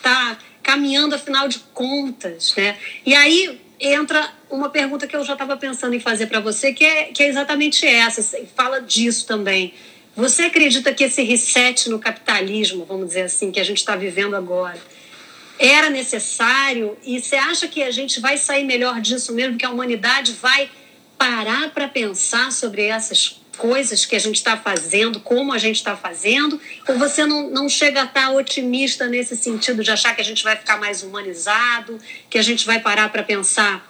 tá 0.02 0.38
caminhando, 0.62 1.14
afinal 1.14 1.48
de 1.48 1.58
contas, 1.72 2.54
né? 2.54 2.76
E 3.06 3.14
aí 3.14 3.58
entra 3.80 4.30
uma 4.50 4.68
pergunta 4.68 5.06
que 5.06 5.16
eu 5.16 5.24
já 5.24 5.32
estava 5.32 5.56
pensando 5.56 5.94
em 5.94 6.00
fazer 6.00 6.26
para 6.26 6.38
você, 6.38 6.74
que 6.74 6.84
é, 6.84 7.04
que 7.04 7.22
é 7.22 7.28
exatamente 7.28 7.86
essa, 7.86 8.38
e 8.38 8.44
fala 8.44 8.78
disso 8.82 9.26
também. 9.26 9.72
Você 10.18 10.42
acredita 10.42 10.92
que 10.92 11.04
esse 11.04 11.22
reset 11.22 11.88
no 11.88 12.00
capitalismo, 12.00 12.84
vamos 12.84 13.06
dizer 13.06 13.22
assim, 13.22 13.52
que 13.52 13.60
a 13.60 13.64
gente 13.64 13.76
está 13.76 13.94
vivendo 13.94 14.34
agora, 14.34 14.76
era 15.56 15.88
necessário? 15.88 16.98
E 17.04 17.22
você 17.22 17.36
acha 17.36 17.68
que 17.68 17.80
a 17.84 17.92
gente 17.92 18.18
vai 18.18 18.36
sair 18.36 18.64
melhor 18.64 19.00
disso 19.00 19.32
mesmo, 19.32 19.56
que 19.56 19.64
a 19.64 19.70
humanidade 19.70 20.32
vai 20.32 20.68
parar 21.16 21.70
para 21.70 21.86
pensar 21.86 22.50
sobre 22.50 22.86
essas 22.86 23.40
coisas 23.56 24.04
que 24.04 24.16
a 24.16 24.18
gente 24.18 24.34
está 24.34 24.56
fazendo, 24.56 25.20
como 25.20 25.52
a 25.52 25.58
gente 25.58 25.76
está 25.76 25.96
fazendo, 25.96 26.60
ou 26.88 26.98
você 26.98 27.24
não, 27.24 27.48
não 27.48 27.68
chega 27.68 28.00
a 28.00 28.04
estar 28.04 28.26
tá 28.26 28.30
otimista 28.32 29.06
nesse 29.06 29.36
sentido 29.36 29.84
de 29.84 29.90
achar 29.92 30.16
que 30.16 30.20
a 30.20 30.24
gente 30.24 30.42
vai 30.42 30.56
ficar 30.56 30.80
mais 30.80 31.04
humanizado, 31.04 31.96
que 32.28 32.38
a 32.38 32.42
gente 32.42 32.66
vai 32.66 32.80
parar 32.80 33.08
para 33.12 33.22
pensar 33.22 33.88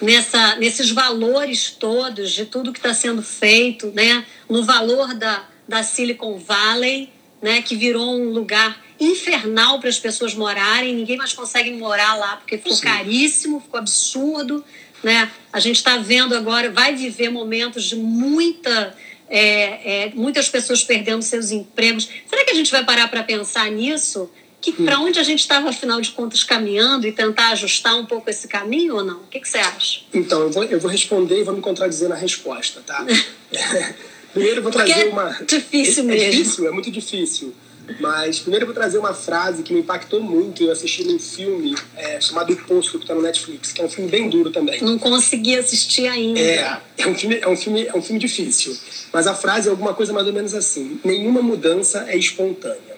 nessa, 0.00 0.56
nesses 0.56 0.90
valores 0.90 1.70
todos 1.70 2.30
de 2.30 2.46
tudo 2.46 2.72
que 2.72 2.78
está 2.78 2.94
sendo 2.94 3.22
feito, 3.22 3.88
né? 3.94 4.24
no 4.48 4.64
valor 4.64 5.14
da, 5.14 5.44
da 5.66 5.82
Silicon 5.82 6.38
Valley, 6.38 7.10
né? 7.42 7.62
que 7.62 7.76
virou 7.76 8.18
um 8.18 8.30
lugar 8.30 8.82
infernal 9.00 9.78
para 9.78 9.88
as 9.88 9.98
pessoas 9.98 10.34
morarem, 10.34 10.94
ninguém 10.94 11.16
mais 11.16 11.32
consegue 11.32 11.70
morar 11.72 12.14
lá 12.14 12.36
porque 12.36 12.58
ficou 12.58 12.74
Sim. 12.74 12.82
caríssimo, 12.82 13.60
ficou 13.60 13.78
absurdo. 13.78 14.64
Né? 15.02 15.30
A 15.52 15.60
gente 15.60 15.76
está 15.76 15.96
vendo 15.96 16.34
agora, 16.34 16.70
vai 16.70 16.94
viver 16.94 17.30
momentos 17.30 17.84
de 17.84 17.96
muita. 17.96 18.94
É, 19.30 20.06
é, 20.06 20.12
muitas 20.14 20.48
pessoas 20.48 20.82
perdendo 20.82 21.20
seus 21.20 21.50
empregos. 21.50 22.08
Será 22.26 22.46
que 22.46 22.50
a 22.50 22.54
gente 22.54 22.72
vai 22.72 22.82
parar 22.82 23.08
para 23.08 23.22
pensar 23.22 23.70
nisso? 23.70 24.30
Que 24.60 24.72
para 24.72 24.98
onde 24.98 25.18
a 25.18 25.22
gente 25.22 25.40
estava, 25.40 25.68
afinal 25.68 26.00
de 26.00 26.10
contas, 26.10 26.42
caminhando 26.42 27.06
e 27.06 27.12
tentar 27.12 27.50
ajustar 27.50 27.96
um 27.96 28.04
pouco 28.04 28.28
esse 28.28 28.48
caminho 28.48 28.96
ou 28.96 29.04
não? 29.04 29.18
O 29.18 29.26
que, 29.30 29.40
que 29.40 29.48
você 29.48 29.58
acha? 29.58 30.00
Então, 30.12 30.42
eu 30.42 30.50
vou, 30.50 30.64
eu 30.64 30.80
vou 30.80 30.90
responder 30.90 31.40
e 31.40 31.44
vou 31.44 31.54
me 31.54 31.60
contradizer 31.60 32.08
na 32.08 32.16
resposta, 32.16 32.80
tá? 32.84 33.06
primeiro 34.32 34.58
eu 34.58 34.62
vou 34.62 34.72
trazer 34.72 34.92
é 34.92 35.04
uma. 35.06 35.30
Difícil 35.46 36.04
mesmo. 36.04 36.22
É 36.22 36.30
difícil, 36.30 36.68
é 36.68 36.70
muito 36.70 36.90
difícil. 36.90 37.54
Mas 38.00 38.38
primeiro 38.40 38.64
eu 38.64 38.66
vou 38.66 38.74
trazer 38.74 38.98
uma 38.98 39.14
frase 39.14 39.62
que 39.62 39.72
me 39.72 39.80
impactou 39.80 40.20
muito. 40.20 40.62
Eu 40.62 40.72
assisti 40.72 41.04
num 41.04 41.18
filme 41.18 41.74
é, 41.96 42.20
chamado 42.20 42.52
O 42.52 42.56
Poço, 42.64 42.98
que 42.98 43.04
está 43.04 43.14
no 43.14 43.22
Netflix, 43.22 43.72
que 43.72 43.80
é 43.80 43.84
um 43.84 43.88
filme 43.88 44.10
bem 44.10 44.28
duro 44.28 44.50
também. 44.50 44.82
Não 44.82 44.98
consegui 44.98 45.56
assistir 45.56 46.06
ainda. 46.06 46.38
É, 46.38 46.80
é 46.98 47.06
um 47.06 47.14
filme, 47.14 47.38
é 47.40 47.48
um 47.48 47.56
filme, 47.56 47.86
é 47.86 47.96
um 47.96 48.02
filme 48.02 48.20
difícil. 48.20 48.76
Mas 49.12 49.26
a 49.26 49.34
frase 49.34 49.68
é 49.68 49.70
alguma 49.70 49.94
coisa 49.94 50.12
mais 50.12 50.26
ou 50.26 50.32
menos 50.32 50.52
assim: 50.52 51.00
nenhuma 51.02 51.40
mudança 51.40 52.04
é 52.08 52.16
espontânea. 52.16 52.97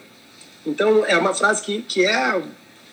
Então, 0.66 1.04
é 1.06 1.16
uma 1.16 1.34
frase 1.34 1.62
que, 1.62 1.82
que 1.82 2.04
é. 2.04 2.42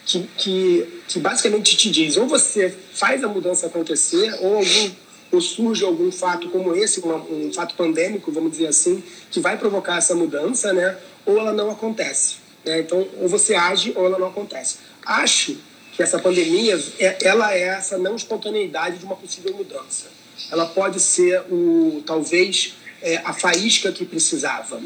Que, 0.06 0.24
que, 0.38 1.02
que 1.10 1.20
basicamente 1.20 1.76
te 1.76 1.90
diz: 1.92 2.16
ou 2.16 2.28
você 2.28 2.74
faz 2.94 3.24
a 3.24 3.28
mudança 3.28 3.68
acontecer, 3.68 4.34
ou 4.40 4.56
algum 4.56 4.92
ou 5.32 5.42
surge 5.42 5.84
algum 5.84 6.12
fato 6.12 6.50
como 6.50 6.76
esse, 6.76 7.02
um, 7.02 7.48
um 7.48 7.54
fato 7.54 7.76
pandêmico, 7.76 8.32
vamos 8.32 8.52
dizer 8.52 8.68
assim, 8.68 9.04
que 9.30 9.40
vai 9.40 9.58
provocar 9.58 9.98
essa 9.98 10.16
mudança, 10.16 10.74
né? 10.74 10.98
Ou 11.26 11.38
ela 11.38 11.54
não 11.54 11.70
acontece. 11.70 12.36
Né? 12.66 12.80
Então, 12.80 13.08
ou 13.20 13.28
você 13.28 13.56
age 13.56 13.94
ou 13.96 14.06
ela 14.06 14.18
não 14.18 14.28
acontece. 14.28 14.78
Acho 15.06 15.58
que 15.94 16.04
essa 16.04 16.20
pandemia, 16.20 16.82
é, 17.00 17.18
ela 17.22 17.54
é 17.54 17.64
essa 17.64 17.98
não 17.98 18.16
espontaneidade 18.16 19.00
de 19.00 19.06
uma 19.06 19.16
possível 19.16 19.54
mudança. 19.56 20.06
Ela 20.52 20.66
pode 20.68 21.00
ser 21.00 21.42
o 21.50 22.04
talvez 22.06 22.76
é, 23.02 23.18
a 23.18 23.34
faísca 23.34 23.92
que 23.92 24.06
precisava. 24.06 24.80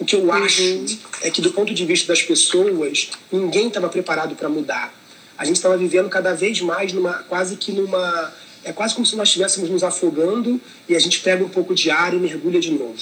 O 0.00 0.04
que 0.04 0.16
eu 0.16 0.20
uhum. 0.20 0.32
acho 0.32 0.62
é 1.20 1.30
que, 1.30 1.42
do 1.42 1.52
ponto 1.52 1.74
de 1.74 1.84
vista 1.84 2.08
das 2.08 2.22
pessoas, 2.22 3.10
ninguém 3.30 3.68
estava 3.68 3.88
preparado 3.88 4.34
para 4.34 4.48
mudar. 4.48 4.92
A 5.36 5.44
gente 5.44 5.56
estava 5.56 5.76
vivendo 5.76 6.08
cada 6.08 6.34
vez 6.34 6.60
mais 6.62 6.92
numa, 6.92 7.12
quase 7.28 7.56
que 7.56 7.70
numa. 7.70 8.32
É 8.64 8.72
quase 8.72 8.94
como 8.94 9.06
se 9.06 9.14
nós 9.16 9.28
estivéssemos 9.28 9.70
nos 9.70 9.82
afogando 9.82 10.60
e 10.88 10.94
a 10.94 10.98
gente 10.98 11.20
pega 11.20 11.44
um 11.44 11.48
pouco 11.48 11.74
de 11.74 11.90
ar 11.90 12.12
e 12.12 12.16
mergulha 12.16 12.60
de 12.60 12.70
novo. 12.70 12.98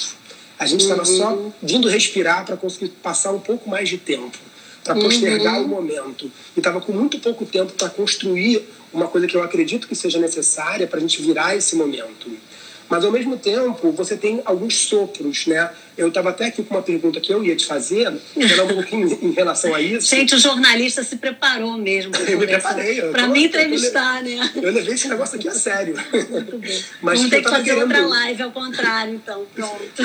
A 0.58 0.66
gente 0.66 0.82
estava 0.82 1.00
uhum. 1.00 1.16
só 1.16 1.52
vindo 1.62 1.88
respirar 1.88 2.44
para 2.44 2.56
conseguir 2.56 2.88
passar 3.02 3.32
um 3.32 3.40
pouco 3.40 3.70
mais 3.70 3.88
de 3.88 3.98
tempo, 3.98 4.36
para 4.82 4.94
postergar 4.94 5.60
uhum. 5.60 5.64
o 5.64 5.68
momento. 5.68 6.30
E 6.56 6.60
estava 6.60 6.80
com 6.80 6.92
muito 6.92 7.18
pouco 7.20 7.46
tempo 7.46 7.72
para 7.72 7.90
construir 7.90 8.62
uma 8.92 9.06
coisa 9.06 9.26
que 9.26 9.36
eu 9.36 9.42
acredito 9.42 9.86
que 9.86 9.94
seja 9.94 10.18
necessária 10.18 10.86
para 10.86 10.98
a 10.98 11.00
gente 11.00 11.20
virar 11.22 11.54
esse 11.54 11.76
momento. 11.76 12.30
Mas, 12.88 13.04
ao 13.04 13.12
mesmo 13.12 13.36
tempo, 13.36 13.92
você 13.92 14.16
tem 14.16 14.40
alguns 14.44 14.76
sopros, 14.76 15.46
né? 15.46 15.70
Eu 15.96 16.08
estava 16.08 16.30
até 16.30 16.46
aqui 16.46 16.62
com 16.62 16.74
uma 16.74 16.82
pergunta 16.82 17.20
que 17.20 17.32
eu 17.32 17.44
ia 17.44 17.56
te 17.56 17.66
fazer, 17.66 18.06
era 18.36 18.64
um 18.64 18.68
pouquinho 18.68 19.18
em 19.20 19.32
relação 19.32 19.74
a 19.74 19.80
isso. 19.80 20.08
Gente, 20.08 20.34
o 20.34 20.38
jornalista 20.38 21.02
se 21.02 21.16
preparou 21.16 21.76
mesmo. 21.76 22.14
eu 22.26 22.38
me 22.38 22.46
preparei. 22.46 23.02
Para 23.02 23.26
me 23.26 23.46
entrevistar, 23.46 24.24
eu, 24.26 24.38
né? 24.38 24.52
Eu 24.56 24.72
levei 24.72 24.94
esse 24.94 25.08
negócio 25.08 25.36
aqui 25.36 25.48
a 25.48 25.52
sério. 25.52 25.96
Muito 26.30 26.58
bom. 26.58 26.66
Mas 27.02 27.18
Vamos 27.18 27.30
ter 27.30 27.42
que 27.42 27.50
fazer 27.50 27.64
querendo... 27.64 27.82
outra 27.82 28.06
live 28.06 28.42
ao 28.42 28.52
contrário, 28.52 29.14
então. 29.14 29.44
Pronto. 29.54 30.02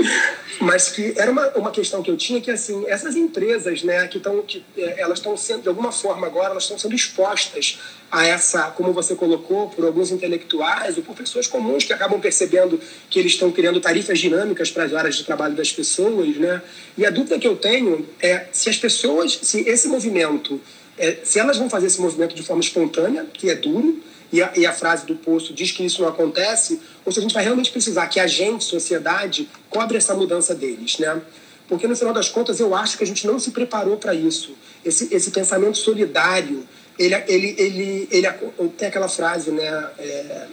Mas 0.60 0.90
que 0.90 1.14
era 1.16 1.30
uma, 1.30 1.48
uma 1.50 1.70
questão 1.70 2.02
que 2.02 2.10
eu 2.10 2.16
tinha 2.16 2.40
que, 2.40 2.50
assim, 2.50 2.84
essas 2.88 3.14
empresas, 3.14 3.82
né, 3.82 4.08
que 4.08 4.18
estão, 4.18 4.42
que 4.42 4.64
é, 4.76 5.00
elas 5.00 5.18
estão 5.18 5.36
sendo, 5.36 5.62
de 5.62 5.68
alguma 5.68 5.92
forma 5.92 6.26
agora, 6.26 6.50
elas 6.50 6.64
estão 6.64 6.78
sendo 6.78 6.94
expostas 6.94 7.78
a 8.10 8.26
essa, 8.26 8.70
como 8.70 8.92
você 8.92 9.14
colocou, 9.14 9.68
por 9.68 9.84
alguns 9.84 10.10
intelectuais 10.10 10.96
ou 10.96 11.02
por 11.02 11.16
pessoas 11.16 11.46
comuns 11.46 11.84
que 11.84 11.92
acabam 11.92 12.20
percebendo 12.20 12.80
que 13.10 13.18
eles 13.18 13.32
estão 13.32 13.50
criando 13.50 13.80
tarifas 13.80 14.18
dinâmicas 14.18 14.70
para 14.70 14.84
as 14.84 14.94
áreas 14.94 15.16
de 15.16 15.24
trabalho 15.24 15.54
das 15.54 15.72
pessoas, 15.72 16.36
né? 16.36 16.62
E 16.96 17.04
a 17.04 17.10
dúvida 17.10 17.38
que 17.38 17.46
eu 17.46 17.56
tenho 17.56 18.06
é 18.20 18.46
se 18.52 18.70
as 18.70 18.76
pessoas, 18.76 19.38
se 19.42 19.68
esse 19.68 19.88
movimento, 19.88 20.60
é, 20.96 21.18
se 21.24 21.38
elas 21.38 21.58
vão 21.58 21.68
fazer 21.68 21.88
esse 21.88 22.00
movimento 22.00 22.34
de 22.34 22.42
forma 22.42 22.62
espontânea, 22.62 23.26
que 23.32 23.50
é 23.50 23.54
duro, 23.54 24.00
e 24.32 24.42
a, 24.42 24.52
e 24.56 24.66
a 24.66 24.72
frase 24.72 25.06
do 25.06 25.14
posto 25.14 25.52
diz 25.52 25.70
que 25.70 25.84
isso 25.84 26.02
não 26.02 26.08
acontece, 26.08 26.80
ou 27.04 27.12
se 27.12 27.18
a 27.18 27.22
gente 27.22 27.34
vai 27.34 27.44
realmente 27.44 27.70
precisar 27.70 28.06
que 28.08 28.18
a 28.18 28.26
gente, 28.26 28.64
sociedade, 28.64 29.48
cobre 29.70 29.96
essa 29.96 30.14
mudança 30.14 30.54
deles, 30.54 30.98
né? 30.98 31.20
Porque, 31.68 31.86
no 31.88 31.96
final 31.96 32.14
das 32.14 32.28
contas, 32.28 32.60
eu 32.60 32.74
acho 32.74 32.96
que 32.96 33.04
a 33.04 33.06
gente 33.06 33.26
não 33.26 33.38
se 33.38 33.50
preparou 33.50 33.96
para 33.96 34.14
isso. 34.14 34.52
Esse, 34.84 35.12
esse 35.12 35.30
pensamento 35.32 35.76
solidário, 35.76 36.64
ele, 36.98 37.14
ele, 37.28 37.54
ele, 37.58 38.08
ele, 38.10 38.28
tem 38.76 38.88
aquela 38.88 39.08
frase, 39.08 39.50
né? 39.50 39.90
É, 39.98 40.46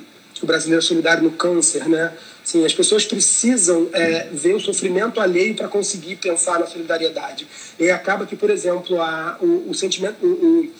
o 0.43 0.45
brasileiro 0.45 0.81
solidário 0.81 1.23
no 1.23 1.31
câncer, 1.31 1.87
né? 1.87 2.13
Sim, 2.43 2.65
as 2.65 2.73
pessoas 2.73 3.05
precisam 3.05 3.89
é, 3.93 4.27
ver 4.31 4.53
o 4.53 4.59
sofrimento 4.59 5.21
alheio 5.21 5.55
para 5.55 5.69
conseguir 5.69 6.17
pensar 6.17 6.59
na 6.59 6.67
solidariedade. 6.67 7.47
E 7.79 7.89
acaba 7.89 8.25
que, 8.25 8.35
por 8.35 8.49
exemplo, 8.49 9.01
a, 9.01 9.37
o, 9.39 9.69
o 9.69 9.73
sentimento, 9.73 10.17
o, 10.21 10.27
o, 10.27 10.71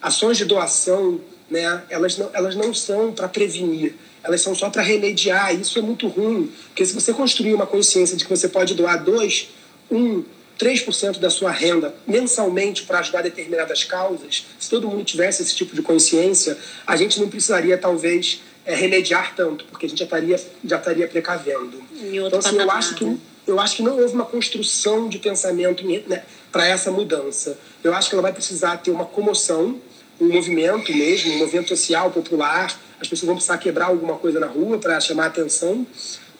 ações 0.00 0.36
de 0.36 0.44
doação, 0.44 1.20
né? 1.50 1.82
Elas 1.90 2.16
não, 2.16 2.30
elas 2.32 2.54
não 2.54 2.72
são 2.72 3.12
para 3.12 3.28
prevenir, 3.28 3.94
elas 4.22 4.40
são 4.40 4.54
só 4.54 4.70
para 4.70 4.82
remediar. 4.82 5.52
Isso 5.58 5.78
é 5.78 5.82
muito 5.82 6.06
ruim, 6.06 6.52
porque 6.68 6.86
se 6.86 6.94
você 6.94 7.12
construir 7.12 7.54
uma 7.54 7.66
consciência 7.66 8.16
de 8.16 8.24
que 8.24 8.30
você 8.30 8.48
pode 8.48 8.74
doar 8.74 9.02
dois, 9.02 9.48
um 9.90 10.22
3% 10.58 11.18
da 11.18 11.30
sua 11.30 11.50
renda 11.50 11.94
mensalmente 12.06 12.82
para 12.82 12.98
ajudar 12.98 13.22
determinadas 13.22 13.84
causas, 13.84 14.46
se 14.58 14.68
todo 14.68 14.88
mundo 14.88 15.04
tivesse 15.04 15.42
esse 15.42 15.54
tipo 15.54 15.74
de 15.74 15.82
consciência, 15.82 16.58
a 16.86 16.96
gente 16.96 17.20
não 17.20 17.28
precisaria, 17.28 17.78
talvez, 17.78 18.42
é, 18.66 18.74
remediar 18.74 19.34
tanto, 19.34 19.64
porque 19.66 19.86
a 19.86 19.88
gente 19.88 19.98
já 19.98 20.04
estaria, 20.04 20.40
já 20.64 20.76
estaria 20.76 21.08
precavendo. 21.08 21.80
Então, 21.94 22.38
assim, 22.38 22.58
eu 22.58 22.70
acho, 22.70 22.94
que, 22.96 23.18
eu 23.46 23.58
acho 23.58 23.76
que 23.76 23.82
não 23.82 23.98
houve 23.98 24.14
uma 24.14 24.26
construção 24.26 25.08
de 25.08 25.18
pensamento 25.18 25.86
né, 25.86 26.22
para 26.52 26.66
essa 26.66 26.90
mudança. 26.90 27.56
Eu 27.82 27.94
acho 27.94 28.08
que 28.10 28.14
ela 28.14 28.22
vai 28.22 28.32
precisar 28.32 28.76
ter 28.78 28.90
uma 28.90 29.06
comoção, 29.06 29.80
um 30.20 30.28
movimento 30.28 30.92
mesmo, 30.92 31.32
um 31.32 31.38
movimento 31.38 31.68
social, 31.68 32.10
popular. 32.10 32.78
As 33.00 33.08
pessoas 33.08 33.26
vão 33.26 33.36
precisar 33.36 33.58
quebrar 33.58 33.86
alguma 33.86 34.16
coisa 34.16 34.40
na 34.40 34.48
rua 34.48 34.76
para 34.78 35.00
chamar 35.00 35.24
a 35.24 35.28
atenção, 35.28 35.86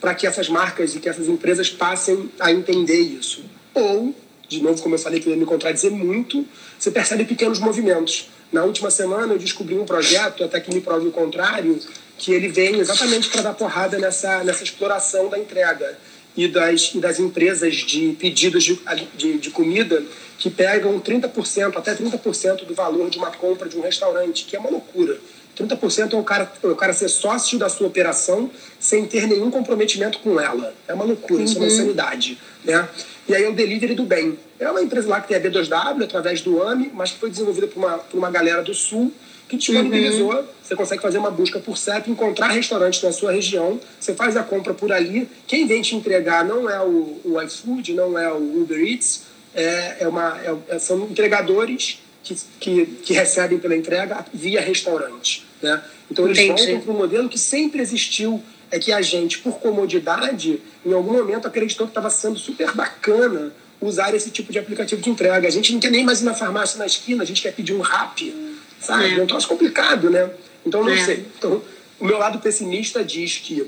para 0.00 0.14
que 0.14 0.26
essas 0.26 0.48
marcas 0.48 0.94
e 0.94 1.00
que 1.00 1.08
essas 1.08 1.28
empresas 1.28 1.70
passem 1.70 2.30
a 2.38 2.52
entender 2.52 3.00
isso. 3.00 3.42
Ou, 3.78 4.14
de 4.48 4.62
novo, 4.62 4.82
como 4.82 4.94
eu 4.94 4.98
falei 4.98 5.20
que 5.20 5.28
eu 5.28 5.32
ia 5.32 5.38
me 5.38 5.46
contradizer 5.46 5.90
muito, 5.90 6.44
você 6.78 6.90
percebe 6.90 7.24
pequenos 7.24 7.58
movimentos. 7.58 8.30
Na 8.52 8.64
última 8.64 8.90
semana 8.90 9.34
eu 9.34 9.38
descobri 9.38 9.78
um 9.78 9.84
projeto, 9.84 10.42
até 10.42 10.58
que 10.58 10.74
me 10.74 10.80
prove 10.80 11.08
o 11.08 11.12
contrário, 11.12 11.78
que 12.16 12.32
ele 12.32 12.48
vem 12.48 12.78
exatamente 12.78 13.28
para 13.28 13.42
dar 13.42 13.54
porrada 13.54 13.98
nessa, 13.98 14.42
nessa 14.42 14.64
exploração 14.64 15.28
da 15.28 15.38
entrega 15.38 15.96
e 16.36 16.48
das, 16.48 16.94
e 16.94 16.98
das 16.98 17.20
empresas 17.20 17.76
de 17.76 18.16
pedidos 18.18 18.64
de, 18.64 18.80
de, 19.16 19.38
de 19.38 19.50
comida 19.50 20.02
que 20.38 20.48
pegam 20.48 20.98
30%, 21.00 21.76
até 21.76 21.94
30% 21.94 22.64
do 22.64 22.74
valor 22.74 23.10
de 23.10 23.18
uma 23.18 23.30
compra 23.30 23.68
de 23.68 23.76
um 23.76 23.80
restaurante, 23.80 24.44
que 24.44 24.56
é 24.56 24.58
uma 24.58 24.70
loucura. 24.70 25.18
30% 25.58 26.12
é 26.12 26.16
o 26.16 26.22
cara, 26.22 26.52
é 26.62 26.66
o 26.68 26.76
cara 26.76 26.92
ser 26.92 27.08
sócio 27.08 27.58
da 27.58 27.68
sua 27.68 27.88
operação 27.88 28.48
sem 28.78 29.04
ter 29.04 29.26
nenhum 29.26 29.50
comprometimento 29.50 30.20
com 30.20 30.38
ela. 30.38 30.72
É 30.86 30.94
uma 30.94 31.04
loucura, 31.04 31.40
uhum. 31.40 31.44
isso 31.44 31.56
é 31.56 31.58
uma 31.58 31.66
uhum. 31.66 31.72
insanidade. 31.72 32.38
Né? 32.64 32.88
E 33.28 33.34
aí 33.34 33.44
é 33.44 33.48
o 33.48 33.52
Delivery 33.52 33.94
do 33.94 34.04
Bem. 34.04 34.38
É 34.58 34.70
uma 34.70 34.80
empresa 34.80 35.06
lá 35.06 35.20
que 35.20 35.28
tem 35.28 35.36
a 35.36 35.40
B2W, 35.40 36.02
através 36.02 36.40
do 36.40 36.62
AMI, 36.62 36.90
mas 36.94 37.12
que 37.12 37.18
foi 37.18 37.28
desenvolvida 37.28 37.66
por 37.66 37.78
uma, 37.78 37.98
por 37.98 38.16
uma 38.16 38.30
galera 38.30 38.62
do 38.62 38.72
Sul, 38.72 39.12
que 39.46 39.56
disponibilizou. 39.58 40.32
Uhum. 40.32 40.44
Você 40.62 40.74
consegue 40.74 41.02
fazer 41.02 41.18
uma 41.18 41.30
busca 41.30 41.58
por 41.58 41.76
CEP, 41.76 42.10
encontrar 42.10 42.48
restaurantes 42.48 43.02
na 43.02 43.12
sua 43.12 43.32
região, 43.32 43.78
você 44.00 44.14
faz 44.14 44.34
a 44.36 44.42
compra 44.42 44.72
por 44.72 44.90
ali. 44.90 45.28
Quem 45.46 45.66
vem 45.66 45.82
te 45.82 45.94
entregar 45.94 46.44
não 46.44 46.70
é 46.70 46.80
o, 46.80 47.20
o 47.22 47.42
iFood, 47.42 47.92
não 47.92 48.18
é 48.18 48.32
o 48.32 48.62
Uber 48.62 48.80
Eats, 48.80 49.24
é, 49.54 49.98
é 50.00 50.08
uma, 50.08 50.38
é, 50.68 50.78
são 50.78 51.04
entregadores 51.04 52.00
que, 52.22 52.36
que, 52.58 52.86
que, 52.86 53.12
recebem 53.12 53.58
pela 53.58 53.76
entrega 53.76 54.24
via 54.32 54.60
restaurante. 54.60 55.46
Né? 55.60 55.82
Então 56.10 56.26
eles 56.26 56.38
Entendi. 56.38 56.62
voltam 56.62 56.80
para 56.80 56.92
um 56.92 56.96
modelo 56.96 57.28
que 57.28 57.38
sempre 57.38 57.80
existiu 57.82 58.42
é 58.70 58.78
que 58.78 58.92
a 58.92 59.00
gente, 59.00 59.38
por 59.38 59.58
comodidade, 59.58 60.60
em 60.84 60.92
algum 60.92 61.12
momento 61.12 61.46
acreditou 61.46 61.86
que 61.86 61.90
estava 61.90 62.10
sendo 62.10 62.38
super 62.38 62.72
bacana 62.72 63.52
usar 63.80 64.14
esse 64.14 64.30
tipo 64.30 64.52
de 64.52 64.58
aplicativo 64.58 65.00
de 65.00 65.08
entrega. 65.08 65.46
A 65.46 65.50
gente 65.50 65.72
não 65.72 65.80
quer 65.80 65.90
nem 65.90 66.04
mais 66.04 66.20
ir 66.20 66.24
na 66.24 66.34
farmácia 66.34 66.78
na 66.78 66.86
esquina, 66.86 67.22
a 67.22 67.26
gente 67.26 67.40
quer 67.40 67.52
pedir 67.52 67.72
um 67.74 67.80
rap, 67.80 68.34
sabe? 68.80 69.14
É, 69.14 69.18
é 69.18 69.22
um 69.22 69.26
troço 69.26 69.48
complicado, 69.48 70.10
né? 70.10 70.30
Então, 70.66 70.82
não 70.82 70.92
é. 70.92 71.04
sei. 71.04 71.26
Então, 71.38 71.62
o 71.98 72.04
meu 72.04 72.18
lado 72.18 72.38
pessimista 72.38 73.04
diz 73.04 73.38
que 73.38 73.66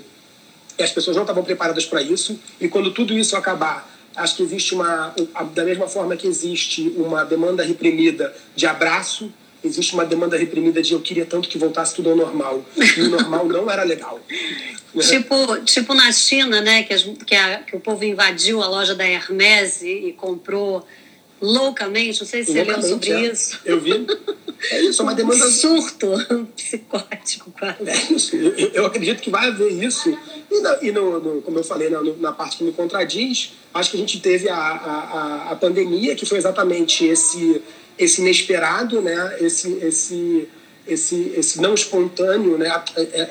as 0.79 0.91
pessoas 0.91 1.17
não 1.17 1.23
estavam 1.23 1.45
preparadas 1.45 1.87
para 1.87 2.03
isso. 2.03 2.39
E 2.61 2.69
quando 2.69 2.91
tudo 2.91 3.17
isso 3.17 3.37
acabar, 3.37 3.89
acho 4.17 4.37
que 4.37 4.43
existe 4.43 4.75
uma. 4.75 5.15
Da 5.55 5.65
mesma 5.65 5.89
forma 5.89 6.17
que 6.17 6.27
existe 6.27 6.93
uma 6.97 7.25
demanda 7.25 7.63
reprimida 7.63 8.35
de 8.55 8.67
abraço, 8.67 9.33
existe 9.63 9.95
uma 9.95 10.05
demanda 10.05 10.37
reprimida 10.37 10.83
de 10.83 10.93
eu 10.93 11.01
queria 11.01 11.27
tanto 11.27 11.49
que 11.49 11.59
voltasse 11.59 11.95
tudo 11.95 12.11
ao 12.11 12.17
normal. 12.17 12.65
E 12.77 13.01
o 13.03 13.11
normal 13.11 13.47
não 13.47 13.71
era 13.71 13.83
legal. 13.85 14.21
Tipo, 14.99 15.57
tipo 15.65 15.95
na 15.95 16.11
China, 16.11 16.61
né, 16.61 16.83
que, 16.83 16.93
as, 16.93 17.05
que, 17.05 17.37
a, 17.37 17.59
que, 17.59 17.77
o 17.77 17.81
povo 17.81 18.05
invadiu 18.05 18.61
a 18.61 18.67
loja 18.67 18.93
da 18.93 19.07
Hermès 19.07 19.83
e, 19.83 20.09
e 20.09 20.13
comprou 20.15 20.85
loucamente. 21.41 22.21
Não 22.21 22.27
sei 22.27 22.45
se 22.45 22.53
você 22.53 22.65
leu 22.65 22.83
sobre 22.83 23.11
é. 23.11 23.33
isso. 23.33 23.61
Eu 23.65 23.81
vi. 23.81 24.07
É 24.71 24.81
isso, 24.83 25.01
é 25.01 25.05
uma 25.05 25.15
demanda. 25.17 25.47
Um 25.47 25.51
surto 25.51 26.09
psicótico, 26.57 27.53
quase. 27.53 27.89
É 27.89 28.13
isso. 28.13 28.37
Eu, 28.37 28.71
eu, 28.73 28.87
acredito 28.87 29.23
que 29.23 29.31
vai 29.31 29.47
haver 29.47 29.73
isso. 29.73 30.17
E, 30.51 30.61
na, 30.61 30.79
e 30.83 30.93
no, 30.93 31.21
no, 31.21 31.43
como 31.43 31.59
eu 31.59 31.65
falei, 31.65 31.89
na, 31.89 32.03
na, 32.03 32.33
parte 32.33 32.59
que 32.59 32.65
me 32.65 32.73
contradiz, 32.73 33.53
acho 33.73 33.91
que 33.93 33.97
a 33.97 34.01
gente 34.01 34.21
teve 34.21 34.49
a, 34.49 34.57
a, 34.57 35.51
a 35.53 35.57
pandemia, 35.57 36.15
que 36.15 36.27
foi 36.27 36.39
exatamente 36.39 37.05
esse, 37.05 37.63
esse 38.01 38.23
inesperado, 38.23 39.03
né? 39.03 39.37
esse, 39.41 39.73
esse, 39.83 40.49
esse, 40.87 41.33
esse 41.37 41.61
não 41.61 41.75
espontâneo, 41.75 42.57
né? 42.57 42.71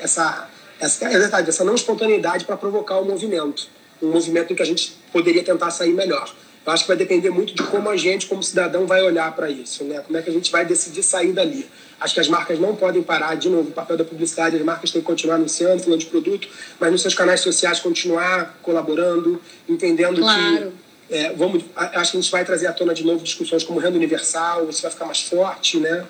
essa, 0.02 0.48
essa, 0.80 1.06
é 1.06 1.48
essa 1.48 1.64
não 1.64 1.76
espontaneidade 1.76 2.46
para 2.46 2.56
provocar 2.56 2.98
o 2.98 3.02
um 3.02 3.06
movimento. 3.06 3.68
Um 4.02 4.12
movimento 4.12 4.54
que 4.54 4.62
a 4.62 4.66
gente 4.66 4.96
poderia 5.12 5.44
tentar 5.44 5.72
sair 5.72 5.94
melhor. 5.94 6.32
Eu 6.66 6.72
acho 6.72 6.84
que 6.84 6.88
vai 6.88 6.98
depender 6.98 7.32
muito 7.32 7.54
de 7.56 7.64
como 7.64 7.90
a 7.90 7.98
gente, 7.98 8.28
como 8.28 8.44
cidadão, 8.44 8.86
vai 8.86 9.02
olhar 9.02 9.36
para 9.36 9.50
isso, 9.50 9.84
né? 9.84 10.02
Como 10.06 10.18
é 10.18 10.22
que 10.22 10.30
a 10.30 10.34
gente 10.34 10.52
vai 10.52 10.64
decidir 10.64 11.02
sair 11.02 11.32
dali. 11.32 11.68
Acho 12.00 12.14
que 12.14 12.20
as 12.20 12.28
marcas 12.28 12.60
não 12.60 12.76
podem 12.76 13.02
parar, 13.02 13.36
de 13.36 13.50
novo, 13.50 13.70
o 13.70 13.72
papel 13.72 13.98
da 13.98 14.06
publicidade, 14.06 14.56
as 14.56 14.62
marcas 14.62 14.92
têm 14.92 15.02
que 15.02 15.08
continuar 15.08 15.36
anunciando, 15.36 15.82
falando 15.82 16.00
de 16.00 16.06
produto, 16.06 16.48
mas 16.80 16.92
nos 16.92 17.02
seus 17.02 17.16
canais 17.16 17.42
sociais 17.42 17.80
continuar 17.80 18.58
colaborando, 18.62 19.42
entendendo 19.68 20.22
claro. 20.22 20.72
que 20.72 20.89
é, 21.10 21.34
vamos, 21.34 21.64
acho 21.76 22.12
que 22.12 22.18
a 22.18 22.22
gente 22.22 22.32
vai 22.32 22.46
trazer 22.46 22.68
à 22.68 22.74
tona 22.74 22.94
de 22.94 23.04
novo 23.04 23.24
discussões 23.24 23.64
como 23.64 23.80
renda 23.80 23.98
universal, 23.98 24.70
isso 24.70 24.82
vai 24.82 24.92
ficar 24.92 25.06
mais 25.06 25.22
forte, 25.22 25.78
né? 25.80 26.06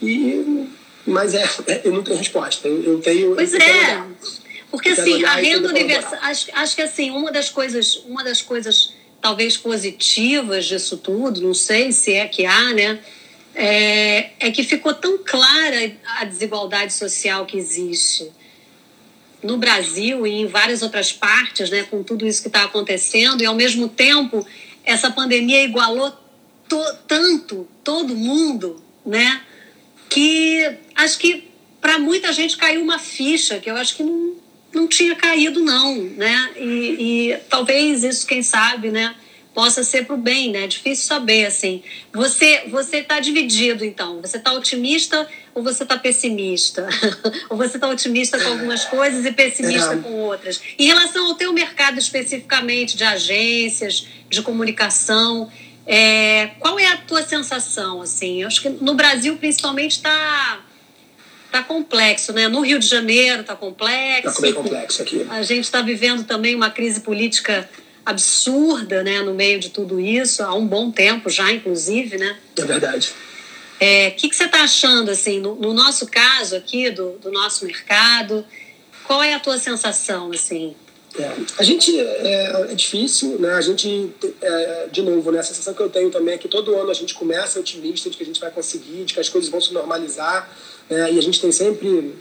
E, 0.00 0.68
mas 1.06 1.34
é, 1.34 1.44
é 1.66 1.80
eu 1.84 1.92
não 1.92 2.02
tenho 2.02 2.18
resposta. 2.18 2.68
Eu, 2.68 2.82
eu 2.82 3.00
tenho. 3.00 3.34
Pois 3.34 3.54
eu 3.54 3.60
é. 3.60 4.04
Porque 4.70 4.90
assim, 4.90 5.24
a 5.24 5.36
renda 5.36 5.68
universal, 5.68 6.18
acho, 6.22 6.48
acho 6.52 6.76
que 6.76 6.82
assim, 6.82 7.10
uma 7.10 7.32
das 7.32 7.48
coisas, 7.48 7.96
uma 8.06 8.22
das 8.22 8.42
coisas 8.42 8.92
talvez 9.20 9.56
positivas 9.56 10.66
disso 10.66 10.98
tudo, 10.98 11.40
não 11.40 11.54
sei 11.54 11.92
se 11.92 12.12
é 12.12 12.26
que 12.26 12.44
há, 12.44 12.74
né? 12.74 12.98
É, 13.54 14.30
é 14.38 14.50
que 14.50 14.62
ficou 14.62 14.92
tão 14.92 15.18
clara 15.24 15.96
a 16.18 16.24
desigualdade 16.24 16.92
social 16.92 17.46
que 17.46 17.56
existe 17.56 18.30
no 19.42 19.56
Brasil 19.56 20.26
e 20.26 20.32
em 20.32 20.46
várias 20.46 20.82
outras 20.82 21.12
partes, 21.12 21.70
né, 21.70 21.84
com 21.84 22.02
tudo 22.02 22.26
isso 22.26 22.42
que 22.42 22.48
está 22.48 22.64
acontecendo, 22.64 23.42
e 23.42 23.46
ao 23.46 23.54
mesmo 23.54 23.88
tempo 23.88 24.46
essa 24.84 25.10
pandemia 25.10 25.62
igualou 25.64 26.12
to, 26.68 26.82
tanto 27.06 27.68
todo 27.82 28.14
mundo, 28.14 28.82
né, 29.04 29.40
que 30.08 30.76
acho 30.94 31.18
que 31.18 31.48
para 31.80 31.98
muita 31.98 32.32
gente 32.32 32.56
caiu 32.56 32.82
uma 32.82 32.98
ficha 32.98 33.58
que 33.58 33.70
eu 33.70 33.76
acho 33.76 33.96
que 33.96 34.02
não, 34.02 34.34
não 34.72 34.86
tinha 34.88 35.14
caído 35.14 35.62
não, 35.62 35.94
né? 35.94 36.50
E, 36.56 37.30
e 37.30 37.36
talvez 37.48 38.02
isso, 38.02 38.26
quem 38.26 38.42
sabe, 38.42 38.90
né? 38.90 39.14
Possa 39.56 39.82
ser 39.82 40.04
para 40.04 40.14
o 40.14 40.18
bem, 40.18 40.50
né? 40.52 40.64
É 40.64 40.66
difícil 40.66 41.06
saber, 41.06 41.46
assim. 41.46 41.82
Você 42.12 42.64
você 42.68 42.98
está 42.98 43.18
dividido, 43.20 43.86
então. 43.86 44.20
Você 44.20 44.36
está 44.36 44.52
otimista 44.52 45.26
ou 45.54 45.62
você 45.62 45.82
está 45.82 45.96
pessimista? 45.96 46.86
ou 47.48 47.56
você 47.56 47.78
está 47.78 47.88
otimista 47.88 48.38
com 48.38 48.50
algumas 48.50 48.84
coisas 48.84 49.24
e 49.24 49.32
pessimista 49.32 49.94
é. 49.94 49.96
com 49.96 50.12
outras? 50.12 50.60
Em 50.78 50.84
relação 50.84 51.28
ao 51.28 51.36
teu 51.36 51.54
mercado 51.54 51.98
especificamente 51.98 52.98
de 52.98 53.04
agências, 53.04 54.06
de 54.28 54.42
comunicação, 54.42 55.50
é, 55.86 56.48
qual 56.58 56.78
é 56.78 56.88
a 56.88 56.98
tua 56.98 57.22
sensação, 57.22 58.02
assim? 58.02 58.42
Eu 58.42 58.48
acho 58.48 58.60
que 58.60 58.68
no 58.68 58.92
Brasil, 58.92 59.38
principalmente, 59.38 59.92
está 59.92 60.60
tá 61.50 61.62
complexo, 61.62 62.30
né? 62.34 62.46
No 62.46 62.60
Rio 62.60 62.78
de 62.78 62.86
Janeiro 62.86 63.40
está 63.40 63.56
complexo. 63.56 64.28
Está 64.28 64.40
bem 64.42 64.52
complexo 64.52 65.00
aqui. 65.00 65.26
A 65.30 65.40
gente 65.40 65.64
está 65.64 65.80
vivendo 65.80 66.24
também 66.24 66.54
uma 66.54 66.68
crise 66.68 67.00
política 67.00 67.66
absurda, 68.06 69.02
né? 69.02 69.20
No 69.20 69.34
meio 69.34 69.58
de 69.58 69.70
tudo 69.70 69.98
isso, 69.98 70.44
há 70.44 70.54
um 70.54 70.64
bom 70.64 70.92
tempo 70.92 71.28
já, 71.28 71.52
inclusive, 71.52 72.16
né? 72.16 72.38
É 72.56 72.64
verdade. 72.64 73.10
O 73.10 73.84
é, 73.84 74.10
que, 74.12 74.28
que 74.28 74.36
você 74.36 74.44
está 74.44 74.62
achando, 74.62 75.10
assim, 75.10 75.40
no, 75.40 75.56
no, 75.56 75.74
nosso 75.74 76.06
caso 76.06 76.54
aqui, 76.54 76.88
do, 76.90 77.18
do 77.18 77.32
nosso 77.32 77.66
mercado? 77.66 78.46
Qual 79.04 79.22
é 79.22 79.34
a 79.34 79.40
tua 79.40 79.58
sensação, 79.58 80.30
assim? 80.30 80.74
É, 81.18 81.32
a 81.58 81.62
gente 81.62 81.98
é, 81.98 82.68
é, 82.70 82.74
difícil, 82.74 83.38
né? 83.40 83.52
A 83.54 83.60
gente, 83.60 84.10
é, 84.40 84.88
de 84.90 85.02
novo, 85.02 85.32
né? 85.32 85.40
A 85.40 85.42
sensação 85.42 85.74
que 85.74 85.80
eu 85.82 85.90
tenho 85.90 86.10
também 86.10 86.34
é 86.34 86.38
que 86.38 86.48
todo 86.48 86.74
ano 86.76 86.90
a 86.90 86.94
gente 86.94 87.12
começa 87.12 87.58
otimista 87.58 88.08
de 88.08 88.16
que 88.16 88.22
a 88.22 88.26
gente 88.26 88.40
vai 88.40 88.50
conseguir, 88.50 89.04
de 89.04 89.12
que 89.12 89.20
as 89.20 89.28
coisas 89.28 89.50
vão 89.50 89.60
se 89.60 89.72
normalizar, 89.72 90.48
né? 90.88 91.12
e 91.12 91.18
a 91.18 91.22
gente 91.22 91.40
tem 91.40 91.50
sempre 91.50 92.14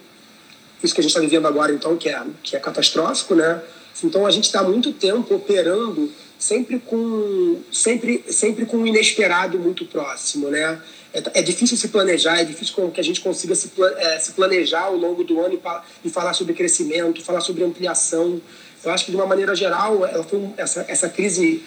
isso 0.84 0.94
que 0.94 1.00
a 1.00 1.04
gente 1.04 1.12
está 1.12 1.20
vivendo 1.20 1.48
agora, 1.48 1.72
então, 1.72 1.96
que 1.96 2.10
é, 2.10 2.22
que 2.44 2.56
é 2.56 2.60
catastrófico, 2.60 3.36
né? 3.36 3.62
Então 4.04 4.26
a 4.26 4.32
gente 4.32 4.46
está 4.46 4.64
muito 4.64 4.92
tempo 4.92 5.36
operando 5.36 6.12
sempre 6.38 6.80
com 6.80 7.60
sempre 7.72 8.24
sempre 8.30 8.66
com 8.66 8.78
um 8.78 8.88
inesperado 8.88 9.58
muito 9.58 9.86
próximo, 9.86 10.50
né? 10.50 10.82
É, 11.14 11.40
é 11.40 11.42
difícil 11.42 11.78
se 11.78 11.88
planejar, 11.88 12.40
é 12.40 12.44
difícil 12.44 12.92
que 12.92 13.00
a 13.00 13.04
gente 13.04 13.22
consiga 13.22 13.56
se, 13.56 13.72
é, 13.98 14.20
se 14.20 14.34
planejar 14.34 14.84
ao 14.84 14.98
longo 14.98 15.24
do 15.24 15.40
ano 15.40 15.54
e, 15.54 16.08
e, 16.08 16.10
falar 16.10 16.34
sobre 16.34 16.54
crescimento, 16.54 17.24
falar 17.24 17.40
sobre 17.40 17.64
ampliação. 17.64 18.42
Eu 18.84 18.92
acho 18.92 19.06
que 19.06 19.12
de 19.12 19.18
uma 19.18 19.26
maneira 19.26 19.56
geral, 19.56 20.06
ela 20.06 20.24
foi 20.24 20.40
um, 20.40 20.54
essa 20.58 20.86
essa 20.90 21.08
crise 21.08 21.64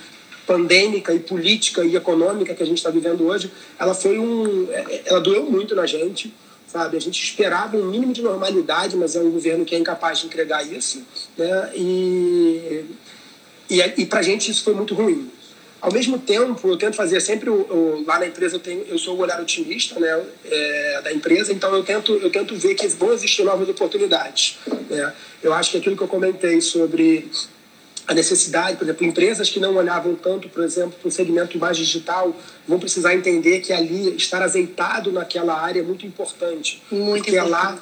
pandêmica 0.46 1.12
e 1.12 1.18
política 1.18 1.84
e 1.84 1.94
econômica 1.94 2.54
que 2.54 2.62
a 2.62 2.66
gente 2.66 2.78
está 2.78 2.90
vivendo 2.90 3.26
hoje, 3.26 3.50
ela 3.78 3.94
foi 3.94 4.18
um, 4.18 4.66
é, 4.70 5.02
ela 5.06 5.20
doeu 5.20 5.44
muito 5.44 5.74
na 5.74 5.86
gente 5.86 6.32
sabe? 6.68 6.96
A 6.96 7.00
gente 7.00 7.22
esperava 7.22 7.76
um 7.76 7.86
mínimo 7.86 8.12
de 8.12 8.22
normalidade, 8.22 8.96
mas 8.96 9.16
é 9.16 9.20
um 9.20 9.30
governo 9.30 9.64
que 9.64 9.74
é 9.74 9.78
incapaz 9.78 10.20
de 10.20 10.26
entregar 10.26 10.64
isso, 10.64 11.02
né? 11.36 11.72
E, 11.74 12.84
e, 13.68 13.80
e 13.96 14.06
para 14.06 14.20
a 14.20 14.22
gente 14.22 14.50
isso 14.50 14.62
foi 14.62 14.74
muito 14.74 14.94
ruim. 14.94 15.30
Ao 15.80 15.92
mesmo 15.92 16.18
tempo, 16.18 16.68
eu 16.68 16.76
tento 16.76 16.96
fazer 16.96 17.20
sempre 17.20 17.48
o, 17.48 17.54
o, 17.54 18.04
lá 18.04 18.18
na 18.18 18.26
empresa 18.26 18.56
eu 18.56 18.60
tenho 18.60 18.84
eu 18.88 18.98
sou 18.98 19.16
o 19.16 19.20
olhar 19.20 19.40
otimista, 19.40 19.98
né, 20.00 20.24
é, 20.44 21.00
da 21.02 21.12
empresa, 21.12 21.52
então 21.52 21.72
eu 21.72 21.84
tento 21.84 22.14
eu 22.14 22.30
tento 22.30 22.54
ver 22.56 22.74
que 22.74 22.86
vão 22.88 23.12
existir 23.12 23.44
novas 23.44 23.68
oportunidades, 23.68 24.58
né? 24.90 25.14
Eu 25.40 25.52
acho 25.54 25.70
que 25.70 25.76
aquilo 25.78 25.96
que 25.96 26.02
eu 26.02 26.08
comentei 26.08 26.60
sobre 26.60 27.30
a 28.08 28.14
necessidade, 28.14 28.78
por 28.78 28.84
exemplo, 28.84 29.06
empresas 29.06 29.50
que 29.50 29.60
não 29.60 29.76
olhavam 29.76 30.14
tanto, 30.14 30.48
por 30.48 30.64
exemplo, 30.64 30.98
para 30.98 31.08
o 31.08 31.10
segmento 31.10 31.58
mais 31.58 31.76
digital, 31.76 32.34
vão 32.66 32.78
precisar 32.78 33.14
entender 33.14 33.60
que 33.60 33.70
ali 33.70 34.16
estar 34.16 34.40
azeitado 34.40 35.12
naquela 35.12 35.60
área 35.60 35.80
é 35.80 35.82
muito 35.82 36.06
importante. 36.06 36.82
Muito 36.90 37.24
porque 37.24 37.36
importante. 37.36 37.46
É 37.46 37.50
lá, 37.50 37.78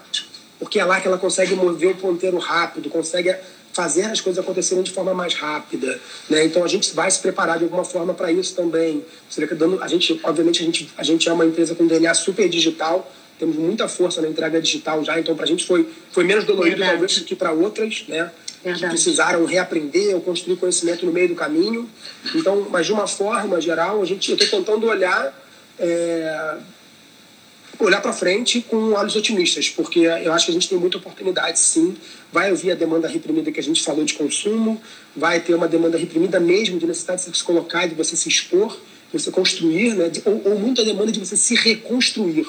porque 0.59 0.81
é 0.81 0.85
lá 0.85 1.01
que 1.01 1.07
ela 1.07 1.17
consegue 1.17 1.55
mover 1.55 1.91
o 1.91 1.95
ponteiro 1.95 2.39
rápido, 2.39 2.91
consegue 2.91 3.37
fazer 3.73 4.07
as 4.07 4.21
coisas 4.21 4.43
acontecerem 4.43 4.83
de 4.83 4.91
forma 4.91 5.15
mais 5.15 5.35
rápida, 5.35 6.01
né? 6.29 6.45
Então 6.45 6.65
a 6.65 6.69
gente 6.69 6.93
vai 6.93 7.09
se 7.09 7.21
preparar 7.21 7.59
de 7.59 7.65
alguma 7.65 7.85
forma 7.85 8.13
para 8.13 8.33
isso 8.33 8.57
também. 8.57 9.05
Seria 9.31 9.47
que 9.47 9.55
dando, 9.55 9.81
a 9.81 9.87
gente, 9.87 10.19
obviamente 10.25 10.61
a 10.61 10.65
gente 10.65 10.91
a 10.97 11.05
gente 11.05 11.29
é 11.29 11.33
uma 11.33 11.45
empresa 11.45 11.75
com 11.77 11.87
DNA 11.87 12.13
super 12.15 12.49
digital, 12.49 13.09
temos 13.39 13.55
muita 13.55 13.87
força 13.87 14.21
na 14.21 14.29
entrega 14.29 14.61
digital 14.61 15.05
já, 15.05 15.21
então 15.21 15.37
para 15.37 15.45
a 15.45 15.49
gente 15.49 15.65
foi 15.65 15.89
foi 16.11 16.25
menos 16.25 16.45
dolorido 16.45 16.79
Verdade. 16.79 16.99
talvez 16.99 17.19
que 17.21 17.37
para 17.37 17.53
outras, 17.53 18.05
né? 18.09 18.33
Verdade. 18.73 18.85
que 18.85 18.89
precisaram 18.91 19.45
reaprender 19.45 20.15
ou 20.15 20.21
construir 20.21 20.57
conhecimento 20.57 21.07
no 21.07 21.13
meio 21.13 21.29
do 21.29 21.35
caminho. 21.35 21.89
Então, 22.35 22.67
mas 22.71 22.87
de 22.87 22.93
uma 22.93 23.07
forma 23.07 23.61
geral, 23.61 24.03
a 24.03 24.05
gente, 24.05 24.31
eu 24.31 24.37
estou 24.37 24.59
tentando 24.59 24.87
olhar 24.87 25.33
é, 25.79 26.57
olhar 27.79 28.01
para 28.01 28.13
frente 28.13 28.61
com 28.63 28.93
olhos 28.93 29.15
otimistas, 29.17 29.69
porque 29.69 30.01
eu 30.01 30.33
acho 30.33 30.47
que 30.47 30.51
a 30.51 30.55
gente 30.55 30.69
tem 30.69 30.79
muita 30.79 30.97
oportunidade, 30.97 31.59
sim. 31.59 31.97
Vai 32.33 32.51
ouvir 32.51 32.73
a 32.73 32.75
demanda 32.75 33.07
reprimida 33.07 33.53
que 33.53 33.61
a 33.61 33.63
gente 33.63 33.83
falou 33.83 34.05
de 34.05 34.15
consumo, 34.15 34.81
vai 35.15 35.41
ter 35.41 35.55
uma 35.55 35.69
demanda 35.69 35.99
reprimida 35.99 36.41
mesmo 36.41 36.79
de 36.79 36.87
necessidade 36.87 37.31
de 37.31 37.37
se 37.37 37.45
colocar, 37.45 37.87
de 37.87 37.95
você 37.95 38.17
se 38.17 38.29
expor, 38.29 38.73
de 39.13 39.21
você 39.21 39.31
construir, 39.31 39.95
né? 39.95 40.11
Ou, 40.25 40.53
ou 40.53 40.59
muita 40.59 40.85
demanda 40.85 41.13
de 41.13 41.21
você 41.21 41.37
se 41.37 41.55
reconstruir. 41.55 42.47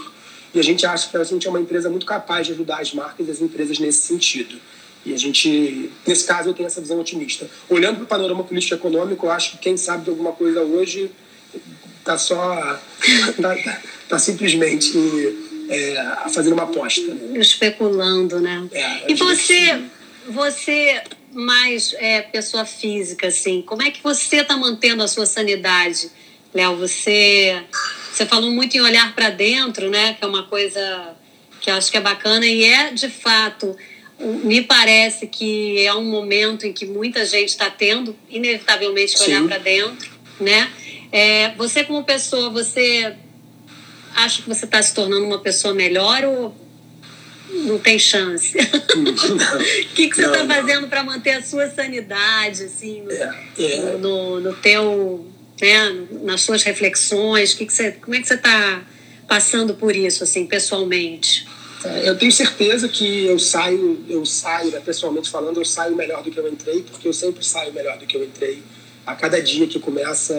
E 0.54 0.60
a 0.60 0.64
gente 0.64 0.86
acha 0.86 1.10
que 1.10 1.18
a 1.18 1.24
gente 1.24 1.46
é 1.46 1.50
uma 1.50 1.60
empresa 1.60 1.90
muito 1.90 2.06
capaz 2.06 2.48
de 2.48 2.54
ajudar 2.54 2.80
as 2.80 2.94
marcas 2.94 3.28
e 3.28 3.32
as 3.32 3.42
empresas 3.42 3.80
nesse 3.80 4.08
sentido. 4.08 4.58
E 5.08 5.14
a 5.14 5.18
gente, 5.18 5.90
nesse 6.06 6.26
caso, 6.26 6.50
eu 6.50 6.54
tenho 6.54 6.68
essa 6.68 6.82
visão 6.82 7.00
otimista. 7.00 7.50
Olhando 7.70 7.96
para 7.96 8.04
o 8.04 8.08
panorama 8.08 8.44
político 8.44 8.76
econômico, 8.76 9.26
eu 9.26 9.32
acho 9.32 9.52
que 9.52 9.58
quem 9.60 9.78
sabe 9.78 10.04
de 10.04 10.10
alguma 10.10 10.34
coisa 10.34 10.62
hoje 10.62 11.10
está 12.00 12.18
só. 12.18 12.78
está 13.30 13.56
tá, 13.56 13.82
tá 14.10 14.20
simplesmente 14.20 14.98
é, 15.70 16.30
fazendo 16.34 16.54
uma 16.54 16.64
aposta. 16.64 17.10
Especulando, 17.36 18.42
né? 18.42 18.68
É, 18.74 19.10
e 19.10 19.16
você, 19.16 19.82
você 20.28 21.02
mais 21.34 21.96
é, 22.00 22.22
pessoa 22.24 22.66
física, 22.66 23.28
assim, 23.28 23.62
como 23.62 23.84
é 23.84 23.92
que 23.92 24.04
você 24.04 24.38
está 24.42 24.58
mantendo 24.58 25.04
a 25.04 25.08
sua 25.08 25.26
sanidade, 25.26 26.12
Léo? 26.54 26.76
Você, 26.80 27.64
você 28.12 28.26
falou 28.26 28.52
muito 28.52 28.76
em 28.76 28.82
olhar 28.82 29.16
para 29.16 29.30
dentro, 29.30 29.90
né? 29.90 30.16
Que 30.16 30.26
é 30.26 30.28
uma 30.28 30.44
coisa 30.44 31.16
que 31.62 31.70
eu 31.70 31.76
acho 31.76 31.90
que 31.90 31.96
é 31.96 32.02
bacana 32.02 32.46
e 32.46 32.66
é 32.66 32.92
de 32.92 33.10
fato 33.10 33.74
me 34.20 34.62
parece 34.64 35.28
que 35.28 35.86
é 35.86 35.94
um 35.94 36.04
momento 36.04 36.66
em 36.66 36.74
que 36.74 36.86
muita 36.86 37.26
gente 37.26 37.50
está 37.50 37.70
tendo, 37.70 38.16
inevitavelmente, 38.30 39.16
que 39.16 39.24
olhar 39.24 39.44
para 39.44 39.58
dentro, 39.60 40.10
né? 40.40 40.72
É, 41.12 41.54
você 41.56 41.84
como 41.84 42.04
pessoa, 42.04 42.50
você 42.50 43.16
acha 44.16 44.42
que 44.42 44.50
você 44.50 44.66
está 44.66 44.82
se 44.82 44.94
tornando 44.94 45.26
uma 45.26 45.40
pessoa 45.40 45.74
melhor 45.74 46.24
ou 46.26 46.56
não 47.50 47.78
tem 47.78 48.00
chance? 48.00 48.58
O 48.98 49.94
que, 49.94 50.10
que 50.10 50.16
você 50.16 50.26
está 50.26 50.46
fazendo 50.46 50.88
para 50.88 51.04
manter 51.04 51.32
a 51.32 51.44
sua 51.44 51.70
sanidade, 51.70 52.64
assim, 52.64 53.02
no, 53.02 53.12
é, 53.12 53.36
é. 53.60 53.98
no, 54.00 54.40
no 54.40 54.54
teu, 54.54 55.26
né, 55.62 56.08
nas 56.24 56.42
suas 56.42 56.64
reflexões? 56.64 57.54
Que 57.54 57.66
que 57.66 57.74
você, 57.74 57.92
como 57.92 58.16
é 58.16 58.20
que 58.20 58.28
você 58.28 58.34
está 58.34 58.82
passando 59.28 59.76
por 59.76 59.96
isso, 59.96 60.24
assim, 60.24 60.46
pessoalmente? 60.46 61.48
É, 61.88 62.10
eu 62.10 62.18
tenho 62.18 62.32
certeza 62.32 62.90
que 62.90 63.26
eu 63.26 63.40
saio, 63.40 64.04
eu 64.10 64.26
saio, 64.26 64.72
né, 64.72 64.82
pessoalmente 64.84 65.30
falando, 65.30 65.60
eu 65.60 65.66
saio 65.66 65.96
melhor 65.96 66.22
do 66.22 66.30
que 66.30 66.38
eu 66.38 66.48
entrei, 66.48 66.84
porque 66.84 67.08
eu 67.08 67.14
sempre 67.14 67.46
saio 67.46 67.74
melhor 67.74 67.98
do 67.98 68.06
que 68.06 68.18
eu 68.18 68.24
entrei. 68.24 68.62
A 69.06 69.16
cada 69.16 69.42
dia 69.42 69.66
que 69.68 69.80
começa 69.80 70.34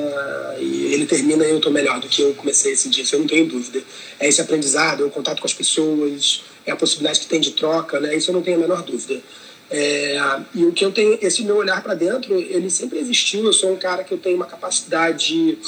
e 0.61 0.93
ele 0.93 1.07
termina, 1.07 1.43
eu 1.45 1.57
estou 1.57 1.73
melhor 1.73 1.99
do 2.01 2.07
que 2.07 2.21
eu 2.21 2.35
comecei 2.35 2.73
esse 2.73 2.91
dia, 2.91 3.03
isso 3.03 3.15
eu 3.15 3.21
não 3.21 3.27
tenho 3.27 3.47
dúvida. 3.47 3.83
É 4.21 4.29
esse 4.29 4.43
aprendizado, 4.43 5.03
é 5.03 5.07
o 5.07 5.11
contato 5.11 5.41
com 5.41 5.47
as 5.47 5.55
pessoas, 5.55 6.43
é 6.67 6.73
a 6.73 6.77
possibilidade 6.77 7.21
que 7.21 7.27
tem 7.27 7.41
de 7.41 7.53
troca, 7.53 7.99
né? 7.99 8.15
isso 8.15 8.31
eu 8.31 8.35
não 8.35 8.43
tenho 8.43 8.59
a 8.59 8.61
menor 8.61 8.83
dúvida. 8.83 9.23
É, 9.71 10.19
e 10.55 10.65
o 10.65 10.73
que 10.73 10.85
eu 10.85 10.93
tenho, 10.93 11.19
esse 11.21 11.43
meu 11.43 11.57
olhar 11.57 11.83
para 11.83 11.95
dentro, 11.95 12.35
ele 12.35 12.71
sempre 12.71 12.99
existiu. 12.99 13.45
Eu 13.45 13.53
sou 13.53 13.73
um 13.73 13.77
cara 13.77 14.03
que 14.03 14.13
eu 14.13 14.19
tenho 14.19 14.37
uma 14.37 14.47
capacidade 14.47 15.59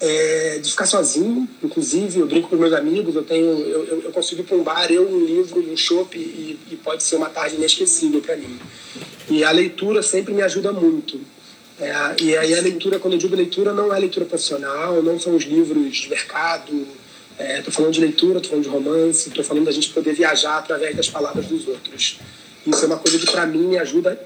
é, 0.00 0.58
de 0.58 0.70
ficar 0.70 0.86
sozinho, 0.86 1.48
inclusive, 1.62 2.20
eu 2.20 2.26
brinco 2.26 2.48
com 2.48 2.56
meus 2.56 2.72
amigos, 2.72 3.14
eu 3.14 3.24
tenho, 3.24 3.46
eu, 3.46 3.84
eu, 3.84 4.02
eu 4.04 4.12
consigo 4.12 4.42
ir 4.42 4.44
para 4.44 4.56
um 4.56 4.62
bar, 4.62 4.90
eu, 4.92 5.08
um 5.08 5.24
livro, 5.24 5.60
um 5.60 5.76
chopp, 5.76 6.16
e, 6.16 6.58
e 6.70 6.76
pode 6.76 7.02
ser 7.02 7.16
uma 7.16 7.28
tarde 7.28 7.56
inesquecível 7.56 8.20
para 8.20 8.36
mim. 8.36 8.58
E 9.28 9.42
a 9.42 9.50
leitura 9.50 10.02
sempre 10.02 10.32
me 10.32 10.42
ajuda 10.42 10.72
muito. 10.72 11.20
É, 11.80 11.92
e 12.22 12.36
aí 12.36 12.54
a 12.54 12.60
leitura, 12.60 12.98
quando 12.98 13.14
eu 13.14 13.18
digo 13.18 13.34
leitura, 13.34 13.72
não 13.72 13.92
é 13.92 13.98
leitura 13.98 14.26
profissional, 14.26 15.02
não 15.02 15.18
são 15.18 15.34
os 15.34 15.44
livros 15.44 15.96
de 15.96 16.08
mercado, 16.08 16.72
estou 16.72 17.68
é, 17.68 17.70
falando 17.70 17.92
de 17.92 18.00
leitura, 18.00 18.38
estou 18.38 18.50
falando 18.50 18.64
de 18.64 18.70
romance, 18.70 19.28
estou 19.28 19.44
falando 19.44 19.64
da 19.64 19.72
gente 19.72 19.90
poder 19.90 20.12
viajar 20.12 20.58
através 20.58 20.96
das 20.96 21.08
palavras 21.08 21.46
dos 21.46 21.66
outros. 21.68 22.18
Isso 22.66 22.84
é 22.84 22.86
uma 22.86 22.98
coisa 22.98 23.18
que 23.18 23.30
para 23.30 23.46
mim 23.46 23.66
me 23.66 23.78
ajuda, 23.78 24.20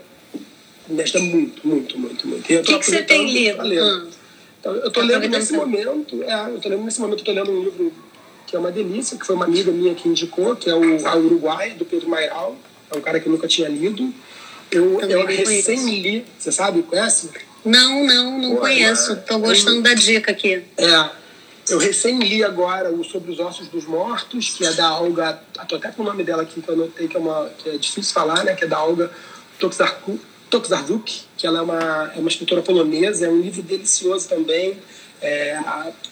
me 0.88 1.02
ajuda 1.02 1.20
muito, 1.20 1.66
muito, 1.66 1.98
muito, 1.98 2.26
muito. 2.26 2.40
O 2.42 2.62
que, 2.62 2.78
que 2.78 2.86
você 2.86 3.02
tem 3.02 3.30
lido? 3.30 4.21
Então, 4.62 4.76
eu 4.76 4.86
estou 4.86 5.02
lendo 5.02 5.28
nesse 5.28 5.52
momento, 5.54 6.22
é, 6.22 6.54
eu 6.54 6.60
tô 6.60 6.68
lendo 6.68 6.84
nesse 6.84 7.00
momento, 7.00 7.18
estou 7.18 7.34
lendo 7.34 7.50
um 7.50 7.64
livro 7.64 7.92
que 8.46 8.54
é 8.54 8.58
uma 8.60 8.70
delícia, 8.70 9.18
que 9.18 9.26
foi 9.26 9.34
uma 9.34 9.44
amiga 9.44 9.72
minha 9.72 9.92
que 9.92 10.08
indicou, 10.08 10.54
que 10.54 10.70
é 10.70 10.74
o 10.74 11.08
A 11.08 11.16
Uruguai, 11.16 11.70
do 11.70 11.84
Pedro 11.84 12.08
Mairal. 12.08 12.56
É 12.88 12.96
um 12.96 13.00
cara 13.00 13.18
que 13.18 13.26
eu 13.26 13.32
nunca 13.32 13.48
tinha 13.48 13.68
lido. 13.68 14.14
Eu, 14.70 15.00
eu 15.00 15.26
recém 15.26 16.00
li, 16.00 16.24
você 16.38 16.52
sabe, 16.52 16.82
conhece? 16.82 17.30
Não, 17.64 18.04
não, 18.04 18.38
não 18.38 18.50
Pô, 18.52 18.60
conheço. 18.60 19.14
Estou 19.14 19.40
gostando 19.40 19.80
é, 19.80 19.82
da 19.82 19.94
dica 19.94 20.30
aqui. 20.30 20.62
É, 20.76 21.10
eu 21.68 21.78
recém 21.78 22.20
li 22.20 22.44
agora 22.44 22.92
o 22.92 23.02
Sobre 23.02 23.32
os 23.32 23.40
Ossos 23.40 23.66
dos 23.66 23.84
Mortos, 23.84 24.50
que 24.50 24.64
é 24.64 24.72
da 24.74 24.96
Olga, 25.00 25.40
estou 25.60 25.78
até 25.78 25.90
com 25.90 26.02
o 26.02 26.06
nome 26.06 26.22
dela 26.22 26.42
aqui 26.42 26.62
que 26.62 26.68
eu 26.68 26.74
anotei, 26.74 27.08
que 27.08 27.16
é, 27.16 27.20
uma, 27.20 27.50
que 27.58 27.68
é 27.68 27.76
difícil 27.76 28.14
falar, 28.14 28.44
né? 28.44 28.54
Que 28.54 28.64
é 28.64 28.68
da 28.68 28.80
Olga 28.80 29.10
Toksarku, 29.58 30.20
Toksarczuk, 30.52 31.22
que 31.38 31.46
ela 31.46 31.60
é 31.60 31.62
uma, 31.62 32.12
é 32.14 32.18
uma 32.18 32.28
escritora 32.28 32.60
polonesa, 32.60 33.24
é 33.24 33.28
um 33.30 33.40
livro 33.40 33.62
delicioso 33.62 34.28
também, 34.28 34.76
é, 35.22 35.58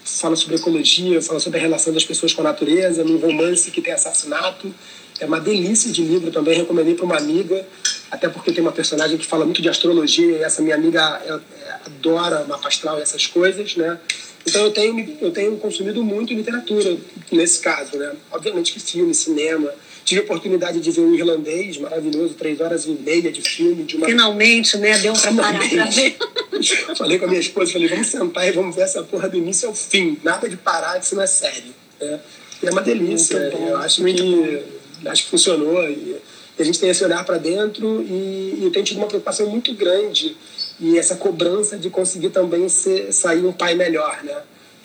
fala 0.03 0.35
sobre 0.35 0.55
ecologia, 0.55 1.21
fala 1.21 1.39
sobre 1.39 1.59
a 1.59 1.61
relação 1.61 1.93
das 1.93 2.03
pessoas 2.03 2.33
com 2.33 2.41
a 2.41 2.45
natureza, 2.45 3.03
num 3.03 3.17
romance 3.17 3.69
que 3.69 3.81
tem 3.81 3.93
assassinato. 3.93 4.73
É 5.19 5.25
uma 5.27 5.39
delícia 5.39 5.91
de 5.91 6.01
livro 6.01 6.31
também, 6.31 6.57
recomendei 6.57 6.95
para 6.95 7.05
uma 7.05 7.17
amiga, 7.17 7.63
até 8.09 8.27
porque 8.27 8.51
tem 8.51 8.63
uma 8.63 8.71
personagem 8.71 9.15
que 9.19 9.25
fala 9.27 9.45
muito 9.45 9.61
de 9.61 9.69
astrologia 9.69 10.37
e 10.37 10.41
essa 10.41 10.63
minha 10.63 10.75
amiga 10.75 10.99
ela, 10.99 11.21
ela 11.23 11.81
adora 11.85 12.43
mapa 12.45 12.67
astral 12.67 12.97
e 12.97 13.01
essas 13.03 13.27
coisas, 13.27 13.75
né? 13.75 13.99
Então 14.43 14.63
eu 14.63 14.71
tenho, 14.71 15.17
eu 15.21 15.29
tenho 15.29 15.55
consumido 15.57 16.03
muito 16.03 16.33
literatura 16.33 16.97
nesse 17.31 17.59
caso, 17.59 17.95
né? 17.95 18.15
Obviamente 18.31 18.73
que 18.73 18.79
filme, 18.79 19.13
cinema, 19.13 19.71
Tive 20.03 20.21
a 20.21 20.23
oportunidade 20.23 20.79
de 20.79 20.91
ver 20.91 21.01
um 21.01 21.13
irlandês 21.13 21.77
maravilhoso, 21.77 22.33
três 22.33 22.59
horas 22.59 22.85
e 22.85 22.91
meia 22.91 23.31
de 23.31 23.41
filme. 23.41 23.83
De 23.83 23.95
uma... 23.95 24.05
Finalmente, 24.05 24.77
né? 24.77 24.97
Deu 24.97 25.13
pra 25.13 25.33
parar 25.33 25.69
pra 25.69 25.85
ver. 25.85 26.17
falei 26.97 27.19
com 27.19 27.25
a 27.25 27.27
minha 27.27 27.39
esposa, 27.39 27.73
falei, 27.73 27.87
vamos 27.87 28.07
sentar 28.07 28.47
e 28.47 28.51
vamos 28.51 28.75
ver 28.75 28.81
essa 28.81 29.03
porra 29.03 29.29
do 29.29 29.37
início 29.37 29.67
ao 29.67 29.75
fim. 29.75 30.17
Nada 30.23 30.49
de 30.49 30.57
parar, 30.57 30.99
isso 30.99 31.15
não 31.15 31.23
é 31.23 31.27
sério. 31.27 31.73
É, 31.99 32.19
e 32.63 32.67
é 32.67 32.71
uma 32.71 32.81
delícia. 32.81 33.37
Eu 33.37 33.77
acho 33.77 34.03
que, 34.03 34.63
acho 35.05 35.23
que 35.23 35.29
funcionou. 35.29 35.83
E, 35.89 36.17
a 36.59 36.63
gente 36.63 36.79
tem 36.79 36.89
esse 36.89 37.03
olhar 37.03 37.25
para 37.25 37.37
dentro 37.37 38.03
e, 38.03 38.65
e 38.65 38.69
tem 38.71 38.83
tido 38.83 38.97
uma 38.97 39.07
preocupação 39.07 39.47
muito 39.47 39.73
grande 39.73 40.35
e 40.79 40.97
essa 40.97 41.15
cobrança 41.15 41.77
de 41.77 41.89
conseguir 41.89 42.29
também 42.29 42.69
ser, 42.69 43.11
sair 43.11 43.43
um 43.43 43.51
pai 43.51 43.75
melhor, 43.75 44.23
né? 44.23 44.35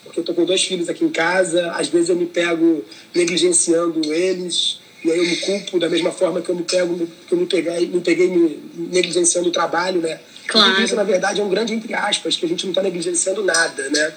Porque 0.05 0.21
eu 0.21 0.25
tô 0.25 0.33
com 0.33 0.45
dois 0.45 0.63
filhos 0.63 0.89
aqui 0.89 1.05
em 1.05 1.11
casa, 1.11 1.73
às 1.73 1.89
vezes 1.89 2.09
eu 2.09 2.17
me 2.17 2.27
pego 2.27 2.85
negligenciando 3.15 4.13
eles, 4.13 4.79
eu 5.09 5.25
me 5.25 5.37
culpo 5.37 5.79
da 5.79 5.89
mesma 5.89 6.11
forma 6.11 6.41
que 6.41 6.49
eu 6.49 6.55
me 6.55 6.63
pego, 6.63 7.07
que 7.27 7.35
eu 7.35 7.39
me 7.39 7.47
peguei, 7.47 7.87
me 7.87 8.01
peguei 8.01 8.29
me 8.29 8.63
negligenciando 8.91 9.49
o 9.49 9.53
trabalho, 9.53 10.01
né? 10.01 10.21
Claro. 10.47 10.81
isso, 10.83 10.95
na 10.95 11.03
verdade, 11.03 11.41
é 11.41 11.45
um 11.45 11.49
grande 11.49 11.75
entre 11.75 11.93
aspas, 11.93 12.37
que 12.37 12.47
a 12.47 12.49
gente 12.49 12.65
não 12.65 12.71
está 12.71 12.83
negligenciando 12.83 13.43
nada, 13.43 13.89
né? 13.91 14.13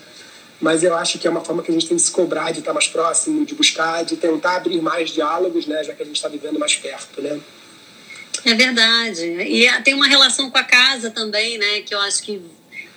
Mas 0.61 0.83
eu 0.83 0.95
acho 0.95 1.17
que 1.17 1.27
é 1.27 1.29
uma 1.29 1.43
forma 1.43 1.63
que 1.63 1.71
a 1.71 1.73
gente 1.73 1.87
tem 1.87 1.95
de 1.95 2.03
se 2.03 2.11
cobrar, 2.11 2.51
de 2.51 2.59
estar 2.59 2.73
mais 2.73 2.87
próximo, 2.87 3.45
de 3.45 3.55
buscar, 3.55 4.03
de 4.03 4.17
tentar 4.17 4.57
abrir 4.57 4.81
mais 4.81 5.09
diálogos, 5.09 5.65
né? 5.65 5.83
Já 5.83 5.93
que 5.93 6.03
a 6.03 6.05
gente 6.05 6.17
está 6.17 6.27
vivendo 6.27 6.59
mais 6.59 6.75
perto, 6.75 7.21
né? 7.21 7.39
É 8.45 8.53
verdade. 8.53 9.25
E 9.25 9.67
tem 9.83 9.93
uma 9.93 10.07
relação 10.07 10.49
com 10.49 10.57
a 10.57 10.63
casa 10.63 11.09
também, 11.09 11.57
né? 11.57 11.81
Que 11.81 11.93
eu 11.93 11.99
acho 12.01 12.21
que 12.23 12.41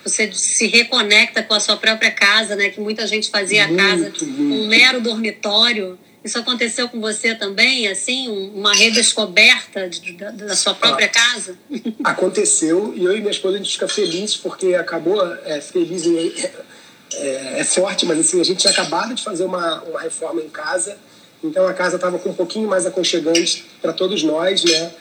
você 0.03 0.31
se 0.33 0.67
reconecta 0.67 1.41
com 1.41 1.53
a 1.53 1.59
sua 1.59 1.77
própria 1.77 2.11
casa, 2.11 2.55
né? 2.55 2.69
Que 2.69 2.81
muita 2.81 3.07
gente 3.07 3.29
fazia 3.29 3.67
muito, 3.67 3.79
a 3.79 3.87
casa 3.87 4.03
muito. 4.03 4.25
um 4.25 4.67
mero 4.67 4.99
dormitório 4.99 5.97
isso 6.23 6.39
aconteceu 6.39 6.87
com 6.87 7.01
você 7.01 7.35
também, 7.35 7.87
assim, 7.87 8.29
uma 8.53 8.73
redescoberta 8.73 9.89
de, 9.89 10.13
da, 10.13 10.31
da, 10.31 10.55
sua 10.55 10.73
própria 10.73 11.07
ah, 11.07 11.09
casa? 11.09 11.57
Aconteceu 12.03 12.93
e 12.95 13.03
eu 13.03 13.15
e 13.15 13.19
minha 13.19 13.31
esposa 13.31 13.55
a 13.55 13.57
gente 13.57 13.73
fica 13.73 13.87
feliz 13.89 14.37
porque 14.37 14.73
acabou 14.73 15.21
é, 15.43 15.59
feliz 15.59 16.05
é, 16.05 16.51
é, 17.15 17.59
é, 17.59 17.63
forte, 17.65 18.05
mas 18.05 18.19
assim 18.19 18.39
a 18.39 18.43
gente 18.43 18.59
tinha 18.59 18.71
acabado 18.71 19.13
de 19.13 19.21
fazer 19.21 19.43
uma, 19.43 19.81
uma 19.83 19.99
reforma 19.99 20.41
em 20.41 20.49
casa, 20.49 20.97
então 21.43 21.67
a 21.67 21.73
casa 21.73 21.97
estava 21.97 22.17
com 22.17 22.29
um 22.29 22.33
pouquinho 22.33 22.69
mais 22.69 22.85
aconchegante 22.85 23.65
para 23.81 23.91
todos 23.91 24.23
nós, 24.23 24.63
né? 24.63 24.91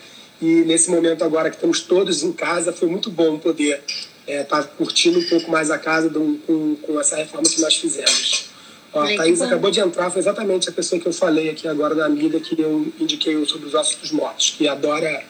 E 0.41 0.65
nesse 0.65 0.91
momento 0.91 1.23
agora 1.23 1.51
que 1.51 1.57
estamos 1.57 1.83
todos 1.83 2.25
em 2.25 2.33
casa 2.33 2.73
foi 2.73 2.89
muito 2.89 3.09
bom 3.11 3.39
poder 3.39 3.81
estar 4.27 4.33
é, 4.33 4.43
tá 4.43 4.63
curtindo 4.65 5.21
um 5.21 5.29
pouco 5.29 5.49
mais 5.49 5.71
a 5.71 5.79
casa 5.79 6.11
com, 6.11 6.77
com 6.83 7.01
essa 7.01 7.15
reforma 7.15 7.49
que 7.49 7.61
nós 7.61 7.77
fizemos. 7.77 8.52
A 8.95 9.17
Thaís 9.17 9.41
acabou 9.41 9.71
de 9.71 9.81
entrar, 9.81 10.11
foi 10.11 10.21
exatamente 10.21 10.69
a 10.69 10.73
pessoa 10.73 11.01
que 11.01 11.09
eu 11.09 11.13
falei 11.13 11.49
aqui 11.49 11.67
agora 11.67 11.95
da 11.95 12.05
amiga 12.05 12.39
que 12.39 12.61
eu 12.61 12.93
indiquei 13.01 13.45
sobre 13.47 13.67
os 13.67 13.75
ossos 13.75 13.97
dos 13.97 14.11
mortos, 14.11 14.51
que 14.51 14.69
adora 14.69 15.25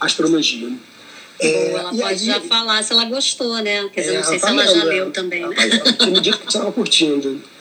astrologia. 0.00 0.72
É, 1.38 1.72
ela 1.72 1.90
pode 1.90 2.02
aí, 2.02 2.18
já 2.18 2.40
falar 2.40 2.82
se 2.82 2.92
ela 2.92 3.04
gostou, 3.04 3.56
né? 3.58 3.88
Quer 3.92 4.00
dizer, 4.00 4.14
é, 4.14 4.16
não 4.18 4.24
sei 4.24 4.38
se 4.38 4.46
ela 4.46 4.66
já 4.66 4.84
leu 4.84 5.10
também, 5.10 5.46
né? 5.46 5.56
Me 6.06 6.20
disse 6.20 6.38
que 6.38 6.46
estava 6.46 6.72
curtindo. 6.72 7.42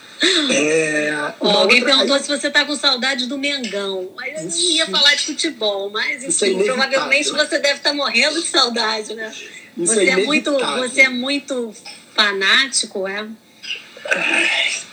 É, 0.52 1.34
alguém 1.40 1.80
outra... 1.80 1.96
perguntou 1.96 2.20
se 2.20 2.28
você 2.28 2.46
está 2.46 2.64
com 2.64 2.76
saudade 2.76 3.26
do 3.26 3.40
Mengão. 3.40 4.12
Mas 4.16 4.40
eu 4.40 4.50
não 4.52 4.70
ia 4.70 4.86
falar 4.86 5.16
de 5.16 5.24
futebol, 5.24 5.90
mas 5.90 6.24
enfim, 6.24 6.62
é 6.62 6.64
provavelmente 6.64 7.32
você 7.32 7.58
deve 7.58 7.78
estar 7.78 7.90
tá 7.90 7.96
morrendo 7.96 8.40
de 8.40 8.48
saudade, 8.48 9.16
né? 9.16 9.34
Isso 9.76 9.96
você, 9.96 10.06
é, 10.06 10.12
é 10.12 10.18
muito, 10.18 10.52
você 10.52 11.02
é 11.02 11.10
muito 11.10 11.74
fanático, 12.14 13.08
é? 13.08 13.26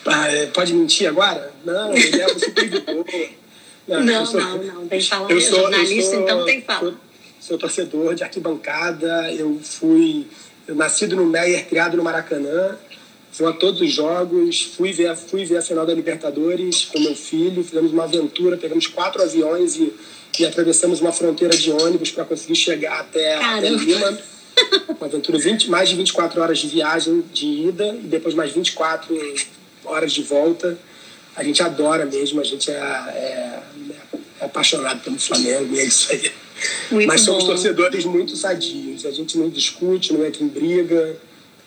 Ah, 0.06 0.32
é, 0.32 0.46
pode 0.46 0.72
mentir 0.74 1.08
agora? 1.08 1.52
Não, 1.64 1.94
ele 1.94 2.20
é 2.20 2.26
um 2.26 2.38
supervisor. 2.38 3.04
Não, 3.86 4.04
não, 4.04 4.26
sou, 4.26 4.40
não, 4.40 4.62
não, 4.62 4.88
tem 4.88 5.00
que 5.00 5.08
falar. 5.08 5.30
Eu 5.30 5.40
sou, 5.40 5.60
jornalista, 5.60 5.94
eu 5.94 6.02
sou, 6.02 6.22
então 6.22 6.44
tem 6.44 6.60
que 6.60 6.66
falar. 6.66 6.80
Sou, 6.80 6.94
sou 7.40 7.58
torcedor 7.58 8.14
de 8.14 8.22
arquibancada, 8.22 9.32
eu 9.32 9.58
fui 9.62 10.26
eu 10.68 10.74
nascido 10.74 11.16
no 11.16 11.24
Meyer, 11.24 11.66
criado 11.66 11.96
no 11.96 12.04
Maracanã, 12.04 12.76
fui 13.32 13.46
a 13.46 13.52
todos 13.52 13.80
os 13.80 13.90
jogos, 13.90 14.74
fui 14.76 14.92
ver, 14.92 15.16
fui 15.16 15.46
ver 15.46 15.56
a 15.56 15.62
final 15.62 15.86
da 15.86 15.94
Libertadores 15.94 16.84
com 16.84 17.00
meu 17.00 17.16
filho, 17.16 17.64
fizemos 17.64 17.90
uma 17.90 18.04
aventura, 18.04 18.58
pegamos 18.58 18.86
quatro 18.86 19.22
aviões 19.22 19.76
e, 19.76 19.90
e 20.38 20.44
atravessamos 20.44 21.00
uma 21.00 21.10
fronteira 21.10 21.56
de 21.56 21.72
ônibus 21.72 22.10
para 22.10 22.26
conseguir 22.26 22.56
chegar 22.56 23.00
até, 23.00 23.36
até 23.36 23.70
Lima 23.70 24.18
uma 24.88 25.06
aventura 25.06 25.38
20, 25.38 25.70
mais 25.70 25.88
de 25.88 25.96
24 25.96 26.40
horas 26.40 26.58
de 26.58 26.68
viagem 26.68 27.24
de 27.32 27.46
ida 27.68 27.88
e 27.88 28.06
depois 28.06 28.34
mais 28.34 28.52
24 28.52 29.16
horas 29.84 30.12
de 30.12 30.22
volta. 30.22 30.78
A 31.36 31.44
gente 31.44 31.62
adora 31.62 32.04
mesmo, 32.04 32.40
a 32.40 32.44
gente 32.44 32.70
é, 32.70 32.74
é, 32.74 33.60
é 34.40 34.44
apaixonado 34.44 35.00
pelo 35.02 35.18
Flamengo 35.18 35.74
e 35.74 35.80
é 35.80 35.84
isso 35.84 36.12
aí. 36.12 36.32
Muito 36.90 37.06
Mas 37.06 37.20
somos 37.20 37.44
bom. 37.44 37.50
torcedores 37.50 38.04
muito 38.04 38.36
sadios. 38.36 39.06
A 39.06 39.10
gente 39.12 39.38
não 39.38 39.48
discute, 39.48 40.12
não 40.12 40.24
entra 40.24 40.42
em 40.42 40.48
briga, 40.48 41.16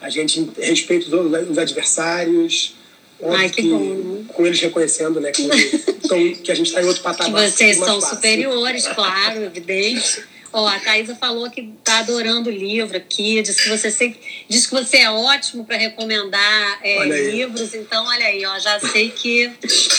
a 0.01 0.09
gente 0.09 0.49
respeita 0.57 1.15
os 1.15 1.57
adversários. 1.57 2.75
Ai, 3.23 3.49
que, 3.49 3.61
que 3.61 3.69
bom. 3.69 4.25
Com 4.29 4.45
eles 4.45 4.59
reconhecendo, 4.59 5.21
né, 5.21 5.31
que, 5.31 5.43
então, 5.43 6.33
que 6.43 6.51
a 6.51 6.55
gente 6.55 6.67
está 6.67 6.81
em 6.81 6.85
outro 6.85 7.03
patamar. 7.03 7.45
Que 7.45 7.51
vocês 7.51 7.77
são 7.77 8.01
superiores, 8.01 8.87
claro, 8.87 9.43
evidente. 9.43 10.23
Ó, 10.53 10.67
a 10.67 10.79
Thaisa 10.79 11.15
falou 11.15 11.49
que 11.49 11.73
tá 11.83 11.99
adorando 11.99 12.49
o 12.49 12.53
livro 12.53 12.97
aqui, 12.97 13.41
diz 13.41 13.59
que 13.59 13.69
você 13.69 13.89
sempre, 13.89 14.19
diz 14.49 14.67
que 14.67 14.73
você 14.73 14.97
é 14.97 15.09
ótimo 15.09 15.63
para 15.63 15.77
recomendar 15.77 16.79
é, 16.83 17.05
livros, 17.31 17.73
então 17.73 18.05
olha 18.05 18.25
aí, 18.25 18.45
ó, 18.45 18.59
já 18.59 18.79
sei 18.79 19.09
que 19.09 19.49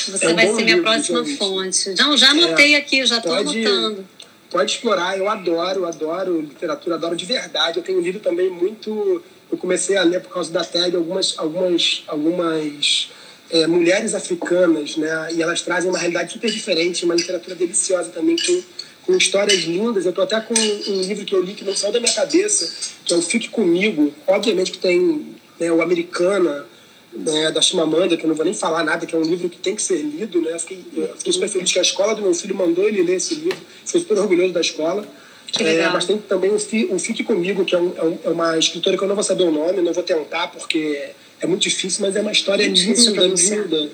você 0.09 0.27
é 0.27 0.35
vai 0.35 0.47
ser 0.47 0.63
minha 0.65 0.77
livro, 0.77 0.83
próxima 0.83 1.25
fonte. 1.25 1.95
Não, 1.97 2.17
já 2.17 2.31
anotei 2.31 2.75
é, 2.75 2.79
aqui, 2.79 3.05
já 3.07 3.17
estou 3.17 3.35
anotando. 3.35 4.07
Pode 4.51 4.73
explorar, 4.73 5.17
eu 5.17 5.31
adoro, 5.31 5.87
adoro 5.87 6.41
literatura, 6.43 6.97
adoro 6.97 7.17
de 7.17 7.25
verdade. 7.25 7.79
Eu 7.79 7.83
tenho 7.83 8.03
lido 8.03 8.21
também 8.21 8.51
muito. 8.51 9.23
Eu 9.51 9.57
comecei 9.57 9.97
a 9.97 10.03
ler 10.03 10.21
por 10.21 10.35
causa 10.35 10.53
da 10.53 10.63
TED 10.63 10.95
algumas, 10.95 11.39
algumas, 11.39 12.05
algumas 12.07 13.11
é, 13.51 13.67
mulheres 13.67 14.15
africanas, 14.15 14.99
né? 14.99 15.29
E 15.33 15.43
elas 15.43 15.63
trazem 15.63 15.89
uma 15.89 15.99
realidade 15.99 16.35
super 16.35 16.51
diferente, 16.51 17.07
uma 17.07 17.15
literatura 17.15 17.57
deliciosa 17.57 18.11
também, 18.11 18.37
com 18.37 18.63
com 19.05 19.17
histórias 19.17 19.61
lindas. 19.61 20.05
Eu 20.05 20.11
estou 20.11 20.25
até 20.25 20.41
com 20.41 20.55
um 20.55 21.01
livro 21.03 21.25
que 21.25 21.35
eu 21.35 21.43
li 21.43 21.55
que 21.55 21.65
não 21.65 21.75
saiu 21.75 21.93
da 21.93 22.01
minha 22.01 22.13
cabeça, 22.13 22.73
que 23.05 23.13
é 23.13 23.17
o 23.17 23.23
Fique 23.23 23.49
Comigo. 23.49 24.13
Obviamente 24.27 24.73
que 24.73 24.79
tem 24.79 25.35
né, 25.59 25.71
o 25.71 25.83
Americana, 25.83 26.67
né, 27.13 27.51
da 27.51 27.61
Chimamanda, 27.61 28.17
que 28.17 28.25
eu 28.25 28.29
não 28.29 28.35
vou 28.35 28.45
nem 28.45 28.55
falar 28.55 28.85
nada, 28.85 29.05
que 29.07 29.15
é 29.15 29.19
um 29.19 29.23
livro 29.23 29.49
que 29.49 29.59
tem 29.59 29.77
que 29.77 29.83
ser 29.83 30.03
lido. 30.03 30.41
Né? 30.41 30.53
Eu 30.53 30.61
fiquei, 30.61 30.85
eu 30.97 31.17
fiquei 31.17 31.33
super 31.33 31.49
feliz 31.49 31.73
que 31.73 31.79
a 31.79 31.83
escola 31.83 32.15
do 32.15 32.23
meu 32.23 32.35
filho 32.35 32.55
mandou 32.55 32.89
ele 32.89 33.03
ler 33.03 33.17
esse 33.17 33.35
livro. 33.35 33.59
Fiquei 33.85 34.01
super 34.01 34.19
orgulhoso 34.19 34.53
da 34.53 34.61
escola. 34.61 35.07
É, 35.61 35.87
mas 35.91 36.07
tem 36.07 36.17
também 36.17 36.51
o, 36.51 36.57
o 36.95 36.99
Fique 36.99 37.23
Comigo, 37.23 37.65
que 37.65 37.75
é, 37.75 37.79
um, 37.79 37.91
é, 37.91 38.29
é, 38.29 38.31
uma 38.31 38.59
escritora 38.59 38.97
que 38.97 39.05
eu 39.05 39.09
não 39.09 39.15
vou 39.15 39.25
saber 39.25 39.45
o 39.45 39.51
nome, 39.51 39.83
não 39.83 39.93
vou 39.93 40.03
tentar, 40.03 40.47
porque 40.49 41.11
é 41.41 41.47
muito 41.47 41.63
difícil, 41.63 42.07
mas 42.07 42.17
é 42.17 42.23
uma 42.23 42.33
história 42.33 42.67
linda, 42.67 43.11
linda. 43.11 43.91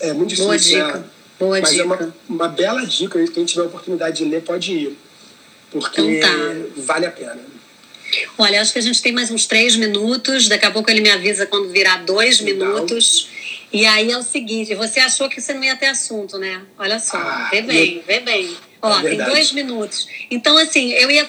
É 0.00 0.12
muito 0.12 0.30
difícil. 0.30 0.46
Boa 0.46 0.58
dica. 0.58 1.04
Boa 1.38 1.60
Mas 1.60 1.70
dica. 1.70 1.82
é 1.82 1.84
uma, 1.84 2.14
uma 2.28 2.48
bela 2.48 2.86
dica, 2.86 3.24
quem 3.28 3.44
tiver 3.44 3.62
a 3.62 3.66
oportunidade 3.66 4.18
de 4.18 4.24
ler 4.24 4.42
pode 4.42 4.72
ir, 4.72 4.98
porque 5.70 6.00
então 6.00 6.30
tá. 6.30 6.70
vale 6.76 7.06
a 7.06 7.10
pena. 7.10 7.40
Olha, 8.36 8.60
acho 8.60 8.72
que 8.72 8.78
a 8.78 8.82
gente 8.82 9.00
tem 9.00 9.12
mais 9.12 9.30
uns 9.30 9.46
três 9.46 9.74
minutos, 9.74 10.48
daqui 10.48 10.66
a 10.66 10.70
pouco 10.70 10.90
ele 10.90 11.00
me 11.00 11.10
avisa 11.10 11.46
quando 11.46 11.70
virar 11.70 12.04
dois 12.04 12.40
Legal. 12.40 12.74
minutos. 12.74 13.28
E 13.72 13.86
aí 13.86 14.10
é 14.10 14.18
o 14.18 14.22
seguinte, 14.22 14.74
você 14.74 15.00
achou 15.00 15.30
que 15.30 15.40
você 15.40 15.54
não 15.54 15.64
ia 15.64 15.74
ter 15.74 15.86
assunto, 15.86 16.38
né? 16.38 16.60
Olha 16.78 16.98
só, 16.98 17.16
ah, 17.16 17.48
vê 17.50 17.62
bem, 17.62 17.96
eu... 17.96 18.02
vê 18.02 18.20
bem. 18.20 18.54
Ó, 18.82 18.98
é 18.98 19.02
tem 19.02 19.16
dois 19.16 19.52
minutos. 19.52 20.06
Então, 20.30 20.58
assim, 20.58 20.92
eu 20.92 21.10
ia. 21.10 21.26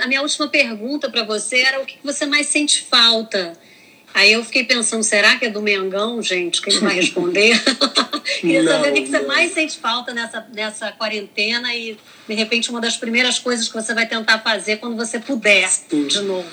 A 0.00 0.06
minha 0.06 0.22
última 0.22 0.48
pergunta 0.48 1.10
para 1.10 1.24
você 1.24 1.58
era 1.58 1.80
o 1.80 1.84
que 1.84 1.98
você 2.02 2.24
mais 2.24 2.46
sente 2.46 2.86
falta 2.88 3.52
Aí 4.14 4.32
eu 4.32 4.44
fiquei 4.44 4.62
pensando, 4.62 5.02
será 5.02 5.36
que 5.36 5.46
é 5.46 5.50
do 5.50 5.60
Mengão, 5.60 6.22
gente, 6.22 6.62
que 6.62 6.70
ele 6.70 6.78
vai 6.78 6.94
responder? 6.94 7.60
Queria 8.40 8.62
não, 8.62 8.72
saber 8.72 8.92
o 8.92 8.94
que 8.94 9.06
você 9.08 9.20
mais 9.22 9.52
sente 9.52 9.76
falta 9.76 10.14
nessa, 10.14 10.46
nessa 10.54 10.92
quarentena 10.92 11.74
e, 11.74 11.98
de 12.28 12.34
repente, 12.34 12.70
uma 12.70 12.80
das 12.80 12.96
primeiras 12.96 13.40
coisas 13.40 13.66
que 13.66 13.74
você 13.74 13.92
vai 13.92 14.06
tentar 14.06 14.38
fazer 14.38 14.76
quando 14.76 14.96
você 14.96 15.18
puder, 15.18 15.68
Sim. 15.68 16.06
de 16.06 16.20
novo. 16.20 16.48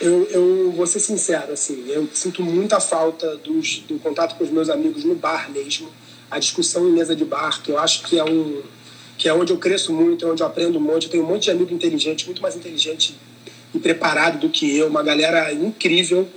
Eu, 0.00 0.24
eu 0.24 0.72
vou 0.72 0.88
ser 0.88 0.98
sincero, 0.98 1.52
assim, 1.52 1.84
eu 1.86 2.10
sinto 2.12 2.42
muita 2.42 2.80
falta 2.80 3.36
dos, 3.36 3.78
do 3.78 3.96
contato 4.00 4.34
com 4.36 4.42
os 4.42 4.50
meus 4.50 4.68
amigos 4.68 5.04
no 5.04 5.14
bar 5.14 5.48
mesmo, 5.52 5.88
a 6.28 6.40
discussão 6.40 6.88
em 6.88 6.92
mesa 6.92 7.14
de 7.14 7.24
bar, 7.24 7.62
que 7.62 7.70
eu 7.70 7.78
acho 7.78 8.02
que 8.02 8.18
é 8.18 8.24
um 8.24 8.60
que 9.16 9.28
é 9.28 9.32
onde 9.32 9.52
eu 9.52 9.58
cresço 9.58 9.92
muito, 9.92 10.26
é 10.26 10.28
onde 10.28 10.42
eu 10.42 10.46
aprendo 10.48 10.76
um 10.76 10.82
monte. 10.82 11.04
Eu 11.04 11.10
tenho 11.10 11.22
um 11.22 11.28
monte 11.28 11.44
de 11.44 11.52
amigo 11.52 11.72
inteligente, 11.72 12.26
muito 12.26 12.42
mais 12.42 12.56
inteligente 12.56 13.14
e 13.72 13.78
preparado 13.78 14.40
do 14.40 14.48
que 14.48 14.76
eu, 14.76 14.88
uma 14.88 15.04
galera 15.04 15.52
incrível 15.52 16.28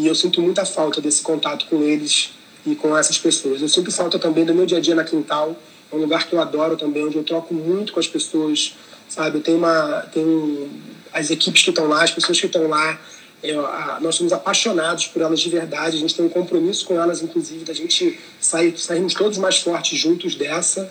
e 0.00 0.06
eu 0.06 0.14
sinto 0.14 0.40
muita 0.40 0.64
falta 0.64 0.98
desse 0.98 1.20
contato 1.20 1.66
com 1.66 1.82
eles 1.82 2.30
e 2.64 2.74
com 2.74 2.96
essas 2.96 3.18
pessoas. 3.18 3.60
Eu 3.60 3.68
sinto 3.68 3.92
falta 3.92 4.18
também 4.18 4.46
do 4.46 4.54
meu 4.54 4.64
dia 4.64 4.78
a 4.78 4.80
dia 4.80 4.94
na 4.94 5.04
Quintal, 5.04 5.54
é 5.92 5.94
um 5.94 5.98
lugar 5.98 6.26
que 6.26 6.34
eu 6.34 6.40
adoro 6.40 6.74
também, 6.74 7.04
onde 7.04 7.16
eu 7.16 7.24
troco 7.24 7.52
muito 7.52 7.92
com 7.92 8.00
as 8.00 8.06
pessoas, 8.06 8.74
sabe? 9.08 9.38
Eu 9.38 9.42
tenho 9.42 9.58
uma. 9.58 10.02
Tenho 10.12 10.70
as 11.12 11.30
equipes 11.30 11.62
que 11.62 11.70
estão 11.70 11.86
lá, 11.86 12.02
as 12.02 12.12
pessoas 12.12 12.40
que 12.40 12.46
estão 12.46 12.66
lá. 12.66 12.98
Eu, 13.42 13.66
a, 13.66 13.98
nós 14.00 14.14
somos 14.14 14.32
apaixonados 14.32 15.06
por 15.08 15.20
elas 15.20 15.40
de 15.40 15.48
verdade, 15.48 15.96
a 15.96 16.00
gente 16.00 16.14
tem 16.14 16.24
um 16.24 16.28
compromisso 16.28 16.84
com 16.84 17.00
elas, 17.00 17.22
inclusive, 17.22 17.64
da 17.64 17.72
gente 17.72 18.18
sair, 18.38 18.78
sairmos 18.78 19.14
todos 19.14 19.36
mais 19.38 19.58
fortes 19.58 19.98
juntos 19.98 20.34
dessa. 20.34 20.90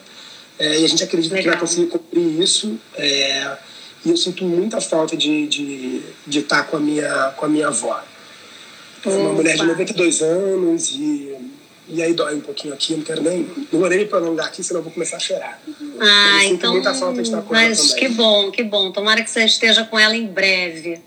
É, 0.57 0.79
e 0.79 0.85
a 0.85 0.87
gente 0.87 1.03
acredita 1.03 1.35
Legal. 1.35 1.43
que 1.43 1.57
vai 1.57 1.67
conseguir 1.67 1.87
cumprir 1.87 2.41
isso. 2.41 2.77
É, 2.95 3.57
e 4.05 4.09
eu 4.09 4.17
sinto 4.17 4.43
muita 4.43 4.79
falta 4.81 5.15
de, 5.15 5.47
de, 5.47 6.01
de 6.27 6.39
estar 6.39 6.63
com 6.63 6.77
a 6.77 6.79
minha, 6.79 7.33
com 7.37 7.45
a 7.45 7.49
minha 7.49 7.67
avó. 7.67 8.03
Uma 9.05 9.33
mulher 9.33 9.55
de 9.55 9.65
92 9.65 10.21
anos 10.21 10.91
e, 10.91 11.35
e 11.87 12.01
aí 12.01 12.13
dói 12.13 12.35
um 12.35 12.41
pouquinho 12.41 12.73
aqui, 12.73 12.95
não 12.95 13.03
quero 13.03 13.21
nem. 13.21 13.47
Não 13.71 13.79
vou 13.79 13.89
nem 13.89 13.99
me 13.99 14.05
prolongar 14.05 14.47
aqui, 14.47 14.63
senão 14.63 14.79
eu 14.79 14.83
vou 14.83 14.91
começar 14.91 15.17
a 15.17 15.19
chorar. 15.19 15.61
Ah, 15.99 16.45
eu 16.45 16.51
então. 16.51 16.73
Muita 16.73 16.93
falta 16.93 17.21
de 17.21 17.29
estar 17.29 17.41
com 17.41 17.53
mas 17.53 17.93
que 17.93 18.07
bom, 18.09 18.51
que 18.51 18.63
bom. 18.63 18.91
Tomara 18.91 19.23
que 19.23 19.29
você 19.29 19.43
esteja 19.45 19.83
com 19.83 19.97
ela 19.97 20.15
em 20.15 20.27
breve, 20.27 20.99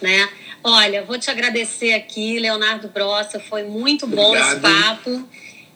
né? 0.00 0.28
Olha, 0.62 1.02
vou 1.02 1.18
te 1.18 1.30
agradecer 1.30 1.94
aqui, 1.94 2.38
Leonardo 2.38 2.88
Brossa, 2.88 3.40
foi 3.40 3.62
muito 3.62 4.06
bom 4.06 4.28
Obrigado. 4.28 4.52
esse 4.52 4.60
papo. 4.60 5.28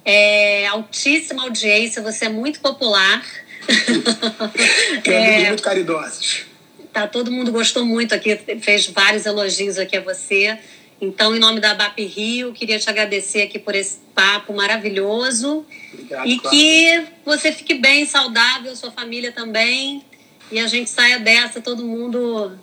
É, 0.05 0.67
altíssima 0.67 1.45
audiência, 1.45 2.03
você 2.03 2.27
é 2.27 2.29
muito 2.29 2.61
popular. 2.61 3.25
é, 5.05 5.49
muito 5.49 5.63
caridosos. 5.63 6.45
Tá, 6.93 7.07
todo 7.09 7.33
mundo 7.33 7.51
gostou 7.51 7.85
muito 7.85 8.15
aqui, 8.15 8.39
fez 8.61 8.87
vários 8.87 9.25
elogios 9.25 9.79
aqui 9.79 9.97
a 9.97 10.01
você. 10.01 10.59
Então, 11.01 11.35
em 11.35 11.39
nome 11.39 11.61
da 11.61 11.75
BAP 11.75 11.99
Rio, 12.01 12.53
queria 12.53 12.79
te 12.79 12.89
agradecer 12.89 13.43
aqui 13.43 13.59
por 13.59 13.75
esse 13.75 13.99
papo 14.15 14.55
maravilhoso. 14.55 15.67
Obrigado, 15.93 16.27
e 16.27 16.39
que 16.39 17.07
você 17.25 17.53
fique 17.53 17.75
bem, 17.75 18.07
saudável, 18.07 18.75
sua 18.77 18.91
família 18.91 19.33
também. 19.33 20.05
E 20.51 20.59
a 20.59 20.67
gente 20.67 20.89
saia 20.89 21.19
dessa, 21.19 21.61
todo 21.61 21.85
mundo 21.85 22.57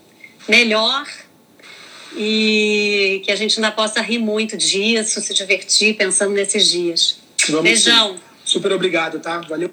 melhor. 0.47 1.05
E 2.15 3.21
que 3.23 3.32
a 3.32 3.36
gente 3.36 3.57
ainda 3.57 3.71
possa 3.71 4.01
rir 4.01 4.19
muito 4.19 4.57
disso, 4.57 5.21
se 5.21 5.34
divertir 5.34 5.95
pensando 5.95 6.34
nesses 6.34 6.69
dias. 6.69 7.19
Vamos 7.47 7.63
Beijão. 7.63 8.15
Sim. 8.15 8.21
Super 8.43 8.73
obrigado, 8.73 9.19
tá? 9.19 9.39
Valeu. 9.41 9.71